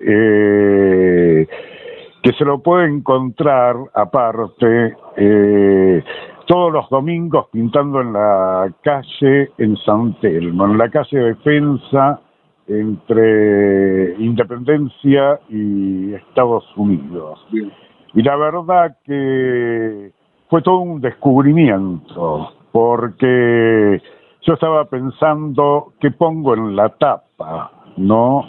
eh, 0.00 1.46
que 2.22 2.32
se 2.32 2.44
lo 2.44 2.62
puede 2.62 2.86
encontrar 2.86 3.76
aparte 3.92 4.94
eh, 5.16 6.02
todos 6.46 6.72
los 6.72 6.88
domingos 6.88 7.48
pintando 7.52 8.00
en 8.00 8.12
la 8.14 8.72
calle 8.82 9.50
en 9.58 9.76
San 9.78 10.18
Telmo, 10.20 10.64
en 10.64 10.78
la 10.78 10.88
calle 10.88 11.18
Defensa 11.18 12.20
entre 12.68 14.14
Independencia 14.18 15.40
y 15.48 16.14
Estados 16.14 16.64
Unidos. 16.76 17.44
Y 18.14 18.22
la 18.22 18.36
verdad 18.36 18.96
que 19.04 20.12
fue 20.48 20.62
todo 20.62 20.78
un 20.78 21.00
descubrimiento, 21.00 22.52
porque 22.72 24.02
yo 24.42 24.54
estaba 24.54 24.84
pensando 24.84 25.92
qué 26.00 26.10
pongo 26.10 26.54
en 26.54 26.76
la 26.76 26.90
tapa, 26.90 27.70
¿no? 27.96 28.44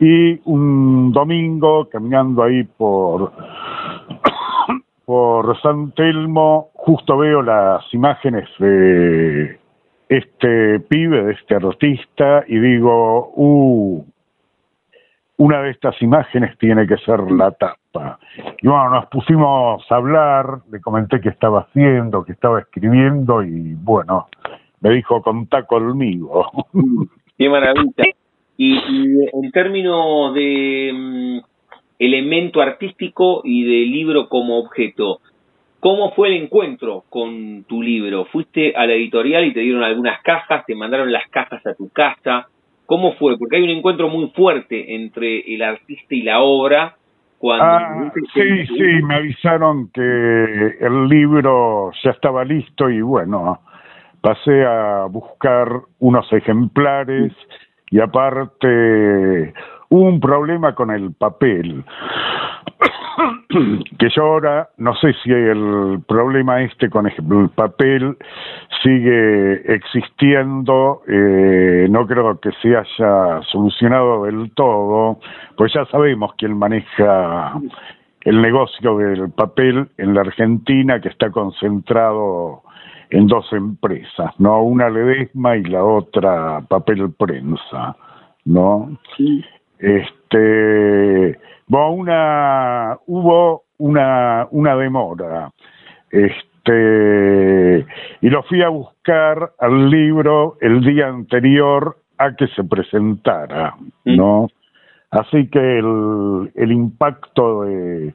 Y 0.00 0.40
un 0.44 1.12
domingo, 1.12 1.88
caminando 1.88 2.42
ahí 2.42 2.64
por, 2.64 3.32
por 5.04 5.60
San 5.60 5.92
Telmo, 5.92 6.70
justo 6.74 7.16
veo 7.16 7.42
las 7.42 7.82
imágenes 7.94 8.48
de 8.58 9.58
este 10.18 10.80
pibe, 10.80 11.24
de 11.24 11.32
este 11.32 11.54
artista, 11.54 12.44
y 12.46 12.58
digo, 12.58 13.32
uh, 13.34 14.04
una 15.36 15.62
de 15.62 15.70
estas 15.70 16.00
imágenes 16.02 16.56
tiene 16.58 16.86
que 16.86 16.96
ser 16.98 17.20
la 17.30 17.50
tapa. 17.52 18.18
Y 18.60 18.68
bueno, 18.68 18.90
nos 18.90 19.06
pusimos 19.06 19.84
a 19.90 19.96
hablar, 19.96 20.60
le 20.70 20.80
comenté 20.80 21.20
qué 21.20 21.28
estaba 21.28 21.60
haciendo, 21.62 22.24
qué 22.24 22.32
estaba 22.32 22.60
escribiendo, 22.60 23.42
y 23.42 23.74
bueno, 23.74 24.28
me 24.80 24.90
dijo, 24.90 25.22
contá 25.22 25.64
conmigo. 25.64 26.46
Qué 27.38 27.48
maravilla. 27.48 28.04
Y, 28.56 28.78
en 29.32 29.50
términos 29.50 30.32
de 30.34 30.92
mm, 30.94 31.38
elemento 31.98 32.60
artístico 32.60 33.40
y 33.42 33.64
de 33.64 33.86
libro 33.90 34.28
como 34.28 34.58
objeto, 34.58 35.20
¿cómo 35.84 36.12
fue 36.12 36.28
el 36.28 36.44
encuentro 36.44 37.04
con 37.10 37.64
tu 37.64 37.82
libro? 37.82 38.24
¿Fuiste 38.32 38.74
a 38.74 38.86
la 38.86 38.94
editorial 38.94 39.44
y 39.44 39.52
te 39.52 39.60
dieron 39.60 39.82
algunas 39.82 40.18
cajas, 40.22 40.64
te 40.64 40.74
mandaron 40.74 41.12
las 41.12 41.28
cajas 41.28 41.64
a 41.66 41.74
tu 41.74 41.90
casa? 41.90 42.48
¿Cómo 42.86 43.12
fue? 43.16 43.36
Porque 43.36 43.56
hay 43.56 43.64
un 43.64 43.68
encuentro 43.68 44.08
muy 44.08 44.30
fuerte 44.30 44.94
entre 44.94 45.40
el 45.40 45.60
artista 45.60 46.14
y 46.14 46.22
la 46.22 46.40
obra. 46.40 46.96
Cuando 47.36 47.66
ah, 47.66 48.12
sí, 48.32 48.66
sí, 48.66 49.02
me 49.02 49.16
avisaron 49.16 49.90
que 49.92 50.00
el 50.80 51.06
libro 51.06 51.92
ya 52.02 52.12
estaba 52.12 52.44
listo 52.44 52.88
y 52.88 53.02
bueno, 53.02 53.60
pasé 54.22 54.64
a 54.64 55.04
buscar 55.10 55.68
unos 55.98 56.32
ejemplares 56.32 57.30
y 57.90 58.00
aparte 58.00 59.52
un 59.90 60.20
problema 60.20 60.74
con 60.74 60.90
el 60.90 61.12
papel 61.12 61.84
que 63.98 64.08
yo 64.10 64.22
ahora 64.22 64.68
no 64.78 64.94
sé 64.96 65.14
si 65.22 65.30
el 65.30 66.02
problema 66.06 66.62
este 66.62 66.90
con 66.90 67.06
el 67.06 67.50
papel 67.54 68.16
sigue 68.82 69.74
existiendo, 69.74 71.02
eh, 71.08 71.86
no 71.90 72.06
creo 72.06 72.38
que 72.40 72.50
se 72.62 72.76
haya 72.76 73.40
solucionado 73.50 74.24
del 74.24 74.52
todo, 74.54 75.18
pues 75.56 75.72
ya 75.72 75.84
sabemos 75.86 76.32
quién 76.36 76.58
maneja 76.58 77.54
el 78.22 78.40
negocio 78.40 78.96
del 78.98 79.30
papel 79.30 79.88
en 79.98 80.14
la 80.14 80.22
Argentina 80.22 81.00
que 81.00 81.08
está 81.08 81.30
concentrado 81.30 82.62
en 83.10 83.26
dos 83.26 83.52
empresas, 83.52 84.32
¿no? 84.38 84.62
Una 84.62 84.88
Ledesma 84.88 85.56
y 85.56 85.64
la 85.64 85.84
otra 85.84 86.62
Papel 86.68 87.12
Prensa, 87.12 87.96
¿no? 88.44 88.98
Este, 89.84 91.38
bueno, 91.66 91.90
una, 91.90 92.98
hubo 93.06 93.64
una, 93.76 94.48
una 94.50 94.76
demora, 94.76 95.50
este, 96.10 97.86
y 98.22 98.30
lo 98.30 98.42
fui 98.44 98.62
a 98.62 98.70
buscar 98.70 99.52
al 99.58 99.90
libro 99.90 100.56
el 100.62 100.80
día 100.80 101.08
anterior 101.08 101.98
a 102.16 102.34
que 102.34 102.46
se 102.48 102.64
presentara, 102.64 103.74
¿no? 104.06 104.48
Así 105.10 105.48
que 105.50 105.78
el, 105.78 106.50
el 106.54 106.72
impacto 106.72 107.64
de 107.64 108.14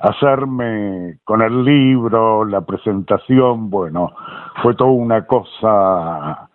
hacerme 0.00 1.18
con 1.24 1.42
el 1.42 1.64
libro, 1.66 2.46
la 2.46 2.62
presentación, 2.62 3.68
bueno, 3.68 4.14
fue 4.62 4.74
toda 4.74 4.90
una 4.90 5.26
cosa 5.26 6.48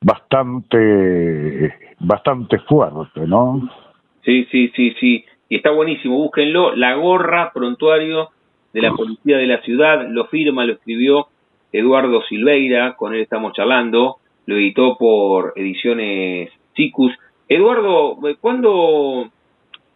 bastante, 0.00 1.74
bastante 1.98 2.60
fuerte, 2.60 3.26
¿no? 3.26 3.60
Sí, 4.24 4.46
sí, 4.50 4.72
sí, 4.74 4.94
sí. 5.00 5.24
Y 5.48 5.56
está 5.56 5.70
buenísimo, 5.70 6.16
búsquenlo. 6.16 6.74
La 6.74 6.94
gorra, 6.94 7.52
prontuario 7.52 8.30
de 8.72 8.82
la 8.82 8.92
policía 8.92 9.36
de 9.36 9.46
la 9.46 9.60
ciudad, 9.62 10.08
lo 10.08 10.26
firma, 10.26 10.64
lo 10.64 10.72
escribió 10.72 11.28
Eduardo 11.72 12.22
Silveira, 12.28 12.96
con 12.96 13.14
él 13.14 13.20
estamos 13.20 13.52
charlando, 13.52 14.16
lo 14.46 14.56
editó 14.56 14.96
por 14.96 15.52
Ediciones 15.56 16.50
Cicus. 16.74 17.12
Eduardo, 17.48 18.18
¿cuándo 18.40 19.30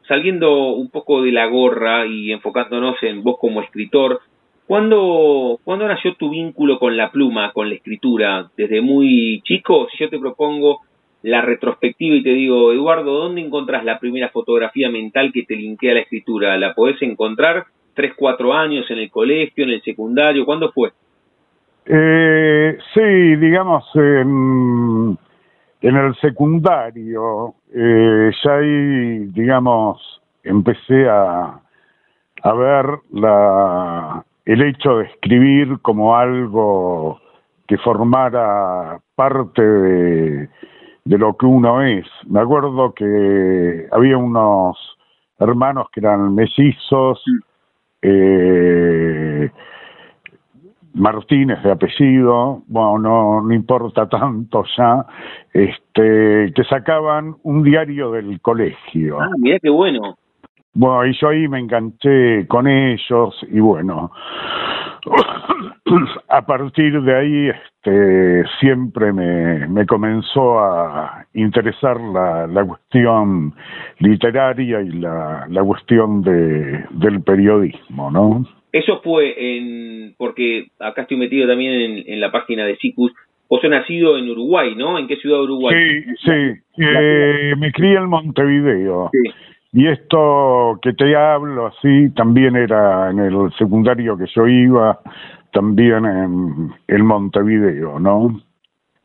saliendo 0.09 0.73
un 0.73 0.89
poco 0.89 1.23
de 1.23 1.31
la 1.31 1.47
gorra 1.47 2.07
y 2.07 2.33
enfocándonos 2.33 2.97
en 3.03 3.23
vos 3.23 3.37
como 3.39 3.61
escritor, 3.61 4.21
¿cuándo, 4.67 5.61
¿cuándo 5.63 5.87
nació 5.87 6.15
tu 6.15 6.31
vínculo 6.31 6.79
con 6.79 6.97
la 6.97 7.13
pluma, 7.13 7.53
con 7.53 7.69
la 7.69 7.75
escritura? 7.75 8.51
¿Desde 8.57 8.81
muy 8.81 9.43
chico? 9.45 9.87
Si 9.93 9.99
yo 9.99 10.09
te 10.09 10.19
propongo 10.19 10.81
la 11.23 11.43
retrospectiva 11.43 12.17
y 12.17 12.23
te 12.23 12.31
digo, 12.31 12.73
Eduardo, 12.73 13.13
¿dónde 13.13 13.41
encontrás 13.41 13.85
la 13.85 13.99
primera 13.99 14.29
fotografía 14.29 14.89
mental 14.91 15.33
que 15.33 15.45
te 15.45 15.57
linkea 15.57 15.93
a 15.93 15.95
la 15.95 16.01
escritura? 16.01 16.57
¿La 16.57 16.75
podés 16.75 17.01
encontrar 17.03 17.67
tres, 17.95 18.13
cuatro 18.17 18.53
años 18.53 18.89
en 18.91 18.99
el 18.99 19.11
colegio, 19.11 19.65
en 19.65 19.71
el 19.71 19.83
secundario? 19.83 20.45
¿Cuándo 20.45 20.71
fue? 20.73 20.93
Eh, 21.87 22.79
sí, 22.95 23.37
digamos, 23.37 23.85
en, 23.95 25.19
en 25.81 25.97
el 25.97 26.15
secundario, 26.17 27.55
eh, 27.75 28.31
ya 28.45 28.57
ahí, 28.57 29.19
digamos, 29.33 30.21
empecé 30.45 31.09
a, 31.09 31.61
a 32.43 32.53
ver 32.53 32.87
la, 33.13 34.25
el 34.45 34.63
hecho 34.63 34.99
de 34.99 35.07
escribir 35.07 35.79
como 35.83 36.17
algo 36.17 37.21
que 37.67 37.79
formara 37.79 39.01
parte 39.15 39.63
de, 39.63 40.49
de 41.09 41.17
lo 41.17 41.37
que 41.39 41.47
uno 41.47 41.81
es. 41.81 42.07
Me 42.27 42.41
acuerdo 42.41 42.93
que 42.93 43.89
había 43.91 44.19
unos 44.19 44.77
hermanos 45.39 45.87
que 45.91 46.01
eran 46.01 46.35
mellizos, 46.35 47.25
eh, 48.03 49.51
Martínez 50.93 51.63
de 51.63 51.73
apellido, 51.73 52.63
bueno, 52.67 52.99
no, 52.99 53.43
no 53.43 53.55
importa 53.55 54.07
tanto 54.09 54.65
ya, 54.77 55.07
este, 55.55 56.53
que 56.55 56.65
sacaban 56.69 57.37
un 57.43 57.63
diario 57.63 58.11
del 58.11 58.41
colegio. 58.43 59.21
Ah, 59.21 59.31
mira 59.39 59.59
qué 59.63 59.71
bueno. 59.71 60.19
Bueno, 60.75 61.07
y 61.07 61.19
yo 61.19 61.29
ahí 61.29 61.49
me 61.49 61.61
enganché 61.61 62.47
con 62.49 62.67
ellos 62.67 63.35
y 63.51 63.61
bueno, 63.61 64.11
a 66.29 66.43
partir 66.43 67.01
de 67.01 67.17
ahí 67.17 67.51
este, 67.89 68.49
siempre 68.61 69.13
me, 69.13 69.67
me 69.69 69.87
comenzó 69.87 70.59
a 70.59 71.27
interesar 71.35 71.99
la, 72.01 72.47
la 72.47 72.65
cuestión 72.65 73.55
literaria 73.99 74.81
y 74.83 74.91
la, 74.91 75.47
la 75.49 75.63
cuestión 75.63 76.23
de, 76.23 76.85
del 76.91 77.23
periodismo, 77.23 78.11
¿no? 78.11 78.45
Eso 78.73 79.01
fue 79.03 79.35
en, 79.39 80.15
porque 80.19 80.69
acá 80.79 81.03
estoy 81.03 81.17
metido 81.17 81.49
también 81.49 82.05
en, 82.07 82.21
la 82.21 82.31
página 82.31 82.67
de 82.67 82.77
SICUS, 82.77 83.13
vos 83.49 83.61
sos 83.61 83.71
nacido 83.71 84.19
en 84.19 84.29
Uruguay, 84.29 84.75
¿no? 84.77 84.99
¿En 84.99 85.07
qué 85.07 85.17
ciudad 85.17 85.39
de 85.39 85.45
Uruguay? 85.45 85.75
Sí, 85.75 86.15
sí, 86.25 86.83
eh, 86.85 87.55
me 87.59 87.73
crié 87.73 87.97
en 87.97 88.09
Montevideo. 88.09 89.11
Sí. 89.13 89.31
Y 89.73 89.87
esto 89.87 90.79
que 90.83 90.93
te 90.95 91.15
hablo 91.15 91.67
así 91.67 92.11
también 92.15 92.57
era 92.57 93.11
en 93.11 93.19
el 93.19 93.53
secundario 93.59 94.17
que 94.17 94.25
yo 94.35 94.47
iba, 94.47 94.99
también 95.53 96.05
en, 96.89 97.07
Montevideo, 97.07 97.99
¿no? 97.99 98.41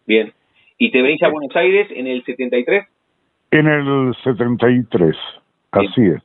Bien. 0.05 0.33
¿Y 0.77 0.91
te 0.91 1.01
venís 1.01 1.21
a 1.23 1.29
Buenos 1.29 1.55
Aires 1.55 1.87
en 1.91 2.07
el 2.07 2.23
73? 2.23 2.85
En 3.51 3.67
el 3.67 4.15
73, 4.23 5.15
así 5.71 6.01
es. 6.01 6.23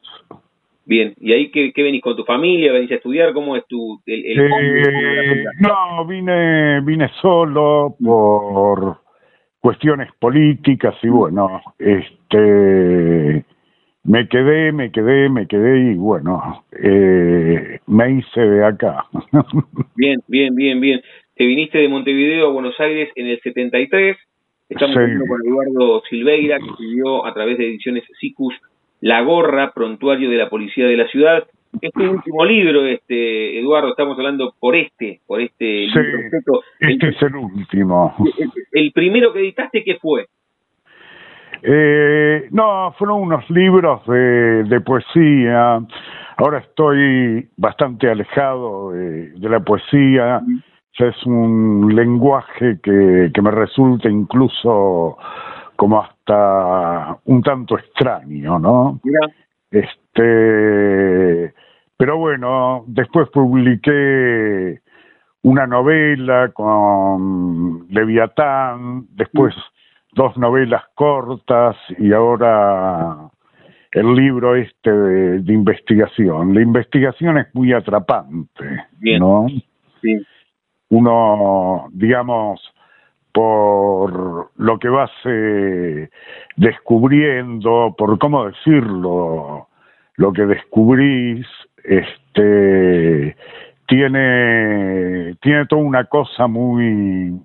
Bien, 0.85 1.15
¿y 1.21 1.33
ahí 1.33 1.51
qué, 1.51 1.71
venís 1.77 2.03
con 2.03 2.17
tu 2.17 2.25
familia? 2.25 2.73
¿Venís 2.73 2.91
a 2.93 2.95
estudiar? 2.95 3.35
¿Cómo 3.35 3.57
es 3.57 3.67
tu...? 3.67 4.01
El, 4.07 4.41
eh, 4.41 5.45
no, 5.61 6.07
vine, 6.07 6.81
vine 6.81 7.11
solo 7.21 7.95
por 8.03 8.97
cuestiones 9.61 10.11
políticas 10.19 10.95
y 11.03 11.09
bueno, 11.09 11.61
este 11.79 13.45
me 14.05 14.29
quedé, 14.29 14.73
me 14.73 14.91
quedé, 14.91 15.29
me 15.29 15.47
quedé 15.47 15.93
y 15.93 15.95
bueno, 15.95 16.65
eh, 16.73 17.81
me 17.87 18.13
hice 18.13 18.41
de 18.41 18.65
acá. 18.65 19.07
bien, 19.97 20.21
bien, 20.29 20.55
bien, 20.55 20.81
bien. 20.81 21.01
Te 21.35 21.45
viniste 21.47 21.79
de 21.79 21.89
Montevideo 21.89 22.49
a 22.49 22.53
Buenos 22.53 22.79
Aires 22.81 23.11
en 23.15 23.27
el 23.27 23.41
73. 23.41 24.17
Estamos 24.69 24.97
hablando 24.97 25.25
con 25.27 25.41
Eduardo 25.47 26.03
Silveira, 26.11 26.59
que 26.59 26.67
escribió 26.67 27.25
a 27.27 27.33
través 27.33 27.59
de 27.59 27.69
ediciones 27.69 28.05
SICUS 28.21 28.55
La 29.01 29.23
Gorra, 29.23 29.73
prontuario 29.73 30.31
de 30.31 30.37
la 30.37 30.51
Policía 30.51 30.87
de 30.87 30.97
la 30.97 31.09
Ciudad. 31.09 31.47
Este 31.81 32.09
último 32.09 32.45
libro, 32.45 32.85
este 32.87 33.59
Eduardo, 33.61 33.91
estamos 33.91 34.19
hablando 34.19 34.55
por 34.59 34.75
este, 34.75 35.21
por 35.27 35.41
este 35.41 35.87
libro. 35.87 36.63
Este 36.81 37.09
es 37.09 37.23
el 37.23 37.37
último. 37.37 38.15
el 38.73 38.93
primero 38.93 39.33
que 39.33 39.41
editaste, 39.41 39.85
¿qué 39.85 39.97
fue? 39.97 40.27
Eh, 41.63 42.49
no, 42.51 42.95
fueron 42.99 43.23
unos 43.23 43.49
libros 43.51 44.05
de, 44.07 44.81
poesía. 44.85 45.81
Ahora 46.37 46.59
estoy 46.59 47.49
bastante 47.57 48.11
alejado 48.11 48.93
de, 48.93 49.33
la 49.41 49.61
poesía. 49.61 50.41
Ya 50.99 51.07
es 51.07 51.27
un 51.27 51.95
lenguaje 51.95 52.79
que, 52.83 53.31
que 53.33 53.43
me 53.43 53.51
resulta 53.51 54.09
incluso 54.09 55.17
como 55.77 56.03
hasta 56.03 57.17
un 57.25 57.43
tanto 57.43 57.79
extraño, 57.79 58.59
¿no? 58.59 59.01
Este, 59.71 61.55
pero 61.97 62.19
bueno, 62.19 62.85
después 62.89 63.29
publiqué 63.31 64.81
una 65.43 65.67
novela 65.69 66.51
con 66.53 67.87
Leviatán, 67.91 69.07
después 69.11 69.55
dos 70.13 70.37
novelas 70.37 70.83
cortas 70.95 71.77
y 71.99 72.13
ahora 72.13 73.31
el 73.93 74.15
libro 74.15 74.55
este 74.55 74.91
de, 74.91 75.53
investigación. 75.53 76.55
La 76.55 76.63
investigación 76.63 77.39
es 77.39 77.55
muy 77.55 77.73
atrapante, 77.73 78.85
¿no? 79.19 79.47
Sí. 80.03 80.19
Uno, 80.91 81.89
digamos, 81.93 82.61
por 83.33 84.51
lo 84.57 84.79
que 84.79 84.89
vas 84.89 85.11
eh, 85.25 86.09
descubriendo, 86.57 87.95
por 87.97 88.19
cómo 88.19 88.47
decirlo, 88.47 89.69
lo 90.17 90.33
que 90.33 90.47
descubrís, 90.47 91.47
este, 91.85 93.37
tiene, 93.87 95.35
tiene 95.41 95.67
toda 95.67 95.83
una 95.83 96.05
cosa 96.05 96.47
muy 96.47 97.41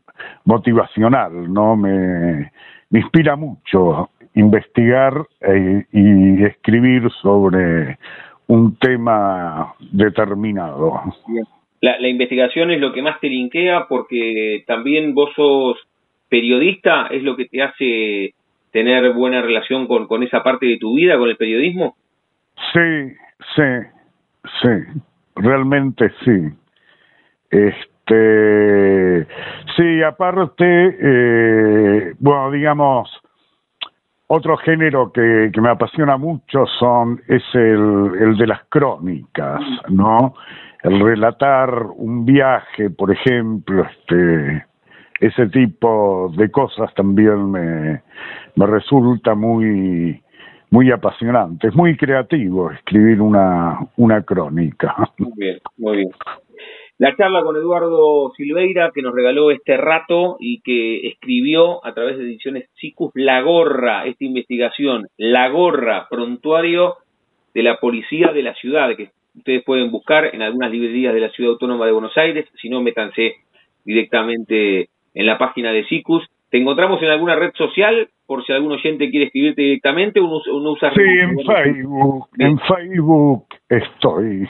motivacional, 0.46 1.52
¿no? 1.52 1.76
Me, 1.76 2.52
inspira 2.92 3.36
mucho 3.36 4.10
investigar 4.36 5.26
eh, 5.42 5.86
y 5.92 6.44
escribir 6.44 7.10
sobre 7.22 7.98
un 8.48 8.76
tema 8.78 9.74
determinado. 9.92 11.02
La, 11.82 12.00
la, 12.00 12.08
investigación 12.08 12.72
es 12.72 12.80
lo 12.80 12.94
que 12.94 13.02
más 13.02 13.20
te 13.20 13.30
linkea 13.30 13.88
porque 13.88 14.64
también 14.68 15.14
vos 15.14 15.32
sos 15.36 15.78
periodista, 16.30 17.08
es 17.12 17.24
lo 17.24 17.36
que 17.36 17.46
te 17.46 17.62
hace 17.62 18.34
tener 18.72 19.14
buena 19.14 19.42
relación 19.42 19.86
con, 19.88 20.08
con 20.08 20.24
esa 20.24 20.42
parte 20.44 20.66
de 20.66 20.78
tu 20.78 20.96
vida, 20.96 21.18
con 21.18 21.30
el 21.30 21.38
periodismo. 21.38 21.96
Sí, 22.74 23.14
sí, 23.56 23.64
sí, 24.62 25.02
realmente 25.36 26.12
sí. 26.26 26.50
Este, 27.52 27.93
sí, 28.08 30.04
aparte, 30.04 30.66
eh, 31.00 32.14
bueno, 32.20 32.52
digamos, 32.52 33.10
otro 34.28 34.58
género 34.58 35.12
que, 35.12 35.52
que, 35.54 35.62
me 35.62 35.70
apasiona 35.70 36.18
mucho 36.18 36.66
son 36.80 37.22
es 37.28 37.44
el, 37.54 38.12
el 38.20 38.38
de 38.38 38.48
las 38.48 38.64
crónicas, 38.70 39.62
¿no? 39.90 40.34
el 40.84 41.00
relatar 41.00 41.86
un 41.96 42.26
viaje, 42.26 42.90
por 42.90 43.12
ejemplo, 43.12 43.86
este, 43.86 44.66
ese 45.20 45.48
tipo 45.48 46.32
de 46.38 46.52
cosas 46.52 46.94
también 46.94 47.52
me, 47.52 48.02
me 48.56 48.66
resulta 48.66 49.34
muy, 49.34 50.22
muy 50.70 50.92
apasionante. 50.92 51.70
Es 51.70 51.76
muy 51.76 51.96
creativo 51.96 52.70
escribir 52.72 53.22
una, 53.22 53.80
una 53.96 54.22
crónica. 54.24 54.94
Muy 55.18 55.32
bien, 55.38 55.60
muy 55.78 55.98
bien. 55.98 56.10
La 57.00 57.16
charla 57.16 57.42
con 57.44 57.56
Eduardo 57.56 58.32
Silveira, 58.38 58.92
que 58.94 59.02
nos 59.02 59.16
regaló 59.16 59.50
este 59.50 59.78
rato 59.78 60.38
y 60.40 60.62
que 60.62 61.08
escribió 61.08 61.84
a 61.86 61.94
través 61.94 62.18
de 62.18 62.24
ediciones 62.24 62.70
Cicus 62.76 63.12
La 63.16 63.42
Gorra, 63.42 64.06
esta 64.06 64.24
investigación, 64.24 65.08
La 65.18 65.50
Gorra, 65.50 66.08
prontuario 66.10 66.98
de 67.54 67.64
la 67.64 67.80
policía 67.80 68.32
de 68.32 68.44
la 68.44 68.54
ciudad, 68.54 68.96
que 68.96 69.10
ustedes 69.36 69.64
pueden 69.64 69.92
buscar 69.92 70.34
en 70.34 70.44
algunas 70.44 70.72
librerías 70.72 71.14
de 71.14 71.20
la 71.20 71.30
Ciudad 71.30 71.54
Autónoma 71.54 71.86
de 71.86 71.92
Buenos 71.92 72.16
Aires, 72.18 72.46
si 72.62 72.70
no, 72.70 72.82
métanse 72.82 73.38
directamente 73.84 74.90
en 75.14 75.26
la 75.26 75.38
página 75.38 75.72
de 75.72 75.86
SICUS. 75.86 76.24
¿Te 76.50 76.60
encontramos 76.60 77.02
en 77.02 77.10
alguna 77.10 77.36
red 77.36 77.52
social 77.56 78.10
por 78.28 78.46
si 78.46 78.54
algún 78.54 78.72
oyente 78.72 79.10
quiere 79.10 79.26
escribirte 79.26 79.64
directamente 79.64 80.20
o 80.20 80.28
no, 80.28 80.72
usas? 80.72 80.94
Sí, 80.94 81.02
en 81.02 81.38
Facebook, 81.40 82.28
en 82.38 82.60
Facebook 82.60 83.46
estoy. 83.68 84.48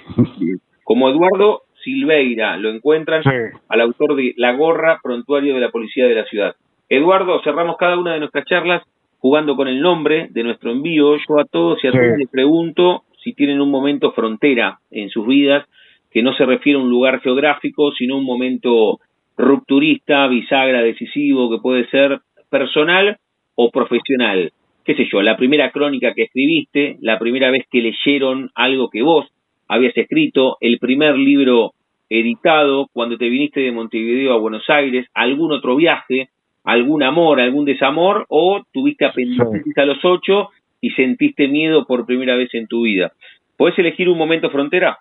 Como 0.83 1.09
Eduardo 1.09 1.61
Silveira, 1.83 2.57
lo 2.57 2.69
encuentran 2.69 3.23
al 3.67 3.81
autor 3.81 4.15
de 4.15 4.33
La 4.37 4.53
Gorra, 4.53 4.99
prontuario 5.03 5.55
de 5.55 5.61
la 5.61 5.69
Policía 5.69 6.07
de 6.07 6.15
la 6.15 6.25
Ciudad. 6.25 6.55
Eduardo, 6.89 7.41
cerramos 7.43 7.77
cada 7.77 7.97
una 7.97 8.13
de 8.13 8.19
nuestras 8.19 8.45
charlas 8.45 8.83
jugando 9.19 9.55
con 9.55 9.67
el 9.67 9.81
nombre 9.81 10.27
de 10.31 10.43
nuestro 10.43 10.71
envío. 10.71 11.15
Yo 11.17 11.39
a 11.39 11.45
todos 11.45 11.83
y 11.83 11.87
a 11.87 11.91
todos 11.91 12.17
les 12.17 12.29
pregunto 12.29 13.03
si 13.23 13.33
tienen 13.33 13.61
un 13.61 13.71
momento 13.71 14.11
frontera 14.11 14.79
en 14.91 15.09
sus 15.09 15.25
vidas, 15.25 15.65
que 16.11 16.21
no 16.21 16.33
se 16.33 16.45
refiere 16.45 16.77
a 16.77 16.81
un 16.81 16.89
lugar 16.89 17.21
geográfico, 17.21 17.91
sino 17.93 18.17
un 18.17 18.25
momento 18.25 18.99
rupturista, 19.37 20.27
bisagra, 20.27 20.81
decisivo, 20.81 21.49
que 21.49 21.61
puede 21.61 21.87
ser 21.89 22.19
personal 22.49 23.17
o 23.55 23.71
profesional. 23.71 24.51
Qué 24.85 24.95
sé 24.95 25.07
yo, 25.11 25.21
la 25.21 25.37
primera 25.37 25.71
crónica 25.71 26.13
que 26.13 26.23
escribiste, 26.23 26.97
la 27.01 27.17
primera 27.17 27.49
vez 27.49 27.65
que 27.71 27.81
leyeron 27.81 28.51
algo 28.53 28.89
que 28.89 29.01
vos 29.01 29.27
habías 29.67 29.95
escrito, 29.97 30.57
el 30.61 30.79
primer 30.79 31.17
libro 31.17 31.73
editado, 32.09 32.87
cuando 32.93 33.17
te 33.17 33.29
viniste 33.29 33.61
de 33.61 33.71
Montevideo 33.71 34.33
a 34.33 34.39
Buenos 34.39 34.69
Aires, 34.69 35.07
algún 35.13 35.51
otro 35.51 35.75
viaje, 35.75 36.29
algún 36.63 37.03
amor, 37.03 37.39
algún 37.39 37.65
desamor, 37.65 38.25
o 38.29 38.61
tuviste 38.71 39.05
aprendizaje 39.05 39.61
a 39.77 39.85
los 39.85 40.03
ocho 40.03 40.49
y 40.79 40.91
sentiste 40.91 41.47
miedo 41.47 41.85
por 41.85 42.05
primera 42.05 42.35
vez 42.35 42.53
en 42.53 42.67
tu 42.67 42.83
vida. 42.83 43.11
¿Puedes 43.57 43.77
elegir 43.79 44.09
un 44.09 44.17
momento 44.17 44.49
frontera? 44.49 44.99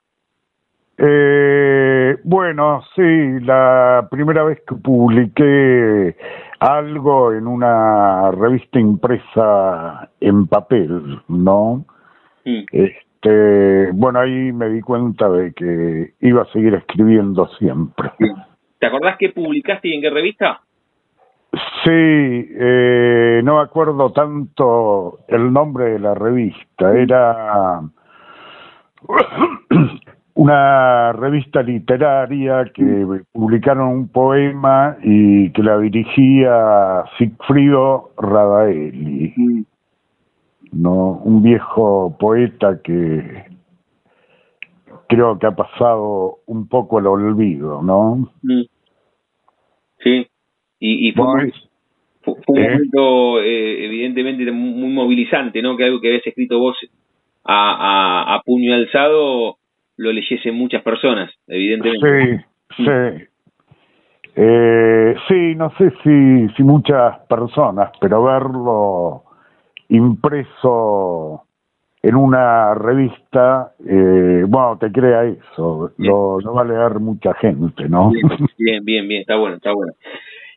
Eh, 0.98 2.16
bueno, 2.24 2.82
sí, 2.94 3.02
la 3.44 4.06
primera 4.10 4.44
vez 4.44 4.60
que 4.66 4.76
publiqué 4.76 6.16
algo 6.60 7.32
en 7.32 7.46
una 7.46 8.30
revista 8.30 8.78
impresa 8.78 10.10
en 10.20 10.46
papel, 10.46 11.20
¿no? 11.28 11.84
Mm. 12.44 12.64
Este, 12.70 13.11
bueno, 13.94 14.20
ahí 14.20 14.52
me 14.52 14.68
di 14.68 14.80
cuenta 14.80 15.28
de 15.28 15.52
que 15.52 16.14
iba 16.20 16.42
a 16.42 16.52
seguir 16.52 16.74
escribiendo 16.74 17.46
siempre. 17.58 18.10
¿Te 18.78 18.86
acordás 18.86 19.16
qué 19.18 19.28
publicaste 19.30 19.88
y 19.88 19.94
en 19.94 20.00
qué 20.00 20.10
revista? 20.10 20.60
Sí, 21.84 21.90
eh, 21.90 23.42
no 23.44 23.56
me 23.56 23.62
acuerdo 23.62 24.10
tanto 24.12 25.20
el 25.28 25.52
nombre 25.52 25.90
de 25.92 25.98
la 25.98 26.14
revista, 26.14 26.96
era 26.96 27.80
una 30.34 31.12
revista 31.12 31.62
literaria 31.62 32.64
que 32.74 33.22
publicaron 33.32 33.88
un 33.88 34.08
poema 34.08 34.96
y 35.02 35.50
que 35.52 35.62
la 35.62 35.78
dirigía 35.78 37.04
Sigfrido 37.18 38.12
Radaeli, 38.16 39.66
no 40.72 41.20
un 41.24 41.42
viejo 41.42 42.16
poeta 42.18 42.80
que 42.82 43.44
creo 45.08 45.38
que 45.38 45.46
ha 45.46 45.54
pasado 45.54 46.38
un 46.46 46.68
poco 46.68 46.98
el 46.98 47.06
olvido, 47.06 47.82
¿no? 47.82 48.30
Mm. 48.42 48.62
Sí, 49.98 50.26
y, 50.80 51.12
fue, 51.12 51.52
un 52.26 52.42
momento 52.48 53.40
eh, 53.40 53.84
evidentemente 53.84 54.50
muy 54.50 54.90
movilizante, 54.90 55.62
¿no? 55.62 55.76
Que 55.76 55.84
algo 55.84 56.00
que 56.00 56.08
habías 56.08 56.26
escrito 56.26 56.58
vos 56.58 56.76
a, 57.44 58.34
a, 58.34 58.42
puño 58.42 58.74
alzado 58.74 59.58
lo 59.96 60.12
leyesen 60.12 60.54
muchas 60.54 60.82
personas, 60.82 61.30
evidentemente. 61.46 62.44
Sí, 62.76 62.84
sí. 62.84 63.28
Eh, 64.34 65.14
sí, 65.28 65.54
no 65.54 65.70
sé 65.76 65.92
si, 66.02 66.48
si 66.56 66.62
muchas 66.62 67.18
personas, 67.28 67.92
pero 68.00 68.24
verlo 68.24 69.24
impreso 69.96 71.44
en 72.02 72.16
una 72.16 72.74
revista, 72.74 73.72
eh, 73.86 74.44
bueno, 74.48 74.76
te 74.78 74.90
crea 74.90 75.24
eso, 75.24 75.92
lo, 75.96 76.40
lo, 76.40 76.54
va 76.54 76.62
a 76.62 76.64
leer 76.64 76.98
mucha 76.98 77.32
gente, 77.34 77.88
¿no? 77.88 78.10
bien, 78.58 78.84
bien, 78.84 79.06
bien, 79.06 79.20
está 79.20 79.36
bueno, 79.36 79.56
está 79.56 79.72
bueno 79.72 79.92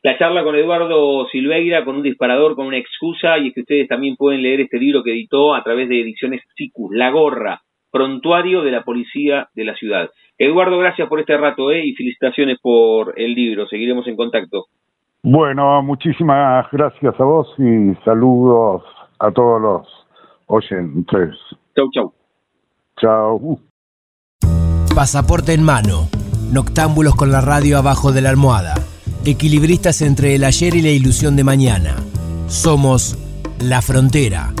la 0.06 0.16
charla 0.18 0.44
con 0.44 0.54
Eduardo 0.54 1.26
Silveira 1.32 1.84
con 1.84 1.96
un 1.96 2.02
disparador, 2.04 2.54
con 2.54 2.68
una 2.68 2.76
excusa, 2.76 3.38
y 3.38 3.48
es 3.48 3.54
que 3.54 3.62
ustedes 3.62 3.88
también 3.88 4.14
pueden 4.14 4.40
leer 4.40 4.60
este 4.60 4.78
libro 4.78 5.02
que 5.02 5.10
editó 5.10 5.52
a 5.52 5.64
través 5.64 5.88
de 5.88 6.00
ediciones 6.00 6.42
SICUS, 6.54 6.94
La 6.94 7.10
Gorra, 7.10 7.60
prontuario 7.90 8.62
de 8.62 8.70
la 8.70 8.84
policía 8.84 9.48
de 9.56 9.64
la 9.64 9.74
ciudad. 9.74 10.08
Eduardo, 10.38 10.78
gracias 10.78 11.08
por 11.08 11.18
este 11.18 11.36
rato 11.36 11.72
¿eh? 11.72 11.84
y 11.84 11.94
felicitaciones 11.94 12.60
por 12.62 13.14
el 13.16 13.34
libro. 13.34 13.66
Seguiremos 13.66 14.06
en 14.06 14.14
contacto. 14.14 14.66
Bueno, 15.24 15.82
muchísimas 15.82 16.70
gracias 16.70 17.18
a 17.18 17.24
vos 17.24 17.52
y 17.58 17.92
saludos 18.04 18.84
a 19.18 19.30
todos 19.30 19.60
los 19.60 19.86
oyentes. 20.46 21.34
Chau, 21.74 21.90
chau. 21.92 22.12
Chau. 23.00 23.60
Pasaporte 24.94 25.52
en 25.52 25.62
mano. 25.62 26.08
Noctámbulos 26.50 27.14
con 27.14 27.30
la 27.30 27.40
radio 27.40 27.78
abajo 27.78 28.12
de 28.12 28.20
la 28.22 28.30
almohada 28.30 28.74
equilibristas 29.30 30.02
entre 30.02 30.34
el 30.34 30.44
ayer 30.44 30.74
y 30.74 30.82
la 30.82 30.90
ilusión 30.90 31.36
de 31.36 31.44
mañana. 31.44 31.96
Somos 32.48 33.16
La 33.58 33.82
Frontera. 33.82 34.52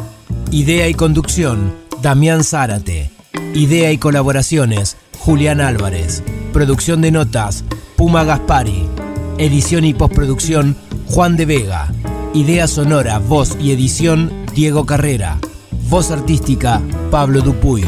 Idea 0.50 0.88
y 0.88 0.94
conducción, 0.94 1.72
Damián 2.02 2.42
Zárate. 2.42 3.10
Idea 3.54 3.92
y 3.92 3.98
colaboraciones, 3.98 4.96
Julián 5.18 5.60
Álvarez. 5.60 6.22
Producción 6.52 7.00
de 7.00 7.12
notas, 7.12 7.64
Puma 7.96 8.24
Gaspari. 8.24 8.88
Edición 9.38 9.84
y 9.84 9.94
postproducción, 9.94 10.76
Juan 11.06 11.36
de 11.36 11.46
Vega. 11.46 11.92
Idea 12.34 12.66
sonora, 12.66 13.18
voz 13.18 13.56
y 13.60 13.70
edición, 13.70 14.45
Diego 14.56 14.86
Carrera. 14.86 15.38
Voz 15.70 16.10
artística, 16.10 16.80
Pablo 17.10 17.42
Dupuy. 17.42 17.84